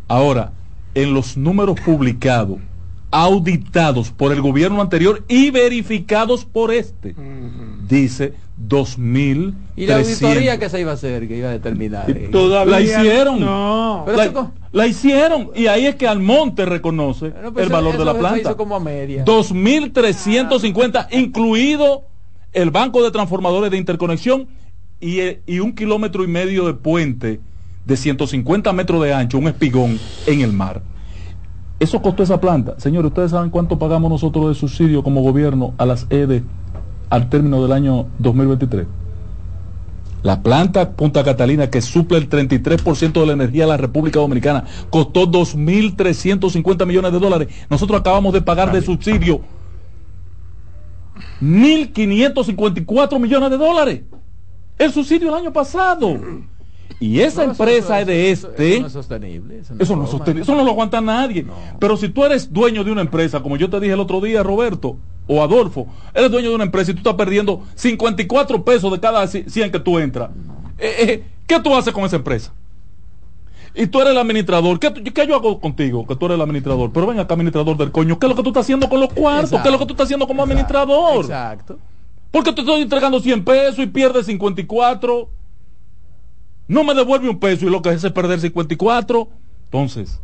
[0.08, 0.52] Ahora,
[1.02, 2.58] en los números publicados,
[3.12, 7.16] auditados por el gobierno anterior y verificados por este,
[7.88, 8.34] dice
[8.68, 9.54] 2.000.
[9.76, 12.10] Y la auditoría que se iba a hacer, que iba a determinar.
[12.10, 12.30] eh.
[12.32, 13.40] Todavía La hicieron.
[13.40, 14.04] No.
[14.08, 17.98] Pero la, la hicieron y ahí es que Almonte reconoce Bueno, pues el eso- valor
[17.98, 18.40] de la planta.
[18.40, 19.24] hizo como a media.
[19.24, 22.04] 2.350, incluido
[22.54, 24.48] el banco de transformadores de interconexión
[25.00, 27.40] y, eh, y un kilómetro y medio de puente
[27.88, 30.82] de 150 metros de ancho, un espigón en el mar.
[31.80, 32.76] Eso costó esa planta.
[32.80, 36.44] Señores, ¿ustedes saben cuánto pagamos nosotros de subsidio como gobierno a las EDE
[37.10, 38.88] al término del año 2023?
[40.24, 44.66] La planta Punta Catalina, que suple el 33% de la energía de la República Dominicana,
[44.90, 47.48] costó 2.350 millones de dólares.
[47.70, 49.42] Nosotros acabamos de pagar de subsidio
[51.42, 54.02] 1.554 millones de dólares.
[54.78, 56.20] El subsidio el año pasado.
[57.00, 58.72] Y esa No, empresa eso- de eso- este...
[58.74, 59.60] Eso no es sostenible.
[59.60, 61.46] Eso no, Eso no, es sostenible, eso no lo aguanta nadie.
[61.80, 64.42] Pero si tú eres dueño de una empresa, como yo te dije el otro día,
[64.42, 64.98] Roberto
[65.28, 69.28] o Adolfo, eres dueño de una empresa y tú estás perdiendo 54 pesos de cada
[69.28, 70.32] 100 que tú entras.
[70.80, 72.52] Eh, eh, ¿Qué tú haces con esa empresa?
[73.76, 74.80] Y tú eres el administrador.
[74.80, 76.08] ¿Qué, qué yo hago contigo?
[76.08, 76.92] Que tú eres el administrador.
[76.92, 78.18] Pero ven acá, administrador del coño.
[78.18, 79.62] ¿Qué es lo que tú estás haciendo con los cuartos?
[79.62, 81.26] ¿Qué es lo que tú estás haciendo como administrador?
[81.26, 81.78] Exacto.
[82.32, 85.30] Porque te estoy entregando 100 pesos y pierdes 54.
[86.68, 89.30] No me devuelve un peso y lo que hace es perder 54.
[89.66, 90.20] Entonces,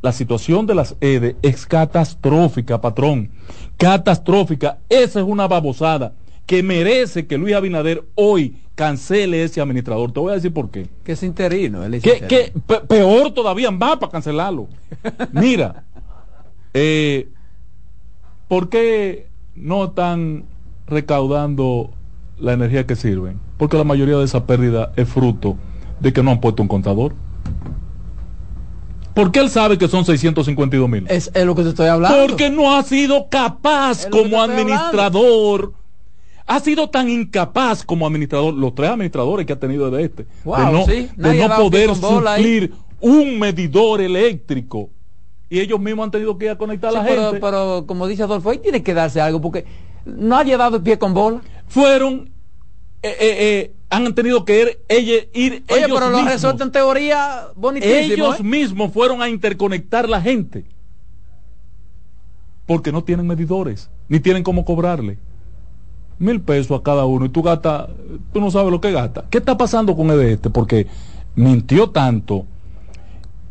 [0.00, 3.30] la situación de las EDE es catastrófica, patrón.
[3.76, 4.78] Catastrófica.
[4.88, 6.12] Esa es una babosada
[6.46, 10.12] que merece que Luis Abinader hoy cancele ese administrador.
[10.12, 10.88] Te voy a decir por qué.
[11.04, 11.84] Que es interino.
[11.84, 12.52] él es Que,
[12.88, 14.68] peor todavía va para cancelarlo.
[15.32, 15.84] Mira,
[16.74, 17.28] eh,
[18.48, 20.44] ¿por qué no están
[20.86, 21.90] recaudando
[22.38, 23.38] la energía que sirven?
[23.56, 25.56] Porque la mayoría de esa pérdida es fruto
[26.02, 27.14] de que no han puesto un contador.
[29.14, 31.06] ¿Por qué él sabe que son 652 mil?
[31.08, 32.26] Es, es lo que te estoy hablando.
[32.26, 35.74] Porque no ha sido capaz como administrador.
[36.46, 40.56] Ha sido tan incapaz como administrador, los tres administradores que ha tenido de este, Wow,
[40.56, 41.08] de no, sí.
[41.16, 44.90] de poder suplir un medidor eléctrico.
[45.48, 47.40] Y ellos mismos han tenido que ir a conectar a la pero, gente.
[47.40, 49.66] pero como dice Adolfo, ahí tiene que darse algo porque
[50.04, 51.42] no ha dado el pie con bola.
[51.68, 52.30] Fueron,
[53.02, 54.78] eh, eh, eh, han tenido que ir,
[55.34, 56.32] ir Oye, ellos pero lo mismos.
[56.32, 57.48] resuelto en teoría
[57.82, 58.42] ellos ¿eh?
[58.42, 60.64] mismos fueron a interconectar la gente.
[62.66, 65.18] Porque no tienen medidores, ni tienen cómo cobrarle.
[66.18, 67.88] Mil pesos a cada uno y tú gastas,
[68.32, 69.24] tú no sabes lo que gasta.
[69.28, 70.48] ¿Qué está pasando con el de este?
[70.50, 70.86] Porque
[71.34, 72.46] mintió tanto,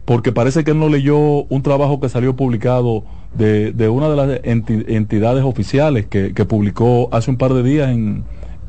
[0.06, 3.04] porque parece que él no leyó un trabajo que salió publicado
[3.36, 7.62] de, de una de las enti- entidades oficiales que, que publicó hace un par de
[7.64, 8.24] días en,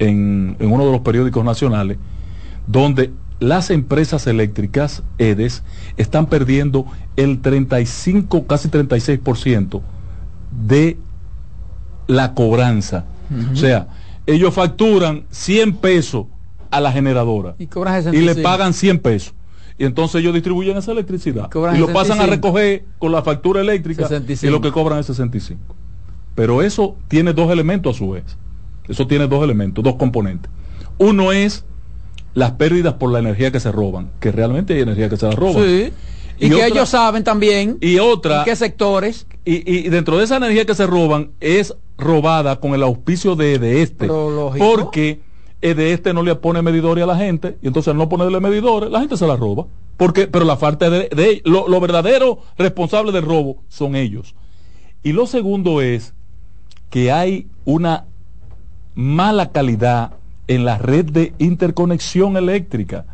[0.09, 1.99] en, en uno de los periódicos nacionales,
[2.66, 3.12] donde
[3.43, 5.62] las empresas eléctricas, EDES,
[5.97, 9.81] están perdiendo el 35, casi 36%
[10.66, 10.97] de
[12.07, 13.07] la cobranza.
[13.53, 13.89] O sea,
[14.27, 16.27] ellos facturan 100 pesos
[16.70, 18.35] a la generadora Y cobran y 65.
[18.35, 19.35] le pagan 100 pesos.
[19.79, 21.49] Y entonces ellos distribuyen esa electricidad.
[21.74, 22.31] Y lo pasan a 65.
[22.31, 24.47] recoger con la factura eléctrica 65.
[24.47, 25.74] y lo que cobran es 65.
[26.35, 28.37] Pero eso tiene dos elementos a su vez.
[28.89, 30.51] Eso tiene dos elementos, dos componentes.
[30.99, 31.65] Uno es
[32.35, 35.33] las pérdidas por la energía que se roban, que realmente hay energía que se la
[35.35, 35.63] roban.
[35.65, 35.93] Sí.
[36.39, 39.27] Y, que otra- ellos saben también y otra en qué sectores.
[39.45, 43.83] y, y dentro de esa energía que se roban es robada con el auspicio de,
[43.83, 44.07] este.
[44.07, 44.65] Lógico.
[44.75, 45.21] Porque
[45.61, 48.91] de este no le pone medidores a la gente y entonces al no ponerle medidores,
[48.91, 49.67] la gente se la roba.
[49.97, 54.35] Porque, pero la falta de, de lo, lo verdadero responsable del robo son ellos.
[55.05, 56.15] Y lo segundo es
[56.91, 58.07] que hay una
[58.94, 60.12] mala calidad
[60.48, 63.05] en la red de interconexión eléctrica,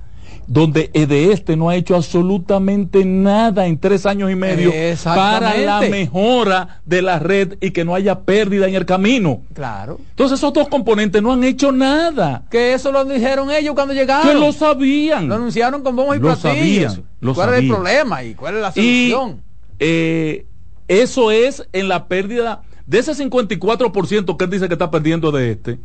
[0.47, 4.73] donde de este no ha hecho absolutamente nada en tres años y medio
[5.05, 9.43] para la mejora de la red y que no haya pérdida en el camino.
[9.53, 9.99] Claro.
[10.11, 12.45] Entonces esos dos componentes no han hecho nada.
[12.51, 14.27] Que eso lo dijeron ellos cuando llegaron.
[14.27, 15.29] Que lo sabían.
[15.29, 16.93] Lo anunciaron con bombos y Lo platillos.
[16.95, 17.75] sabían, lo ¿Cuál es el sabían.
[17.77, 19.43] problema y cuál es la Y solución?
[19.79, 20.47] eh,
[20.89, 25.53] eso es en la pérdida de ese 54% que él dice que está perdiendo de
[25.53, 25.79] este.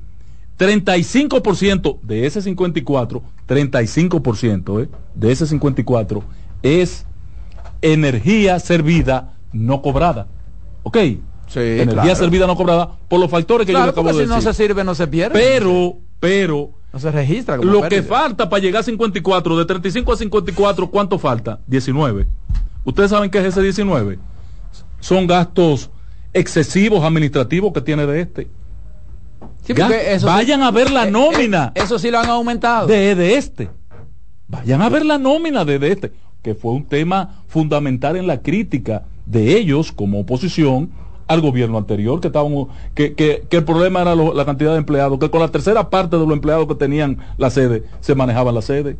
[0.57, 6.23] 35% de ese 54, 35% eh, de ese 54
[6.61, 7.05] es
[7.81, 10.27] energía servida no cobrada.
[10.83, 10.97] ¿Ok?
[11.55, 12.15] energía claro.
[12.15, 14.35] servida no cobrada por los factores que yo le Claro, acabo porque de si no
[14.37, 14.53] decir.
[14.53, 15.37] se sirve, no se pierde.
[15.37, 17.57] Pero, pero, no se registra.
[17.57, 21.59] como lo que falta para llegar a 54, de 35 a 54, ¿cuánto falta?
[21.67, 22.27] 19.
[22.85, 24.17] ¿Ustedes saben qué es ese 19?
[24.99, 25.91] Son gastos
[26.33, 28.47] excesivos administrativos que tiene de este.
[29.65, 29.73] Sí,
[30.23, 32.87] vayan a ver la eh, nómina eh, eso sí lo han aumentado.
[32.87, 33.69] de, de este.
[34.47, 36.11] Vayan a ver la nómina de, de este,
[36.41, 40.89] que fue un tema fundamental en la crítica de ellos como oposición
[41.27, 42.53] al gobierno anterior, que estaban,
[42.93, 45.89] que, que, que el problema era lo- la cantidad de empleados, que con la tercera
[45.89, 48.97] parte de los empleados que tenían la sede, se manejaban la sede.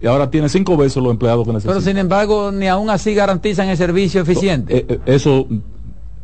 [0.00, 1.74] Y ahora tiene cinco veces los empleados que necesitan.
[1.74, 4.86] Pero sin embargo, ni aún así garantizan el servicio eficiente.
[4.88, 5.48] Eh, eso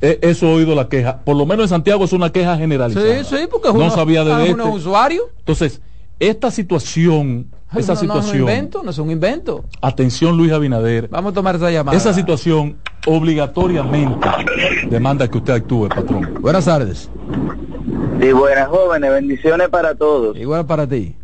[0.01, 3.37] eso he oído la queja por lo menos en Santiago es una queja generalizada sí,
[3.37, 4.61] sí, porque no uno, sabía de ah, este.
[4.63, 5.23] es usuario.
[5.39, 5.81] entonces
[6.19, 9.65] esta situación Ay, esa no, situación No, es un invento, no es un invento.
[9.81, 11.97] atención Luis Abinader Vamos a tomar esa llamada.
[11.97, 12.77] esa situación
[13.07, 14.29] obligatoriamente
[14.89, 17.11] demanda que usted actúe patrón Buenas tardes.
[18.21, 20.37] Sí, buenas jóvenes, bendiciones para todos.
[20.37, 21.17] Igual para ti.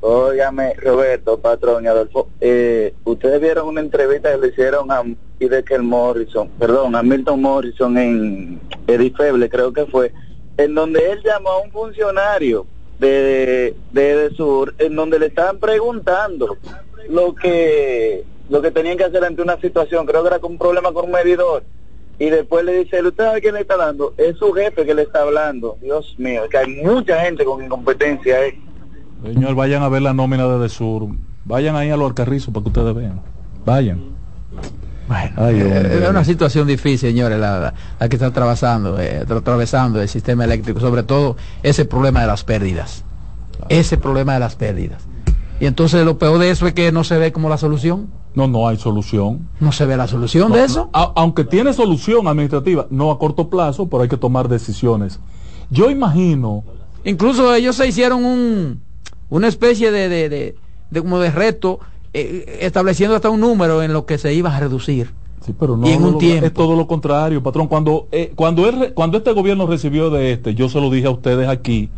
[0.00, 5.02] Óigame, Roberto, patrón y Adolfo, eh, ustedes vieron una entrevista que le hicieron a
[5.42, 10.12] Idekel Morrison, perdón, a Milton Morrison en Edifeble, creo que fue,
[10.56, 12.66] en donde él llamó a un funcionario
[12.98, 16.56] de, de, de Sur, en donde le estaban preguntando
[17.08, 20.58] lo que lo que tenían que hacer ante una situación, creo que era con un
[20.58, 21.64] problema con un medidor,
[22.18, 24.14] y después le dice, ¿usted sabe quién le está dando?
[24.18, 25.78] Es su jefe que le está hablando.
[25.80, 28.62] Dios mío, que hay mucha gente con incompetencia ahí.
[29.24, 31.08] señor vayan a ver la nómina de Sur
[31.44, 33.20] vayan ahí a los alcarrizos para que ustedes vean
[33.64, 34.00] vayan
[35.12, 36.04] Bueno, Ay, eh, hombre.
[36.04, 40.08] es una situación difícil, señores, la, la- la que está atravesando, eh, tra- atravesando el
[40.08, 43.04] sistema eléctrico, sobre todo ese problema de las pérdidas.
[43.68, 45.02] Ese problema de las pérdidas.
[45.60, 48.08] Y entonces lo peor de eso es que no se ve como la solución.
[48.34, 50.88] no no hay solución No se ve la solución No, de eso.
[50.94, 55.20] a- aunque tiene solución administrativa, no a corto plazo, pero hay que tomar decisiones.
[55.70, 56.64] Yo imagino,
[57.04, 58.80] Incluso ellos se hicieron un,
[59.28, 60.54] una especie de, de, de-
[60.90, 61.80] de como de reto,
[62.14, 65.10] eh, estableciendo hasta un número en lo que se iba a reducir.
[65.44, 66.46] sí, pero no Y en un lo- tiempo.
[66.46, 67.68] es todo lo contrario, patrón.
[67.68, 71.10] Cuando eh, cuando él cuando este gobierno recibió de este, yo se lo dije a
[71.10, 71.88] ustedes aquí,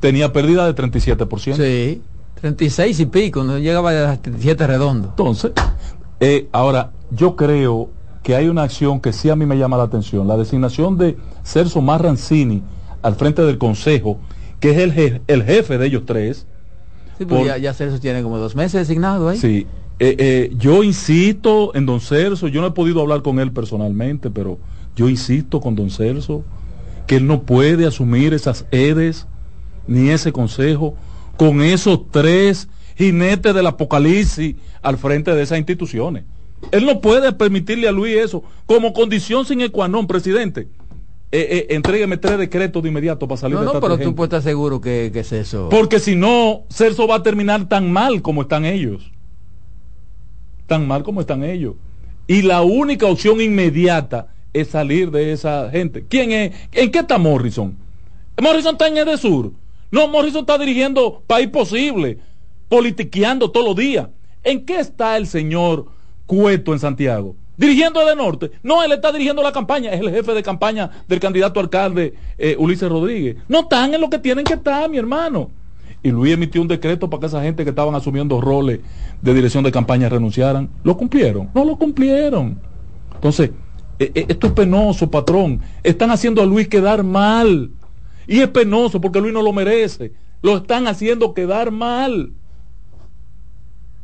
[0.00, 1.54] tenía pérdida de 37%.
[1.56, 2.02] Sí,
[2.40, 5.08] 36 y pico, no llegaba a 37 redondo.
[5.08, 5.52] Entonces,
[6.20, 7.88] eh, ahora, yo creo
[8.22, 11.16] que hay una acción que sí a mí me llama la atención, la designación de
[11.42, 12.62] Celso Marrancini
[13.02, 14.18] al frente del Consejo,
[14.60, 16.46] que es el, je- el jefe de ellos tres.
[17.18, 19.38] Sí, porque Por- ya, ya Celso tiene como dos meses designado ahí.
[19.38, 19.66] Sí,
[19.98, 24.30] eh, eh, yo insisto en don Celso, yo no he podido hablar con él personalmente,
[24.30, 24.58] pero
[24.96, 26.44] yo insisto con don Celso
[27.06, 29.26] que él no puede asumir esas edes
[29.86, 30.94] ni ese consejo
[31.36, 36.24] con esos tres jinetes del apocalipsis al frente de esas instituciones.
[36.70, 40.68] Él no puede permitirle a Luis eso como condición sin ecuanón, presidente.
[41.32, 44.14] Eh, eh, entrégueme tres decretos de inmediato para salir No, de no, esta pero tú
[44.14, 45.68] puedes estar seguro que, que es eso.
[45.68, 49.10] Porque si no, Celso va a terminar tan mal como están ellos.
[50.66, 51.74] Tan mal como están ellos.
[52.26, 56.06] Y la única opción inmediata es salir de esa gente.
[56.08, 56.52] ¿Quién es?
[56.72, 57.76] ¿En qué está Morrison?
[58.40, 59.52] Morrison está en Edesur.
[59.90, 62.18] No, Morrison está dirigiendo País Posible,
[62.68, 64.08] politiqueando todos los días.
[64.42, 65.86] ¿En qué está el señor
[66.26, 67.36] Cueto en Santiago?
[67.56, 68.50] Dirigiendo de norte.
[68.62, 69.92] No, él está dirigiendo la campaña.
[69.92, 73.36] Es el jefe de campaña del candidato alcalde eh, Ulises Rodríguez.
[73.48, 75.50] No están en lo que tienen que estar, mi hermano.
[76.02, 78.80] Y Luis emitió un decreto para que esa gente que estaban asumiendo roles
[79.22, 80.68] de dirección de campaña renunciaran.
[80.82, 81.48] ¿Lo cumplieron?
[81.54, 82.60] No lo cumplieron.
[83.14, 83.50] Entonces,
[83.98, 85.60] eh, eh, esto es penoso, patrón.
[85.82, 87.70] Están haciendo a Luis quedar mal.
[88.26, 90.12] Y es penoso porque Luis no lo merece.
[90.42, 92.32] Lo están haciendo quedar mal.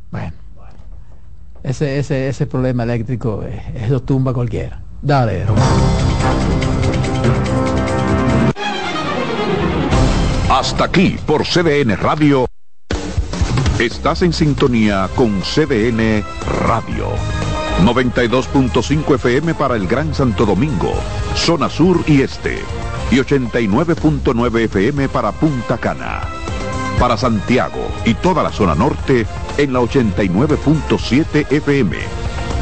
[0.09, 0.33] Bueno,
[1.63, 4.81] ese, ese, ese problema eléctrico, eh, eso tumba cualquiera.
[5.01, 5.45] Dale,
[10.49, 12.45] Hasta aquí por CDN Radio.
[13.79, 16.23] Estás en sintonía con CDN
[16.67, 17.07] Radio.
[17.83, 20.93] 92.5 FM para el Gran Santo Domingo,
[21.35, 22.59] zona sur y este.
[23.09, 26.40] Y 89.9 FM para Punta Cana.
[27.01, 29.25] Para Santiago y toda la zona norte
[29.57, 31.97] en la 89.7 FM.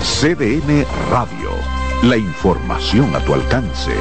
[0.02, 1.50] CDN Radio.
[2.04, 3.92] La información a tu alcance.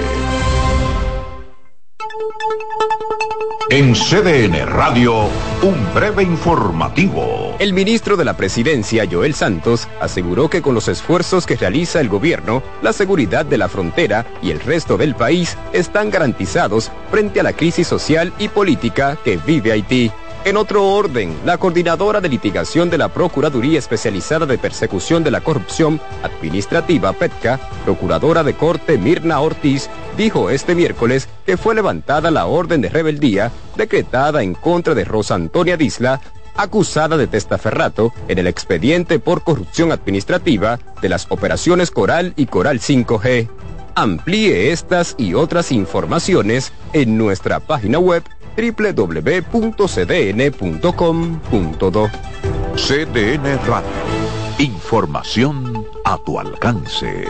[3.70, 5.24] En CDN Radio,
[5.62, 7.56] un breve informativo.
[7.58, 12.08] El ministro de la Presidencia, Joel Santos, aseguró que con los esfuerzos que realiza el
[12.08, 17.42] gobierno, la seguridad de la frontera y el resto del país están garantizados frente a
[17.42, 20.12] la crisis social y política que vive Haití.
[20.44, 25.40] En otro orden, la coordinadora de litigación de la Procuraduría Especializada de Persecución de la
[25.40, 32.46] Corrupción Administrativa, PETCA, procuradora de corte Mirna Ortiz, dijo este miércoles que fue levantada la
[32.46, 36.20] orden de rebeldía decretada en contra de Rosa Antonia Disla,
[36.56, 42.78] acusada de testaferrato en el expediente por corrupción administrativa de las operaciones Coral y Coral
[42.80, 43.48] 5G.
[43.96, 48.22] Amplíe estas y otras informaciones en nuestra página web
[48.58, 49.78] www.cdn.com.do.
[52.74, 53.88] CDN Radio.
[54.58, 57.24] Información a tu alcance.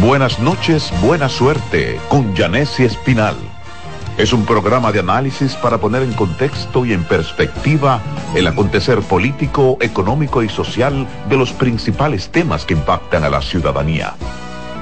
[0.00, 3.36] Buenas noches, buena suerte con Janessi Espinal.
[4.18, 8.00] Es un programa de análisis para poner en contexto y en perspectiva
[8.34, 14.14] el acontecer político, económico y social de los principales temas que impactan a la ciudadanía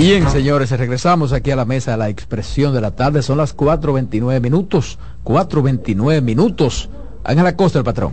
[0.00, 3.20] Bien, señores, regresamos aquí a la mesa de la expresión de la tarde.
[3.20, 4.96] Son las 4.29 minutos.
[5.24, 6.88] 4.29 minutos.
[7.24, 8.12] Ángela Costa, el patrón.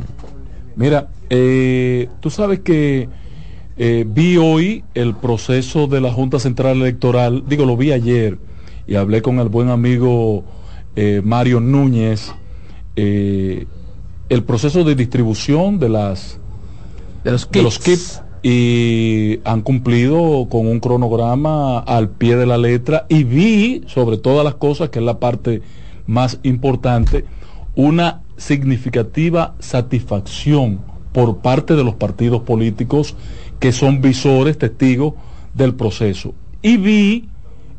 [0.75, 3.07] Mira, eh, tú sabes que
[3.77, 7.43] eh, vi hoy el proceso de la Junta Central Electoral.
[7.47, 8.39] Digo, lo vi ayer
[8.87, 10.43] y hablé con el buen amigo
[10.95, 12.33] eh, Mario Núñez.
[12.95, 13.67] el
[14.47, 16.39] proceso de distribución de las
[17.23, 22.59] de los de los kits y han cumplido con un cronograma al pie de la
[22.59, 25.63] letra y vi, sobre todas las cosas, que es la parte
[26.05, 27.25] más importante,
[27.75, 30.79] una significativa satisfacción
[31.11, 33.15] por parte de los partidos políticos
[33.59, 35.15] que son visores, testigos
[35.55, 36.35] del proceso.
[36.61, 37.27] Y vi,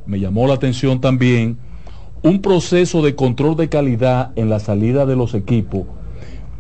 [0.05, 1.59] me llamó la atención también,
[2.25, 5.85] un proceso de control de calidad en la salida de los equipos,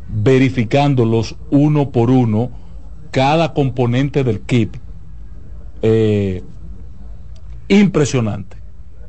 [0.08, 2.65] verificándolos uno por uno,
[3.10, 4.76] cada componente del kit.
[5.82, 6.42] Eh,
[7.68, 8.56] impresionante.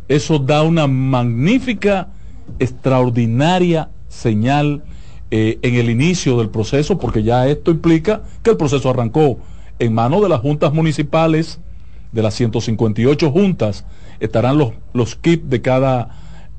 [0.08, 2.10] Eso da una magnífica,
[2.60, 4.84] extraordinaria señal
[5.32, 9.40] eh, en el inicio del proceso, porque ya esto implica que el proceso arrancó
[9.80, 11.60] en manos de las juntas municipales,
[12.12, 13.86] de las 158 juntas,
[14.20, 16.10] estarán los, los kits de cada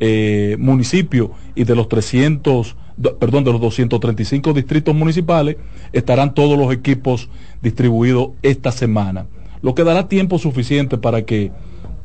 [0.00, 2.76] eh, municipio y de los 300,
[3.18, 5.56] perdón, de los 235 distritos municipales,
[5.92, 7.28] estarán todos los equipos
[7.62, 9.26] distribuidos esta semana.
[9.62, 11.52] Lo que dará tiempo suficiente para que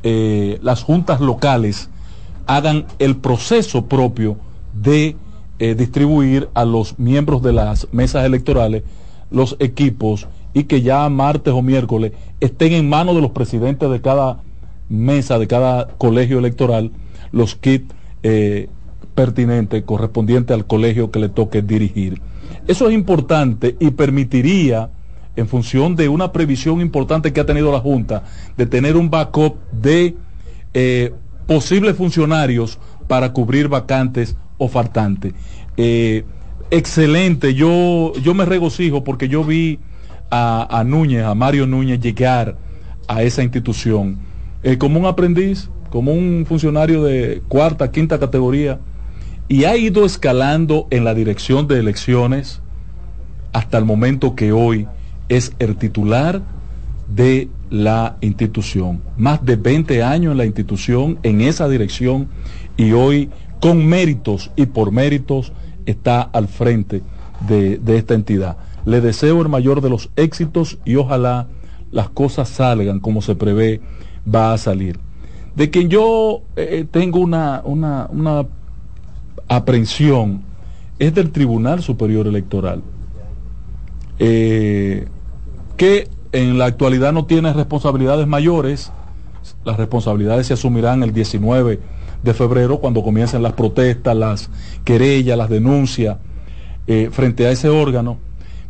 [0.03, 1.89] eh, las juntas locales
[2.45, 4.37] hagan el proceso propio
[4.73, 5.15] de
[5.59, 8.83] eh, distribuir a los miembros de las mesas electorales
[9.29, 14.01] los equipos y que ya martes o miércoles estén en manos de los presidentes de
[14.01, 14.41] cada
[14.89, 16.91] mesa, de cada colegio electoral,
[17.31, 18.69] los kits eh,
[19.15, 22.21] pertinentes correspondientes al colegio que le toque dirigir.
[22.67, 24.89] Eso es importante y permitiría
[25.35, 28.23] en función de una previsión importante que ha tenido la Junta,
[28.55, 30.15] de tener un backup de
[30.73, 31.13] eh,
[31.47, 35.33] posibles funcionarios para cubrir vacantes o faltantes.
[35.77, 36.23] Eh,
[36.69, 39.79] excelente, yo, yo me regocijo porque yo vi
[40.29, 42.57] a, a, Núñez, a Mario Núñez llegar
[43.07, 44.19] a esa institución
[44.63, 48.79] eh, como un aprendiz, como un funcionario de cuarta, quinta categoría,
[49.47, 52.61] y ha ido escalando en la dirección de elecciones
[53.51, 54.87] hasta el momento que hoy
[55.29, 56.41] es el titular
[57.07, 59.01] de la institución.
[59.17, 62.27] Más de 20 años en la institución, en esa dirección,
[62.77, 63.29] y hoy
[63.59, 65.53] con méritos y por méritos
[65.85, 67.01] está al frente
[67.47, 68.57] de, de esta entidad.
[68.85, 71.47] Le deseo el mayor de los éxitos y ojalá
[71.91, 73.81] las cosas salgan como se prevé
[74.33, 74.99] va a salir.
[75.55, 78.45] De quien yo eh, tengo una, una, una
[79.47, 80.43] aprehensión
[80.99, 82.81] es del Tribunal Superior Electoral.
[84.19, 85.07] Eh,
[85.77, 88.91] que en la actualidad no tiene responsabilidades mayores,
[89.65, 91.79] las responsabilidades se asumirán el 19
[92.23, 94.49] de febrero cuando comiencen las protestas, las
[94.83, 96.17] querellas, las denuncias
[96.87, 98.17] eh, frente a ese órgano,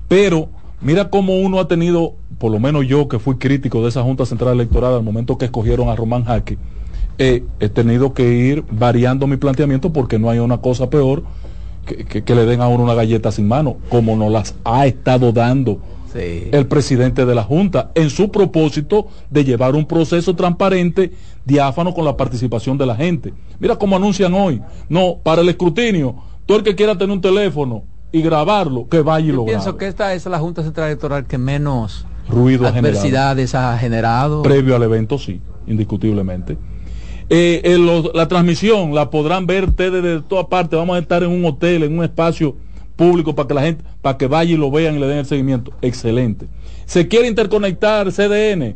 [0.08, 0.50] pero
[0.82, 4.26] mira cómo uno ha tenido, por lo menos yo que fui crítico de esa Junta
[4.26, 6.58] Central Electoral al momento que escogieron a Román Jaque,
[7.18, 11.24] eh, he tenido que ir variando mi planteamiento porque no hay una cosa peor
[11.86, 14.86] que, que, que le den a uno una galleta sin mano, como nos las ha
[14.86, 15.80] estado dando
[16.14, 16.48] Sí.
[16.52, 21.12] el presidente de la Junta en su propósito de llevar un proceso transparente,
[21.44, 23.34] diáfano con la participación de la gente.
[23.60, 24.62] Mira cómo anuncian hoy.
[24.90, 26.14] No, para el escrutinio,
[26.46, 27.82] todo el que quiera tener un teléfono
[28.12, 29.78] y grabarlo, que vaya y Yo lo pienso grabe.
[29.80, 34.44] que esta es la Junta Central Electoral que menos Ruido ha adversidades ha generado.
[34.44, 36.60] Previo al evento, sí, indiscutiblemente.
[37.30, 40.78] Eh, eh, lo- la transmisión la podrán ver ustedes de todas partes.
[40.78, 42.56] Vamos a estar en un hotel, en un espacio
[42.96, 45.26] público para que la gente, para que vaya y lo vean y le den el
[45.26, 45.72] seguimiento.
[45.82, 46.48] Excelente.
[46.86, 48.76] Se quiere interconectar CDN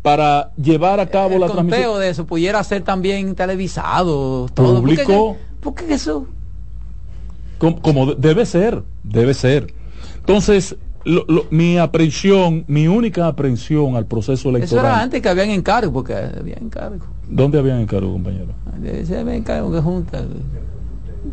[0.00, 4.76] para llevar a cabo el la conteo transmisión de eso pudiera ser también televisado, todo.
[4.80, 5.36] público.
[5.60, 6.26] ¿Por qué eso?
[7.58, 9.74] como, como de- debe ser, debe ser.
[10.20, 10.76] Entonces,
[11.08, 14.84] lo- lo- mi aprehensión, mi única aprehensión al proceso Eso electoral.
[14.84, 17.04] era antes que habían encargo, porque había encargo.
[17.28, 18.52] ¿Dónde habían encargo, compañero?
[19.04, 20.22] Se había encargo que junta.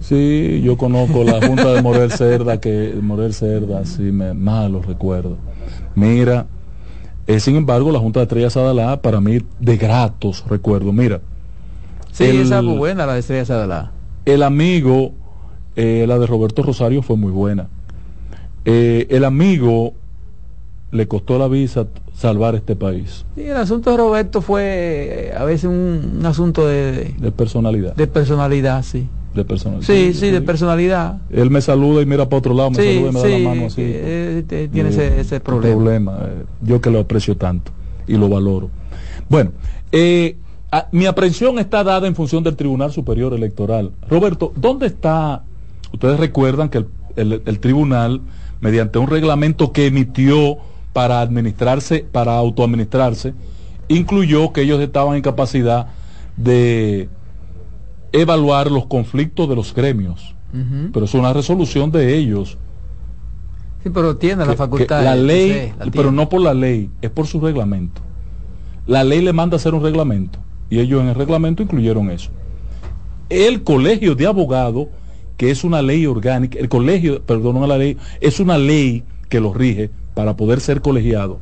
[0.02, 5.38] Sí, yo conozco la Junta de Morel Cerda, que Morel Cerda, sí, me malo recuerdo.
[5.94, 6.48] Mira,
[7.28, 10.92] eh, sin embargo, la Junta de Estrella Sadalá, para mí, de gratos recuerdo.
[10.92, 11.22] Mira,
[12.12, 13.92] Sí, el- esa fue buena, la de Estrella Sadalá.
[14.26, 15.12] el amigo,
[15.76, 17.68] eh, la de Roberto Rosario fue muy buena.
[18.66, 19.94] Eh, el amigo
[20.92, 25.44] le costó la visa salvar este país, Sí, el asunto de Roberto fue eh, a
[25.44, 27.94] veces un, un asunto de, de personalidad.
[27.96, 29.08] de personalidad, sí.
[29.34, 29.86] De personalidad.
[29.86, 31.18] Sí, sí, de personalidad.
[31.30, 33.50] Él me saluda y mira para otro lado, me Sí, saluda y me da la
[33.50, 33.82] mano así.
[33.84, 36.18] eh, te- tiene Eh, ese, ese problema.
[36.22, 37.72] eh, yo que lo aprecio tanto
[38.08, 38.70] y lo valoro.
[39.28, 39.52] Bueno,
[39.92, 40.38] eh,
[40.72, 43.92] a- mi aprehensión está dada en función del Tribunal Superior Electoral.
[44.10, 45.44] Roberto, ¿dónde está?
[45.92, 46.86] Ustedes recuerdan que el,
[47.18, 48.22] el- el tribunal,
[48.66, 50.58] mediante un reglamento que emitió
[50.92, 53.36] para administrarse, para autoadministrarse,
[53.90, 55.90] incluyó que ellos estaban en capacidad
[56.36, 57.08] de
[58.12, 60.34] evaluar los conflictos de los gremios.
[60.92, 62.58] Pero es una resolución de ellos.
[63.84, 65.04] Sí, pero tiene la facultad.
[65.04, 68.02] la sí, ley, la pero no por la ley, es por su reglamento.
[68.88, 70.40] La ley le manda a hacer un reglamento
[70.72, 72.32] y ellos en el reglamento incluyeron eso.
[73.30, 74.88] El colegio de abogados,
[75.38, 79.40] que es una ley orgánica, el colegio, perdón, no la ley, es una ley que
[79.40, 81.40] lo rige para poder ser colegiado.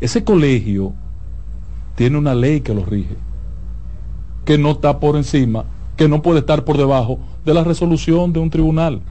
[0.00, 0.92] Ese colegio
[1.94, 3.16] tiene una ley que lo rige,
[4.44, 5.64] que no está por encima,
[5.96, 9.02] que no puede estar por debajo de la resolución de un tribunal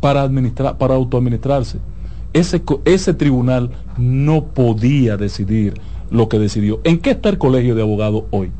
[0.00, 1.78] para administrar, para autoadministrarse.
[2.32, 5.74] ese, ese tribunal no podía decidir
[6.10, 6.80] lo que decidió.
[6.84, 8.50] ¿En qué está el colegio de abogados hoy?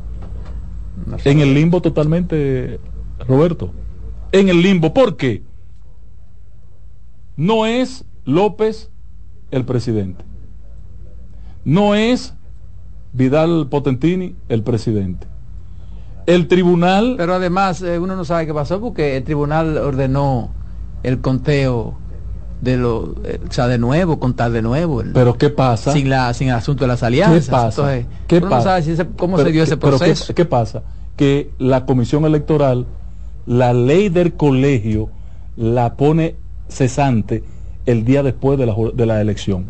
[1.24, 2.78] En el limbo totalmente,
[3.26, 3.70] Roberto.
[4.32, 4.92] En el limbo.
[4.94, 5.42] ¿Por qué?
[7.36, 8.90] No es López
[9.50, 10.24] el presidente.
[11.64, 12.34] No es
[13.12, 15.26] Vidal Potentini el presidente.
[16.26, 17.14] El tribunal...
[17.18, 20.50] Pero además eh, uno no sabe qué pasó porque el tribunal ordenó
[21.02, 21.98] el conteo
[22.60, 25.00] de lo, eh, o sea, de nuevo, contar de nuevo.
[25.00, 25.92] el- Pero ¿qué pasa?
[25.92, 27.46] sin la sin el asunto de las alianzas.
[27.46, 27.94] ¿Qué pasa?
[27.96, 28.62] Entonces, ¿Qué uno no pasa?
[28.70, 30.34] sabe si ese- cómo Pero se dio ¿qué- ese pero qué- proceso.
[30.34, 30.82] ¿qué, pasa?
[31.16, 32.86] Que la comisión electoral,
[33.46, 35.10] la ley del colegio,
[35.56, 36.36] la pone
[36.68, 37.42] cesante
[37.86, 39.66] el día después de la, de la elección.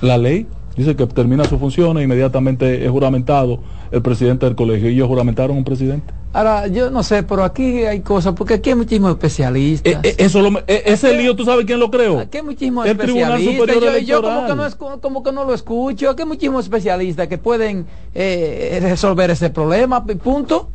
[0.00, 0.46] La ley
[0.76, 4.90] dice que termina sus funciones, inmediatamente es juramentado el presidente del colegio.
[4.90, 6.12] ¿Y ellos juramentaron un presidente?
[6.32, 9.92] Ahora, yo no sé, pero aquí hay cosas, porque aquí hay muchísimos especialistas.
[9.92, 12.18] Eh, eh, eso lo, eh, ese lío, ¿tú sabes quién lo creó?
[12.18, 13.74] Aquí hay muchísimos El Tribunal especialistas.
[13.76, 14.56] Superior yo, yo como, que Electoral.
[14.56, 16.10] no escu- como que no lo escucho.
[16.10, 17.86] Aquí hay muchísimos especialistas que pueden
[18.16, 20.70] eh, resolver ese problema, punto.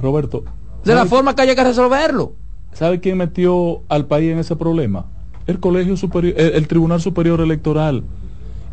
[0.00, 0.44] Roberto.
[0.84, 2.32] De la ¿sabe- forma que haya que resolverlo.
[2.72, 5.06] ¿Sabe quién metió al país en ese problema?
[5.46, 8.02] El Colegio Superior, el, el Tribunal Superior Electoral.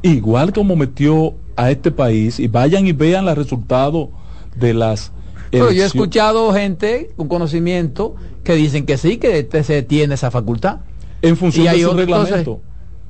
[0.02, 4.10] Igual como metió a este país, y vayan y vean los resultados
[4.56, 5.12] de las
[5.52, 10.16] Pero yo he escuchado gente con conocimiento que dicen que sí, que te- se tiene
[10.16, 10.80] esa facultad.
[11.22, 12.62] en función de su reglamento.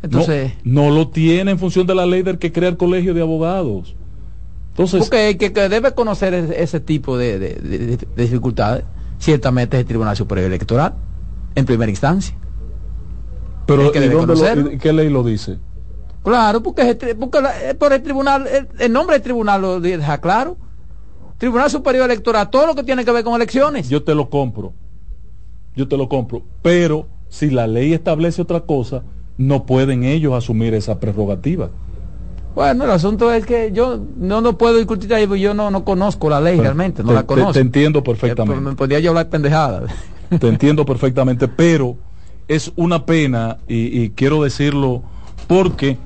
[0.03, 3.13] entonces- no, no lo tiene en función de la ley del que crea el Colegio
[3.13, 3.95] de Abogados.
[4.71, 8.23] Entonces, Porque el que, que debe conocer ese, ese tipo de, de- de- de- de
[8.23, 8.83] dificultades,
[9.19, 10.93] ciertamente es el Tribunal Superior Electoral,
[11.55, 12.35] en primera instancia.
[13.67, 14.71] pero el que ¿y debe dónde lo- conocerlo.
[14.71, 15.57] y ¿qué ley lo dice?
[16.23, 19.23] Claro, porque, es el tri- porque la- eh, por el tribunal, el, el nombre del
[19.23, 20.57] tribunal lo deja claro.
[21.37, 23.89] Tribunal Superior Electoral, todo lo que tiene que ver con elecciones.
[23.89, 24.73] Yo te lo compro.
[25.75, 26.43] Yo te lo compro.
[26.61, 29.03] Pero si la ley establece otra cosa,
[29.37, 31.69] no pueden ellos asumir esa prerrogativa.
[32.53, 35.83] Bueno, el asunto es que yo no no puedo discutir ahí, porque yo no, no
[35.85, 37.53] conozco la ley realmente, no te, la conozco.
[37.53, 38.61] te entiendo Eh, perfectamente.
[38.61, 39.83] Me podría yo hablar pendejada.
[40.39, 41.97] Te entiendo perfectamente, pero
[42.47, 45.03] es una pena y, y quiero decirlo
[45.47, 45.97] porque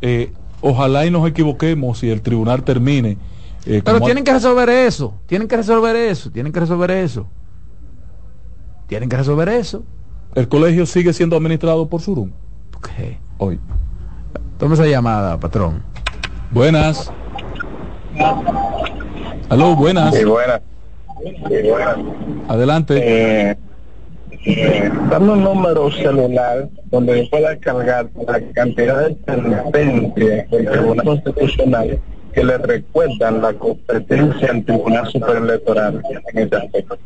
[0.00, 0.32] eh,
[0.62, 3.18] ojalá y nos equivoquemos y el tribunal termine.
[3.66, 7.26] eh, Pero tienen que resolver eso, tienen que resolver eso, tienen que resolver eso.
[8.86, 9.82] Tienen que resolver eso.
[10.34, 12.30] El colegio sigue siendo administrado por Surum.
[13.38, 13.58] Hoy.
[14.58, 15.82] Toma esa llamada, patrón.
[16.54, 17.10] Buenas.
[19.48, 20.14] Aló, buenas.
[20.14, 20.60] Sí, buenas.
[21.24, 21.96] Sí, buenas.
[22.46, 23.00] Adelante.
[23.02, 23.56] Eh,
[24.46, 31.04] eh, dame un número celular donde yo pueda cargar la cantidad de sentencias del Tribunal
[31.04, 31.98] Constitucional
[32.32, 36.02] que le recuerdan la competencia al Tribunal Superior Electoral
[36.32, 36.98] en este aspecto.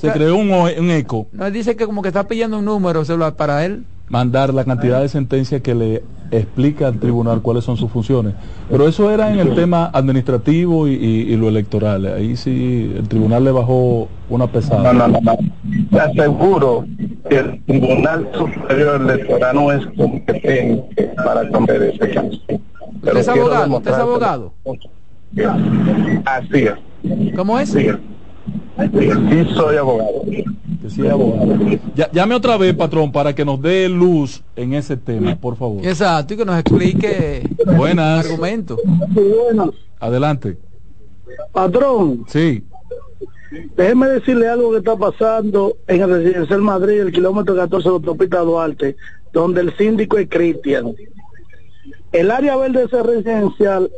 [0.00, 1.28] Se creó un, un eco.
[1.32, 3.86] No, dice que como que está pidiendo un número celular para él.
[4.08, 8.34] Mandar la cantidad de sentencias que le explica al tribunal cuáles son sus funciones.
[8.70, 12.04] Pero eso era en el tema administrativo y, y- y lo electoral.
[12.06, 14.92] Ahí sí el tribunal le bajó una pesada.
[14.92, 15.38] No, no, no, no.
[15.90, 16.84] Te aseguro
[17.30, 22.28] que el Tribunal Superior Electoral no es competente para conocer ese caso.
[22.96, 23.76] ¿Usted es abogado?
[23.76, 24.52] ¿Usted es abogado?
[26.26, 27.34] Así es.
[27.36, 27.70] ¿Cómo es?
[27.70, 27.86] Sí,
[28.92, 30.22] sí soy abogado.
[30.82, 31.56] Que sí es abogado.
[31.94, 35.84] Ya- llame otra vez, patrón, para que nos dé luz en ese tema, por favor.
[35.84, 38.24] Exacto, y que nos explique Buenas.
[38.24, 38.76] el argumento.
[40.00, 40.56] Adelante.
[41.52, 42.62] Patrón, Sí.
[43.76, 47.96] déjeme decirle algo que está pasando en el residencial Madrid, el kilómetro 14 de la
[47.96, 48.96] autopista Duarte,
[49.32, 50.94] donde el síndico es Cristian.
[52.12, 53.90] El área verde de ese residencial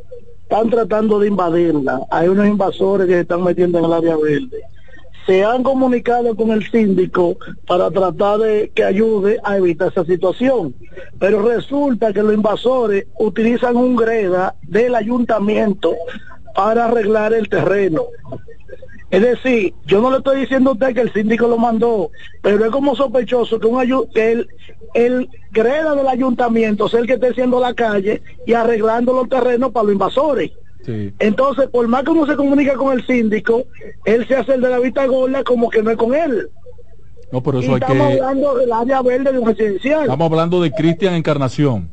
[0.50, 2.00] están tratando de invadirla.
[2.10, 4.60] Hay unos invasores que se están metiendo en el área verde.
[5.24, 7.36] Se han comunicado con el síndico
[7.68, 10.74] para tratar de que ayude a evitar esa situación.
[11.20, 15.94] Pero resulta que los invasores utilizan un greda del ayuntamiento
[16.56, 18.06] para arreglar el terreno.
[19.10, 22.10] Es decir, yo no le estoy diciendo a usted que el síndico lo mandó,
[22.42, 24.48] pero es como sospechoso que, un ayu- que el,
[24.94, 29.72] el greda del ayuntamiento sea el que esté haciendo la calle y arreglando los terrenos
[29.72, 30.52] para los invasores.
[30.86, 31.12] Sí.
[31.18, 33.64] Entonces, por más que uno se comunica con el síndico,
[34.04, 36.48] él se hace el de la vista gorda como que no es con él.
[37.32, 38.14] No, pero y eso hay estamos que...
[38.14, 40.02] hablando del área verde de un residencial.
[40.02, 41.90] Estamos hablando de Cristian Encarnación.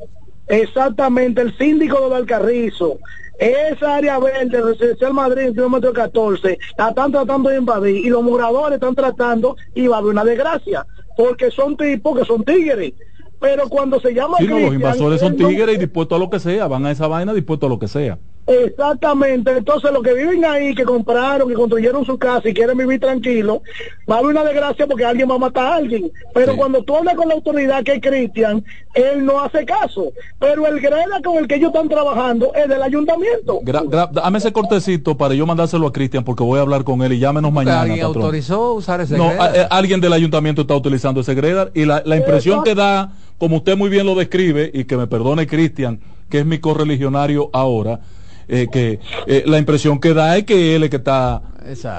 [0.48, 2.99] Exactamente, el síndico de Valcarrizo.
[3.39, 8.23] Esa área verde, residencial Madrid, en kilómetro 14, la están tratando de invadir y los
[8.23, 10.85] moradores están tratando y va a haber una desgracia,
[11.15, 12.93] porque son tipos que son tigres.
[13.39, 16.30] Pero cuando se llama Sí, no, los invasores son no- tigres y dispuestos a lo
[16.30, 16.68] que sea.
[16.68, 18.18] Van a esa vaina dispuestos a lo que sea.
[18.48, 22.99] Exactamente, entonces los que viven ahí, que compraron, que construyeron su casa y quieren vivir
[22.99, 23.61] tranquilo,
[24.10, 26.11] va a haber una desgracia porque alguien va a matar a alguien.
[26.34, 28.64] Pero cuando tú hablas con la autoridad que es Cristian,
[28.94, 30.11] él no hace caso.
[30.40, 33.60] Pero el greda con el que ellos están trabajando es del ayuntamiento.
[33.64, 37.02] Gra- gra- dame ese cortecito para yo mandárselo a Cristian porque voy a hablar con
[37.02, 37.82] él y llámenos mañana.
[37.82, 38.24] ¿Alguien patrón.
[38.24, 39.44] autorizó usar ese No, greda?
[39.44, 43.11] a- eh, alguien del ayuntamiento está utilizando ese Gredar y la, la impresión que da,
[43.38, 45.99] como usted muy bien lo describe, y que me perdone Cristian,
[46.30, 47.99] que es mi correligionario ahora,
[48.48, 51.41] eh, que eh, la impresión que da es que él es que está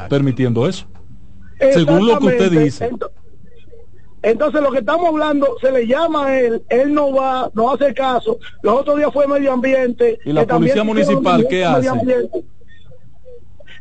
[0.08, 0.86] permitiendo eso.
[1.72, 2.90] Según lo que usted dice.
[2.90, 3.10] Ento-
[4.22, 7.92] Entonces lo que estamos hablando, se le llama a él, él no va, no hace
[7.94, 8.38] caso.
[8.62, 10.18] Los otros días fue medio ambiente.
[10.24, 11.88] ¿Y la policía municipal un qué medio hace?
[11.88, 12.44] ambiente.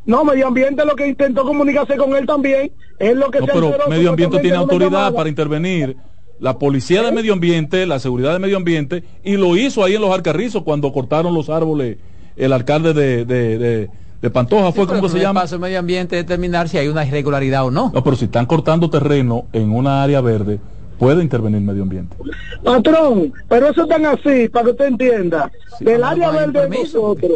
[0.06, 3.52] No, medio ambiente lo que intentó comunicarse con él también, es lo que No, se
[3.52, 5.98] pero medio ambiente tiene autoridad para intervenir.
[6.40, 10.02] La policía de medio ambiente, la seguridad de medio ambiente, y lo hizo ahí en
[10.02, 11.98] los Alcarrizos cuando cortaron los árboles
[12.38, 13.90] el alcalde de, de, de-
[14.22, 15.42] de Pantoja, fue como se llama.
[15.42, 17.92] paso el medio ambiente determinar si hay una irregularidad o no.
[17.94, 20.60] No, pero si están cortando terreno en una área verde,
[20.98, 22.18] puede intervenir medio ambiente.
[22.64, 25.52] Patrón, pero eso es tan así, para que usted entienda.
[25.80, 27.32] Del ah, área verde de nosotros,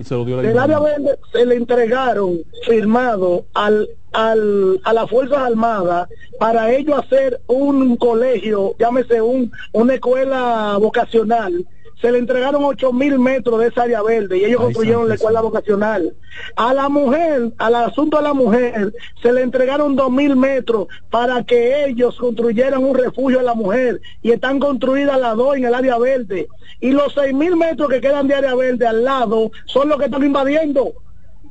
[0.00, 5.08] Se lo dio la del área verde se le entregaron firmado al, al, a las
[5.08, 6.06] Fuerzas Armadas
[6.38, 11.64] para ellos hacer un colegio, llámese un, una escuela vocacional.
[12.00, 15.14] Se le entregaron ocho mil metros de esa área verde y ellos Ay, construyeron la
[15.14, 16.14] escuela vocacional.
[16.54, 18.92] A la mujer, al asunto a la mujer,
[19.22, 24.00] se le entregaron dos mil metros para que ellos construyeran un refugio a la mujer
[24.22, 26.48] y están construidas las dos en el área verde.
[26.80, 30.04] Y los seis mil metros que quedan de área verde al lado son los que
[30.04, 30.92] están invadiendo.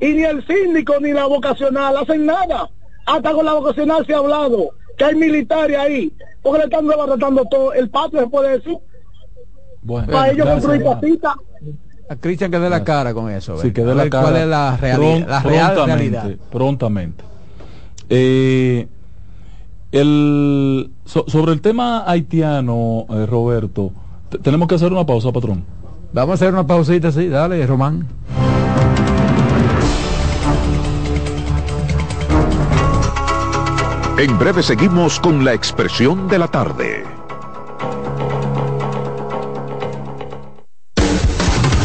[0.00, 2.70] Y ni el síndico ni la vocacional hacen nada.
[3.06, 6.12] Hasta con la vocacional se ha hablado que hay militares ahí,
[6.42, 8.78] porque le están desbaratando todo el patio, se puede decir,
[9.86, 11.34] Bueno, para ellos construir casitas.
[12.08, 13.56] A Cristian que dé la cara con eso.
[13.60, 14.24] Sí, que dé la cara.
[14.24, 16.36] ¿Cuál es la, reali- Pron- la real prontamente, realidad?
[16.50, 17.24] Prontamente.
[18.08, 18.88] Eh,
[19.92, 23.90] el, so- sobre el tema haitiano, eh, Roberto,
[24.28, 25.64] te- tenemos que hacer una pausa, patrón.
[26.12, 28.06] Vamos a hacer una pausita, sí, dale, Román.
[34.18, 37.04] En breve seguimos con la expresión de la tarde.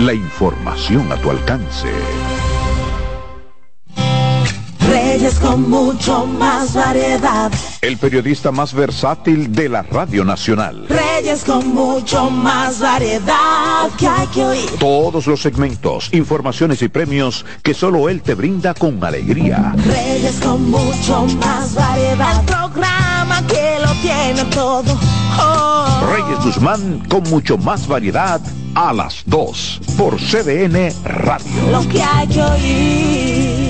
[0.00, 1.88] La información a tu alcance.
[4.88, 7.52] Reyes con mucho más variedad.
[7.82, 10.86] El periodista más versátil de la Radio Nacional.
[10.88, 14.70] Reyes con mucho más variedad que hay que oír.
[14.78, 19.74] Todos los segmentos, informaciones y premios que solo él te brinda con alegría.
[19.84, 22.40] Reyes con mucho más variedad.
[22.40, 23.09] El programa
[24.00, 24.98] tiene todo.
[25.38, 26.00] Oh.
[26.12, 28.40] Reyes Guzmán con mucho más variedad
[28.74, 31.70] a las 2 por CDN Radio.
[31.70, 33.69] Lo que hay que oír.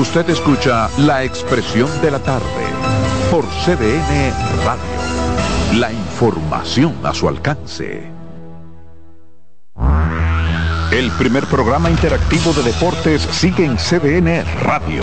[0.00, 2.64] Usted escucha la expresión de la tarde
[3.30, 4.32] por CDN
[4.64, 5.78] Radio.
[5.78, 8.10] La información a su alcance.
[10.90, 15.02] El primer programa interactivo de deportes sigue en CDN Radio.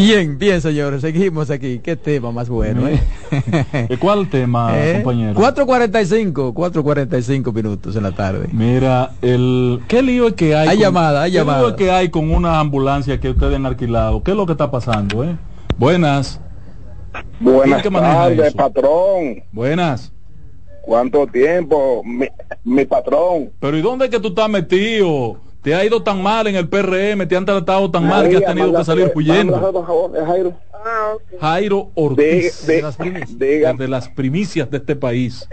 [0.00, 1.78] Bien, bien, señores, seguimos aquí.
[1.80, 2.98] Qué tema más bueno, ¿eh?
[3.90, 5.02] ¿Y ¿Cuál tema, ¿Eh?
[5.02, 5.38] compañero?
[5.38, 8.48] 4.45, 4.45 minutos en la tarde.
[8.52, 10.68] Mira, el ¿qué lío es que hay?
[10.68, 11.68] Hay con- llamada, hay ¿qué lío llamada.
[11.68, 14.22] es que hay con una ambulancia que ustedes han alquilado?
[14.22, 15.36] ¿Qué es lo que está pasando, eh?
[15.76, 16.40] Buenas.
[17.12, 19.42] ¿Quién Buenas tardes, patrón.
[19.52, 20.12] Buenas.
[20.82, 22.02] ¿Cuánto tiempo?
[22.04, 22.26] Mi,
[22.64, 23.50] mi patrón.
[23.60, 25.36] Pero ¿y dónde es que tú estás metido?
[25.62, 28.44] Te ha ido tan mal en el PRM, te han tratado tan mal que has
[28.44, 29.56] tenido que salir huyendo.
[30.14, 30.24] es
[31.40, 31.90] Jairo.
[31.94, 33.38] Ortiz, De- de- de, las primicias,
[33.78, 35.46] de las primicias de este país.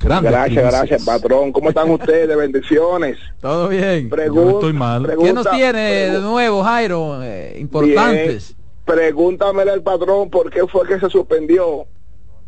[0.00, 0.72] Grandes Gracias, primicias.
[0.88, 1.52] gracias, patrón.
[1.52, 2.36] ¿Cómo están ustedes?
[2.36, 3.16] Bendiciones.
[3.40, 4.10] Todo bien.
[4.10, 5.02] Pregun- Yo estoy mal.
[5.04, 5.80] pregunta- ¿Qué nos tiene
[6.10, 7.22] de nuevo, Jairo?
[7.22, 8.54] Eh, importantes.
[8.56, 8.64] Bien.
[8.84, 11.86] Pregúntamele al patrón por qué fue que se suspendió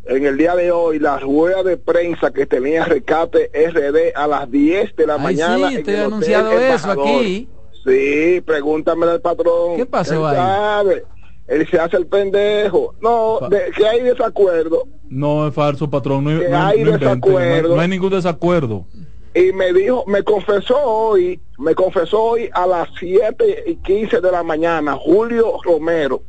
[0.09, 4.49] en el día de hoy la rueda de prensa que tenía Recate RD a las
[4.51, 5.69] 10 de la Ay, mañana.
[5.69, 7.07] sí, en te he el Hotel anunciado eso Embajador.
[7.07, 7.49] aquí.
[7.85, 9.77] Sí, pregúntamele al patrón.
[9.77, 10.35] ¿Qué pasó Él ahí?
[10.35, 11.03] sabe.
[11.47, 12.93] Él se hace el pendejo.
[13.01, 14.83] No, de, que hay desacuerdo.
[15.09, 16.25] No es falso, patrón.
[16.25, 17.69] No, Que no- hay no desacuerdo.
[17.69, 18.85] no- no hay ningún desacuerdo.
[19.33, 24.31] y me dijo, me confesó hoy, me confesó hoy a las 7 y 15 de
[24.31, 26.23] la mañana, Julio Romero,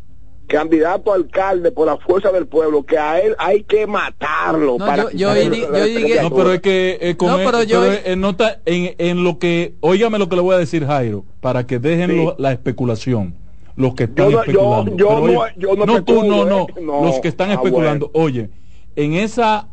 [0.49, 4.77] candidato a alcalde por la fuerza del pueblo, que a él hay que matarlo.
[4.79, 6.23] No, para yo- yo yo.
[6.23, 8.95] No, pero es que eh, con No, él- pero yo- pero, eh, no está en,
[8.99, 12.16] en lo que, óigame lo que le voy a decir Jairo, para que dejen Sí.
[12.16, 13.35] lo- la especulación.
[13.77, 14.97] Los que están Yo no- yo- especulando.
[14.97, 16.66] yo Pero, no- oye, yo no tú, no, especulo, no, ¿eh?
[16.83, 17.05] No.
[17.05, 18.11] Los que están Ah, especulando.
[18.12, 18.51] Oye,
[18.97, 19.69] en esa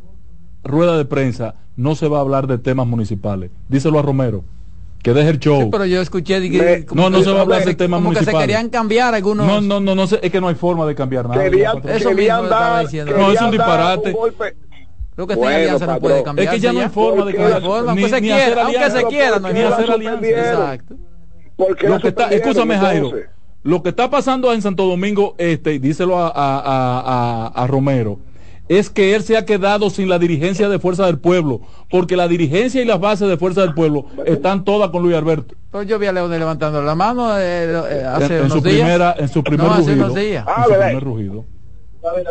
[0.63, 3.49] rueda de prensa no se va a hablar de temas municipales.
[3.67, 4.43] Díselo a Romero.
[5.05, 5.61] Que deje el show.
[5.61, 7.99] Sí, pero yo escuché Me- como no, no que- se va a hablar de temas
[8.01, 9.45] como que se querían cambiar algunos.
[9.45, 11.43] No, no, no, no sé, es que no hay forma de cambiar nada.
[11.43, 11.95] Patrón.
[11.95, 13.15] Eso mismo estaba dar, diciendo.
[13.15, 14.07] No, es un disparate.
[14.09, 14.55] un golpe.
[15.13, 16.53] Creo que esta Bueno, alianza no puede Es cambiar.
[16.55, 17.61] que ya no hay forma de No hay cambiar.
[17.61, 20.27] forma, Ni- aunque se quiera, aunque se quiera, no hay hacer alianza.
[20.27, 20.95] Exacto.
[21.55, 23.11] ¿Por qué lo que está, escúchame Jairo,
[23.61, 27.67] lo que está pasando en Santo Domingo Este, y díselo a, a- a- a- a
[27.67, 28.17] Romero,
[28.67, 32.27] es que él se ha quedado sin la dirigencia de Fuerza del Pueblo, porque la
[32.27, 35.55] dirigencia y las bases de Fuerza del Pueblo están todas con Luis Alberto.
[35.71, 38.61] Pero yo vi a León levantando la mano eh, eh, En, hace en unos su
[38.61, 38.75] días.
[38.79, 40.05] primera, en su primer No, hace rugido.
[40.05, 40.45] unos días.
[40.47, 41.45] En Ah, su primer rugido.
[42.01, 42.29] Bueno.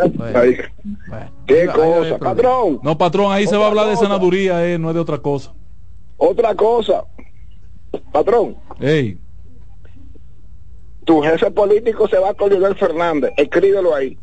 [1.46, 2.18] ¿Qué cosa?
[2.18, 5.18] Patrón, No, patrón, ahí se va a hablar de senaduría, eh, no es de otra
[5.18, 5.52] cosa.
[6.16, 7.04] otra cosa.
[8.12, 9.18] Patrón, Ey,
[11.04, 13.32] tu jefe político se va con Leonel Fernández.
[13.36, 14.18] Escríbelo ahí.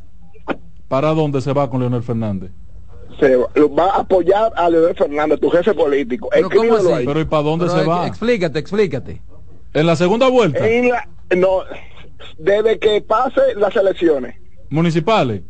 [0.91, 2.51] ¿Para dónde se va con Leonel Fernández?
[3.17, 6.27] Se va, a apoyar a Leonel Fernández, tu jefe político.
[6.31, 6.91] Pero ¿cómo así?
[6.91, 7.05] ahí.
[7.05, 8.05] Pero ¿y para dónde Pero, se va?
[8.07, 9.21] Explícate, explícate.
[9.73, 11.07] En la segunda vuelta, En la-
[11.37, 11.59] no,
[12.37, 14.35] desde que pase las elecciones.
[14.69, 15.43] municipales.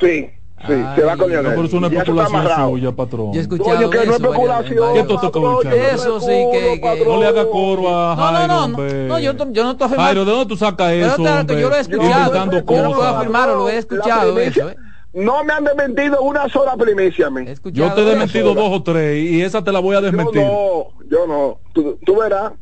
[0.00, 0.30] Sí,
[0.66, 1.52] sí, Ay, se va con No, Leonel.
[1.54, 3.32] pero es una eso especulación suya, patrón.
[3.32, 4.94] Yo he escuchado Coño, que no es eso especulación.
[4.94, 5.76] ¿Qué tú estás patrón, escuchando?
[5.76, 8.64] yo Eso sí que- que- No le haga coro a No, no, Jairo, no, no,
[8.64, 9.06] hombre.
[9.08, 10.04] no, yo, no- yo no estoy afirmando.
[10.06, 11.16] Jairo, ¿de dónde tú sacas eso?
[11.22, 11.60] que hombre?
[11.60, 12.34] yo lo he escuchado.
[12.34, 14.70] Yo no puedo afirmarlo, lo he escuchado primicia- eso.
[14.70, 14.76] eh.
[15.12, 17.44] No me han desmentido una sola primicia a mí.
[17.64, 18.04] Yo te he eso.
[18.04, 20.42] desmentido dos o tres y esa te la voy a Yo desmentir.
[20.42, 21.58] no, yo no.
[21.72, 22.52] Tú, tú verás.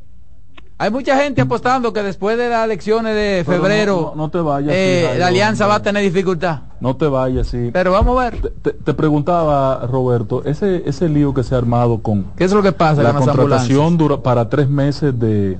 [0.80, 4.38] Hay mucha gente apostando que después de las elecciones de febrero no- no- no te
[4.38, 6.60] vayas, eh, Jairo, la alianza va a tener dificultad.
[6.80, 7.70] No te vayas, sí.
[7.72, 8.52] Pero vamos a ver.
[8.62, 12.70] Te, preguntaba, Roberto, ese, ese lío que se ha armado con ¿Qué es lo que
[12.70, 15.58] pasa la contratación dura, para tres meses de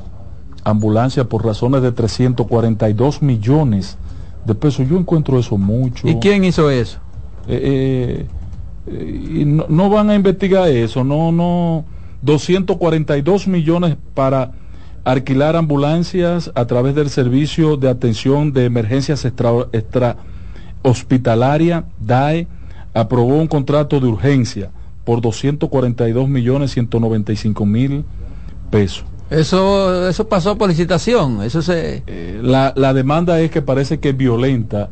[0.63, 3.97] ambulancia por razones de 342 millones
[4.45, 4.87] de pesos.
[4.89, 6.07] Yo encuentro eso mucho.
[6.07, 6.99] ¿Y quién hizo eso?
[7.49, 8.27] Eh,
[8.87, 11.85] eh, y no, no van a investigar eso, no, no,
[12.23, 14.53] 242 millones para
[15.05, 20.17] alquilar ambulancias a través del servicio de atención de emergencias extra, extra
[20.83, 22.47] hospitalaria, DAE,
[22.95, 24.71] aprobó un contrato de urgencia
[25.05, 28.05] por 242 millones 195 mil
[28.71, 29.05] pesos.
[29.31, 31.43] Eso, eso pasó por licitación.
[31.43, 32.03] Eso se.
[32.07, 34.91] Eh, la, la demanda es que parece que violenta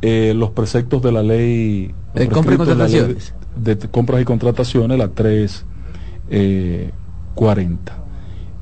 [0.00, 3.34] eh, los preceptos de la ley De compra y contrataciones.
[3.56, 8.01] de, de compras y contrataciones, la 340.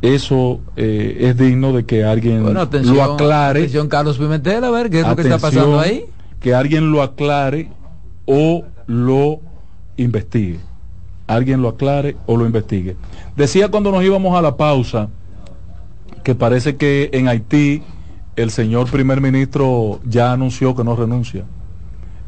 [0.02, 3.60] Eso eh, es digno de que alguien Bueno, atención, lo aclare.
[3.60, 6.06] atención, Carlos Pimentel, a ver qué es lo que está pasando ahí.
[6.40, 7.68] Que alguien lo aclare
[8.24, 9.40] o lo
[9.98, 10.58] investigue.
[11.26, 12.96] Alguien lo aclare o lo investigue.
[13.36, 15.08] Decía cuando nos íbamos a la pausa
[16.24, 17.82] que parece que en Haití
[18.36, 21.44] el señor primer ministro ya anunció que no renuncia.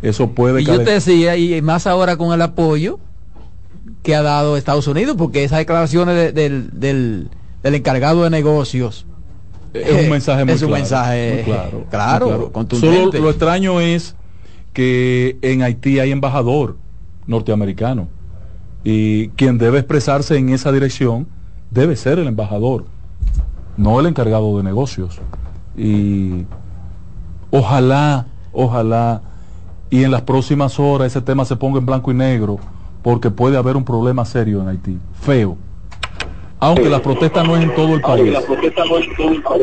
[0.03, 2.99] Eso puede Y yo te decía, y más ahora con el apoyo
[4.03, 7.31] que ha dado Estados Unidos, porque esas declaraciones de- del, del,
[7.63, 9.07] del encargado de negocios
[9.75, 12.53] es un eh, mensaje muy es un claro, mensaje muy claro, claro, muy claro.
[12.53, 13.17] contundente.
[13.17, 14.15] Solo lo extraño es
[14.73, 16.77] que en Haití hay embajador
[17.27, 18.09] norteamericano
[18.85, 21.27] y quien debe expresarse en esa dirección
[21.71, 22.85] debe ser el embajador,
[23.77, 25.19] no el encargado de negocios.
[25.77, 26.45] Y
[27.51, 29.23] ojalá, ojalá,
[29.89, 32.59] y en las próximas horas ese tema se ponga en blanco y negro,
[33.03, 35.57] porque puede haber un problema serio en Haití, feo.
[36.63, 38.35] Aunque la protesta no es en todo el país.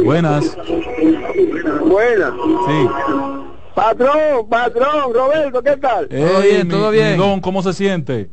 [0.04, 0.58] Buenas.
[1.86, 2.34] Buenas.
[2.68, 2.88] Sí.
[3.74, 6.08] Patrón, patrón, Roberto, ¿qué tal?
[6.12, 8.30] Ey, mi- mi don, ¿cómo se siente?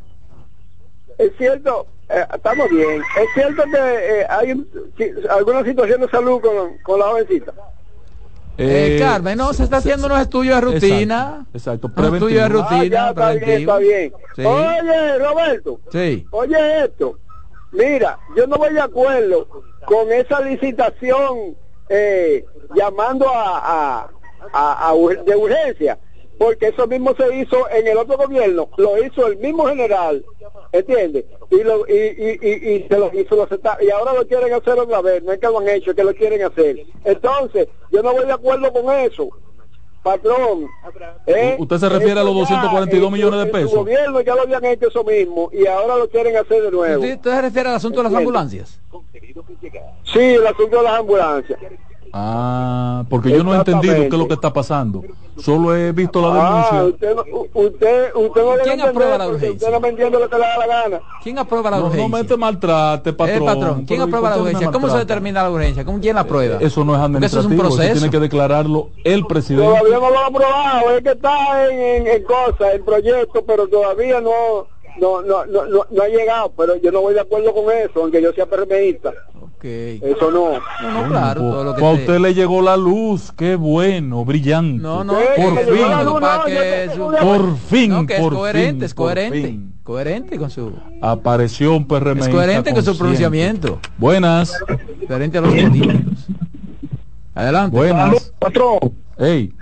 [1.16, 3.00] Es cierto, eh, estamos bien.
[3.00, 3.78] Es cierto que
[4.22, 4.54] eh, hay
[4.98, 7.52] si- alguna situación de salud con, con la jovencita.
[8.58, 11.46] Eh, Carmen, no, se está haciendo unos estudios de rutina.
[11.54, 12.80] Exacto, Unos estudios de rutina.
[12.80, 14.12] Ah, ya, está bien, está bien.
[14.34, 14.42] Sí.
[14.44, 16.26] Oye, Roberto, Sí.
[16.32, 17.18] oye esto.
[17.76, 19.46] Mira, yo no voy de acuerdo
[19.84, 21.56] con esa licitación
[21.88, 22.44] eh,
[22.74, 24.08] llamando a,
[24.52, 25.98] a, a- de urgencia,
[26.38, 30.24] porque eso mismo se hizo en el otro gobierno, lo hizo el mismo general,
[30.72, 31.24] ¿entiendes?
[31.50, 34.52] Y, lo, y, y, y, y se lo hizo, lo acepta- y ahora lo quieren
[34.54, 36.78] hacer otra vez, no es que lo han hecho, es que lo quieren hacer.
[37.04, 39.28] Entonces, yo no voy de acuerdo con eso.
[40.06, 40.68] Patrón,
[41.26, 41.56] ¿eh?
[41.58, 43.72] ¿Usted se refiere a los Eso ya 242 en millones de pesos?
[43.72, 47.02] su gobierno ya lo habían hecho eso mismo y ahora lo quieren hacer de nuevo.
[47.02, 48.80] ¿Usted, usted se refiere al asunto de las ambulancias?
[50.04, 51.58] Sí, el asunto de las ambulancias.
[52.18, 55.02] Ah, porque yo no he entendido qué es lo que está pasando.
[55.36, 56.84] Solo he visto la Ah, denuncia.
[56.94, 59.50] usted, no- usted, no ¿Quién aprueba la urgencia?
[59.52, 61.00] Usted no me entiende lo que le da la gana.
[61.22, 62.18] ¿Quién aprueba la No, no urgencia?
[62.18, 63.42] me te maltrate, patrón.
[63.42, 64.72] Eh, patrón, ¿quién aprueba la ¿por qué me urgencia?
[64.72, 65.84] ¿Cómo se determina la urgencia?
[65.84, 66.56] ¿Cómo quién la aprueba?
[66.58, 67.92] Eso no es Porque eso es administrativo, un eso proceso.
[67.98, 69.66] tiene que declararlo el presidente.
[69.78, 73.68] Todavía no lo ha aprobado, es que está en, en, en cosas, en proyectos, pero
[73.68, 74.68] todavía no,
[75.00, 76.52] no, no, no, no, no ha llegado.
[76.56, 79.12] Pero yo no voy de acuerdo con eso, aunque yo sea PRMista.
[79.62, 80.52] Eso no.
[80.80, 84.24] No, no, claro, todo lo que a te- usted le llegó la luz, qué bueno,
[84.24, 84.80] brillante.
[84.80, 88.14] No, no, por fin, llegó la luz, no, que es un- por fin, No, que
[88.14, 89.42] es por coherente, fin, es coherente.
[89.42, 89.72] fin.
[89.82, 90.72] Coherente con su...
[91.02, 92.20] Apareció un PRM.
[92.20, 93.80] Es coherente con su pronunciamiento.
[93.98, 94.52] Buenas.
[95.08, 96.28] Coherente a los científicos.
[97.34, 97.76] Adelante.
[97.76, 98.32] Buenas.
[98.38, 98.78] Patrón.
[99.18, 99.52] Ey.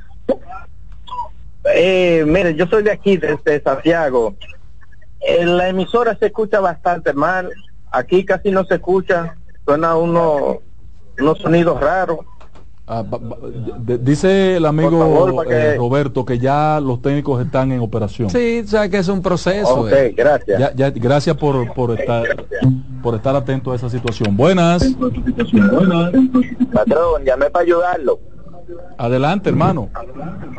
[1.74, 4.34] Eh, mire, yo soy de aquí, desde Santiago.
[5.26, 7.50] Eh, la emisora se escucha bastante mal.
[7.90, 9.36] Aquí casi no se escucha.
[9.64, 10.58] Suena uno,
[11.18, 12.18] unos sonidos raros.
[12.86, 13.38] Ah, ba- ba-
[13.78, 18.28] de- dice el amigo favor, que- eh, Roberto que ya los técnicos están en operación.
[18.28, 19.80] Sí, o sea que es un proceso.
[19.84, 20.14] Ok, eh.
[20.14, 20.60] gracias.
[20.60, 22.24] Ya- ya- gracias por, por estar
[23.02, 24.36] por estar atento a esa situación.
[24.36, 24.84] Buenas.
[26.72, 28.18] Patrón, llamé para ayudarlo.
[28.98, 29.88] Adelante, hermano.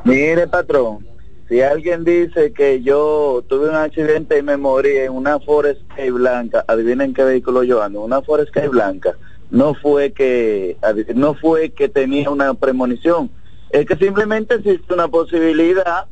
[0.04, 1.06] Mire, patrón,
[1.48, 6.12] si alguien dice que yo tuve un accidente y me morí en una Forest K
[6.12, 9.16] blanca, adivinen qué vehículo yo ando, una Forest K blanca,
[9.52, 10.78] no fue que
[11.14, 13.30] no fue que tenía una premonición,
[13.70, 16.06] es que simplemente existe una posibilidad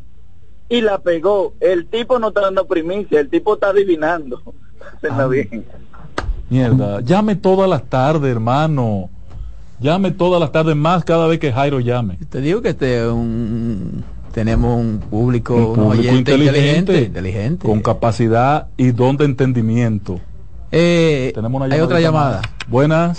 [0.69, 1.53] y la pegó.
[1.59, 4.41] El tipo no está dando primicia, el tipo está adivinando.
[4.97, 5.65] Hacenlo bien.
[6.49, 9.09] Mierda, llame todas las tardes, hermano.
[9.79, 12.17] Llame todas las tardes más cada vez que Jairo llame.
[12.29, 14.03] Te digo que este un,
[14.33, 17.67] tenemos un público, Un un público oyente inteligente, inteligente.
[17.67, 20.19] con capacidad y don de entendimiento.
[20.71, 22.41] Eh, Tenemos una hay otra llamada.
[22.41, 22.67] más.
[22.67, 23.17] Buenas.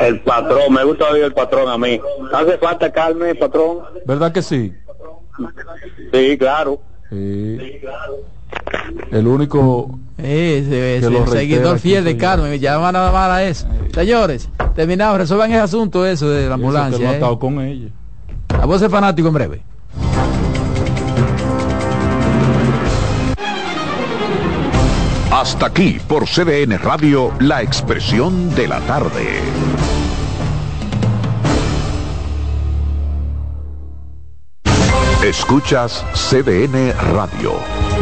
[0.00, 2.00] El patrón, me gusta oír el patrón a mí.
[2.32, 3.78] ¿Hace falta calme, patrón?
[4.06, 4.72] ¿Verdad que sí?
[6.12, 6.80] Sí, claro.
[7.10, 7.58] Sí.
[9.10, 12.16] El único Eh, Que lo el seguidor fiel de.
[12.16, 13.66] Carmen, me llama nada más a eso.
[13.94, 17.12] Señores, terminado, resuelvan ese asunto eso de la Eso que no ha ambulancia.
[17.12, 17.38] estado eh.
[17.38, 17.88] con ella.
[18.60, 19.62] A vos es fanático en breve.
[25.32, 29.40] Hasta aquí por CDN Radio, la expresión de la tarde.
[35.24, 37.52] Escuchas CDN Radio,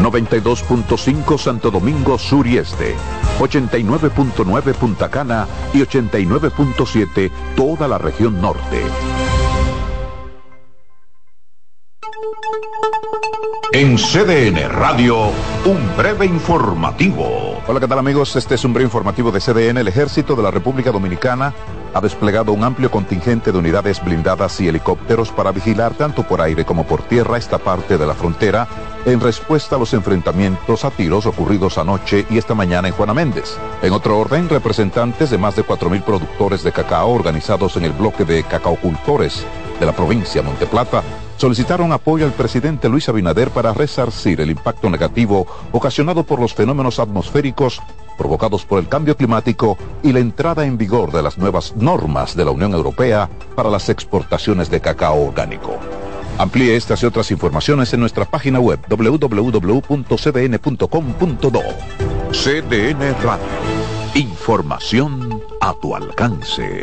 [0.01, 2.97] 92.5 Santo Domingo Sur y Este,
[3.39, 8.83] 89.9 Punta Cana y 89.7 toda la región norte.
[13.71, 15.31] En CDN Radio,
[15.67, 17.61] un breve informativo.
[17.67, 18.35] Hola, ¿qué tal amigos?
[18.35, 19.77] Este es un breve informativo de CDN.
[19.77, 21.53] El Ejército de la República Dominicana
[21.93, 26.65] ha desplegado un amplio contingente de unidades blindadas y helicópteros para vigilar tanto por aire
[26.65, 28.67] como por tierra esta parte de la frontera
[29.05, 33.59] en respuesta a los enfrentamientos a tiros ocurridos anoche y esta mañana en Juana Méndez.
[33.83, 38.25] En otro orden, representantes de más de 4.000 productores de cacao organizados en el bloque
[38.25, 39.45] de cacaocultores
[39.79, 41.03] de la provincia de Monteplata
[41.39, 46.99] solicitaron apoyo al presidente Luis Abinader para resarcir el impacto negativo ocasionado por los fenómenos
[46.99, 47.81] atmosféricos
[48.19, 52.45] provocados por el cambio climático y la entrada en vigor de las nuevas normas de
[52.45, 55.79] la Unión Europea para las exportaciones de cacao orgánico.
[56.37, 59.83] Amplíe estas y otras informaciones en nuestra página web www.cdn.com.do.
[62.33, 63.47] CDN Radio.
[64.15, 66.83] Información a tu alcance.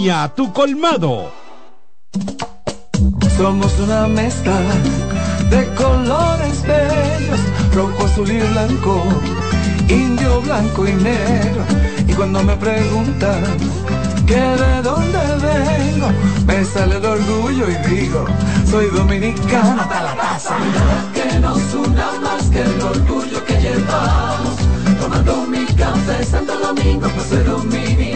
[0.35, 1.31] tu colmado.
[3.37, 4.57] Somos una mezcla
[5.51, 7.39] de colores bellos,
[7.75, 9.03] rojo, azul y blanco,
[9.87, 11.63] indio, blanco y negro.
[12.07, 13.43] Y cuando me preguntan
[14.25, 16.07] que de dónde vengo,
[16.47, 18.25] me sale el orgullo y digo,
[18.71, 20.55] soy dominicano hasta la taza.
[21.13, 24.55] Que nos una más que el orgullo que llevamos.
[24.99, 28.10] Tomando mi café Santo Domingo, pues soy dominicano.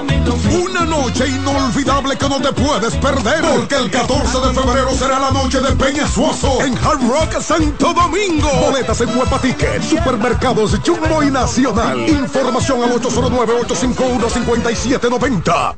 [0.00, 3.42] una noche inolvidable que no te puedes perder.
[3.42, 7.92] Porque el 14 de febrero será la noche de Peña Suoso en Hard Rock Santo
[7.92, 8.48] Domingo.
[8.60, 12.08] Boletas en Huepa Ticket supermercados Jumbo y Nacional.
[12.08, 15.76] Información al 809-851-5790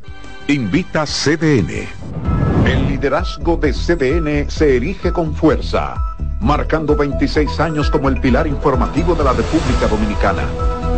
[0.49, 1.89] Invita CDN.
[2.67, 5.95] El liderazgo de CDN se erige con fuerza,
[6.41, 10.80] marcando 26 años como el pilar informativo de la República Dominicana.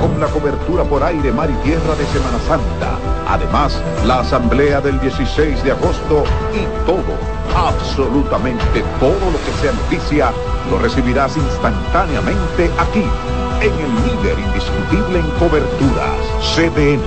[0.00, 2.98] con la cobertura por aire, mar y tierra de Semana Santa,
[3.28, 7.16] además la Asamblea del 16 de agosto y todo,
[7.54, 10.32] absolutamente todo lo que sea noticia,
[10.70, 13.04] lo recibirás instantáneamente aquí
[13.60, 16.18] en el líder indiscutible en coberturas,
[16.54, 17.02] CDN.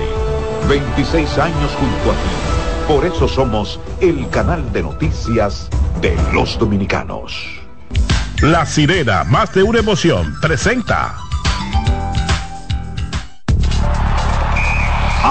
[0.68, 2.52] 26 años junto a ti.
[2.88, 5.68] Por eso somos el canal de noticias
[6.00, 7.32] de los dominicanos.
[8.42, 11.16] La sirena, más de una emoción, presenta.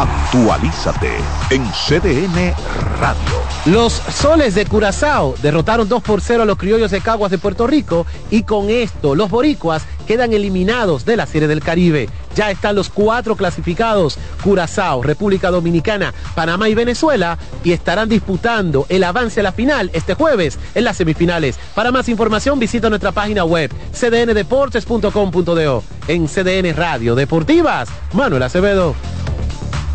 [0.02, 1.12] Actualízate
[1.52, 2.56] en CDN
[3.00, 3.42] Radio.
[3.66, 7.68] Los soles de Curazao derrotaron 2 por 0 a los criollos de Caguas de Puerto
[7.68, 12.10] Rico y con esto los boricuas quedan eliminados de la Serie del Caribe.
[12.36, 19.04] Ya están los cuatro clasificados, Curazao, República Dominicana, Panamá y Venezuela, y estarán disputando el
[19.04, 21.60] avance a la final este jueves en las semifinales.
[21.76, 25.84] Para más información visita nuestra página web cdndeportes.com.do.
[26.08, 28.96] En CDN Radio Deportivas, Manuel Acevedo.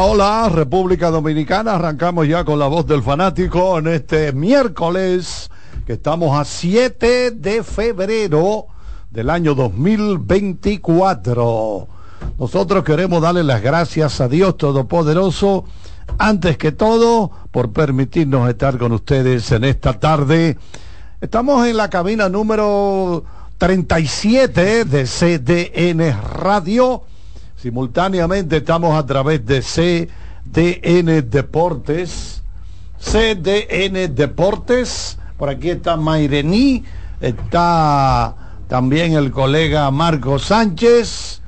[0.00, 1.74] Hola, República Dominicana.
[1.74, 5.50] Arrancamos ya con la voz del fanático en este miércoles,
[5.86, 8.66] que estamos a 7 de febrero
[9.10, 11.88] del año 2024.
[12.38, 15.64] Nosotros queremos darle las gracias a Dios Todopoderoso,
[16.18, 20.56] antes que todo, por permitirnos estar con ustedes en esta tarde.
[21.20, 23.24] Estamos en la cabina número
[23.58, 27.02] 37 de CDN Radio.
[27.62, 32.42] Simultáneamente estamos a través de CDN Deportes.
[32.98, 35.16] CDN Deportes.
[35.36, 36.82] Por aquí está Mairení.
[37.20, 38.34] Está
[38.66, 41.40] también el colega Marco Sánchez.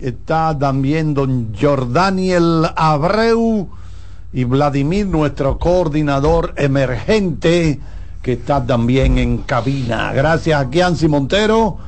[0.00, 3.68] Está también don Jordaniel Abreu.
[4.32, 7.78] Y Vladimir, nuestro coordinador emergente,
[8.22, 10.12] que está también en cabina.
[10.12, 11.78] Gracias a Kianci Montero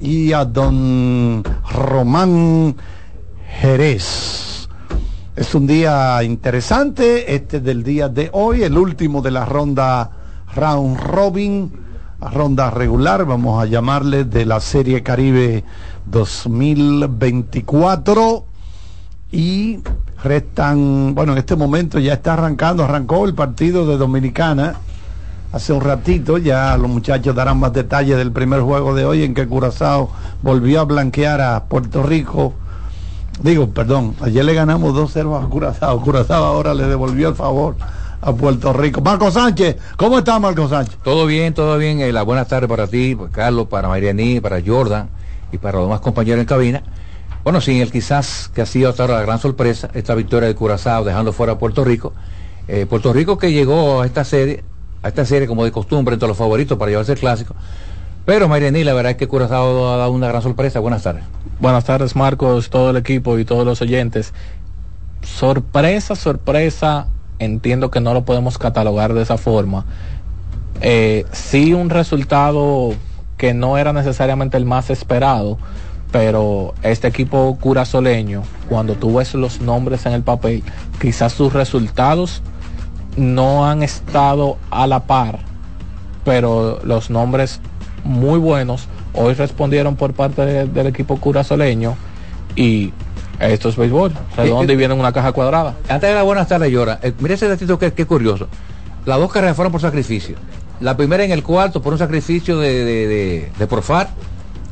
[0.00, 2.76] y a don Román
[3.48, 4.68] Jerez.
[5.34, 10.10] Es un día interesante, este del día de hoy, el último de la ronda
[10.54, 11.72] round robin,
[12.20, 15.64] ronda regular, vamos a llamarle de la Serie Caribe
[16.06, 18.44] 2024
[19.32, 19.80] y
[20.22, 24.76] restan, bueno, en este momento ya está arrancando, arrancó el partido de Dominicana.
[25.52, 29.34] Hace un ratito, ya los muchachos darán más detalles del primer juego de hoy en
[29.34, 30.10] que Curazao
[30.42, 32.54] volvió a blanquear a Puerto Rico
[33.42, 36.00] Digo, perdón, ayer le ganamos 2-0 a Curazao.
[36.00, 37.76] Curazao ahora le devolvió el favor
[38.22, 39.02] a Puerto Rico.
[39.02, 40.98] Marco Sánchez, ¿cómo está Marco Sánchez?
[41.02, 42.00] Todo bien, todo bien.
[42.00, 45.10] Eh, la buenas tardes para ti, para Carlos, para Marianí, para Jordan
[45.52, 46.82] y para los demás compañeros en cabina.
[47.44, 50.54] Bueno, sin el quizás que ha sido hasta ahora la gran sorpresa, esta victoria de
[50.54, 52.14] Curazao dejando fuera a Puerto Rico.
[52.68, 54.64] Eh, Puerto Rico que llegó a esta serie,
[55.02, 57.54] a esta serie como de costumbre entre los favoritos para llevarse el clásico.
[58.26, 60.80] Pero Marianí, la verdad es que Curazao ha dado una gran sorpresa.
[60.80, 61.22] Buenas tardes.
[61.60, 64.34] Buenas tardes, Marcos, todo el equipo y todos los oyentes.
[65.22, 67.06] Sorpresa, sorpresa,
[67.38, 69.86] entiendo que no lo podemos catalogar de esa forma.
[70.80, 72.94] Eh, sí, un resultado
[73.36, 75.56] que no era necesariamente el más esperado,
[76.10, 80.64] pero este equipo curazoleño, cuando tú ves los nombres en el papel,
[81.00, 82.42] quizás sus resultados
[83.16, 85.38] no han estado a la par,
[86.24, 87.60] pero los nombres
[88.06, 91.94] muy buenos hoy respondieron por parte de- del equipo curazoleño
[92.54, 92.92] y
[93.40, 95.74] esto es béisbol, redondo y viene en una caja cuadrada.
[95.88, 98.48] Antes de la buenas tardes, Llora, eh, mira ese datito que, que curioso.
[99.04, 100.36] Las dos carreras fueron por sacrificio.
[100.80, 104.08] La primera en el cuarto por un sacrificio de, de, de, de Profar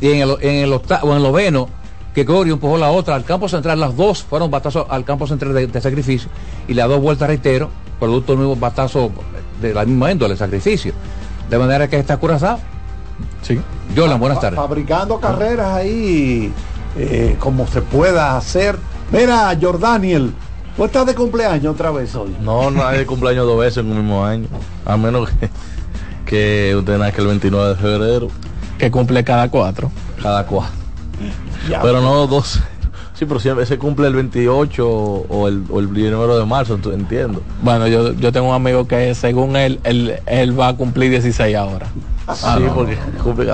[0.01, 1.69] y en el, en el octa- o en el noveno
[2.15, 3.81] que Corio empujó la otra al campo central.
[3.81, 6.29] Las dos fueron batazos al campo central de, de sacrificio
[6.69, 9.11] y las dos vueltas, reitero, producto de nuevos batazos
[9.61, 10.93] de la misma índole, sacrificio.
[11.51, 12.59] De manera que está curazado.
[13.43, 13.61] Sí.
[13.95, 14.57] Yolan, buenas tardes.
[14.57, 16.53] Fabricando carreras ahí
[16.97, 18.79] eh, como se pueda hacer.
[19.11, 20.33] Mira, Jordaniel,
[20.77, 22.35] tú estás de cumpleaños otra vez hoy.
[22.41, 24.49] No, no hay de cumpleaños dos veces en un mismo año.
[24.85, 25.51] A menos que,
[26.27, 28.29] que usted nazca el 29 de febrero.
[28.79, 29.91] Que cumple cada cuatro.
[30.23, 30.75] Cada cuatro.
[31.69, 31.81] Ya.
[31.83, 32.61] Pero no dos.
[33.15, 37.43] Sí, pero siempre se cumple el 28 o el, o el primero de marzo, entiendo.
[37.63, 41.55] Bueno, yo, yo tengo un amigo que según él, él, él va a cumplir 16
[41.57, 41.87] ahora.
[42.27, 42.75] Ah, sí, no.
[42.75, 43.53] porque cumple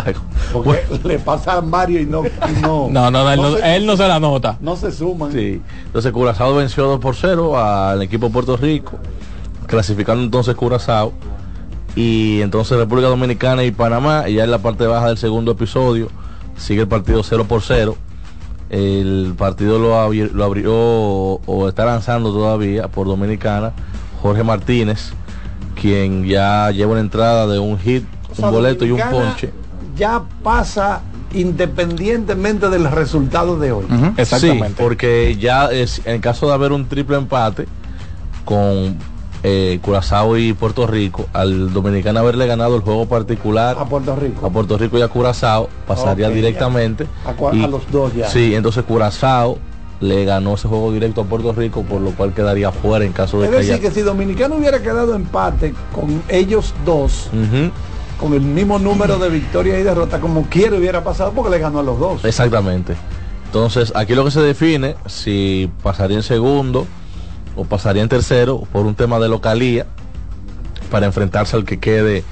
[0.52, 3.86] Porque le pasa a Mario y no, y no, No, no, él no, se, él
[3.86, 4.56] no se la nota.
[4.60, 5.32] no se suman.
[5.32, 5.60] Sí.
[5.86, 8.92] Entonces Curazao venció 2 por 0 al equipo de Puerto Rico,
[9.66, 11.12] clasificando entonces Curazao.
[11.96, 16.08] Y entonces República Dominicana y Panamá, y ya en la parte baja del segundo episodio,
[16.56, 17.96] sigue el partido 0 por 0.
[18.70, 23.72] El partido lo, abri- lo abrió o, o está lanzando todavía por Dominicana
[24.22, 25.10] Jorge Martínez,
[25.74, 29.50] quien ya lleva una entrada de un hit, O sea, un boleto y un ponche.
[29.96, 31.02] Ya pasa
[31.32, 33.84] independientemente del resultado de hoy.
[34.24, 37.66] Sí, porque ya es, en caso de haber un triple empate
[38.44, 38.96] con
[39.42, 44.46] eh, Curazao y Puerto Rico, al Dominicana haberle ganado el juego particular A Puerto Rico.
[44.46, 47.06] a Puerto Rico y a Curazao, pasaría directamente.
[47.24, 48.28] A, cua- y- a los dos ya.
[48.28, 49.58] Sí, entonces Curazao
[50.00, 53.38] le ganó ese juego directo a Puerto Rico, por lo cual quedaría fuera en caso
[53.38, 53.82] de Es que decir, haya...
[53.82, 57.28] que si Dominicano hubiera quedado empate con ellos dos,
[58.20, 61.80] con el mismo número de victorias y derrotas, como quiera hubiera pasado porque le ganó
[61.80, 62.24] a los dos.
[62.24, 62.94] Exactamente.
[63.46, 66.86] Entonces, aquí lo que se define, si pasaría en segundo
[67.56, 69.86] o pasaría en tercero por un tema de localía
[70.90, 72.22] para enfrentarse al que quede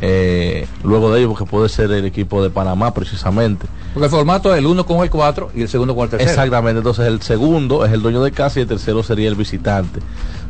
[0.00, 3.66] eh, luego de ello, porque puede ser el equipo de Panamá precisamente.
[3.92, 6.30] Porque el formato es el uno con el 4 y el segundo con el tercero.
[6.30, 10.00] Exactamente, entonces el segundo es el dueño de casa y el tercero sería el visitante.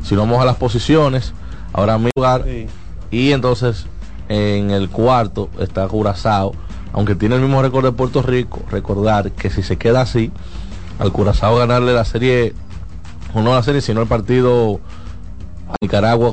[0.03, 1.33] Si vamos a las posiciones,
[1.73, 2.45] ahora mismo lugar
[3.11, 3.87] y entonces
[4.29, 6.53] en el cuarto está Curazao,
[6.93, 10.31] aunque tiene el mismo récord de Puerto Rico, recordar que si se queda así,
[10.99, 12.55] al Curazao ganarle la serie,
[13.35, 14.81] o no la serie, sino el partido
[15.69, 16.33] a Nicaragua con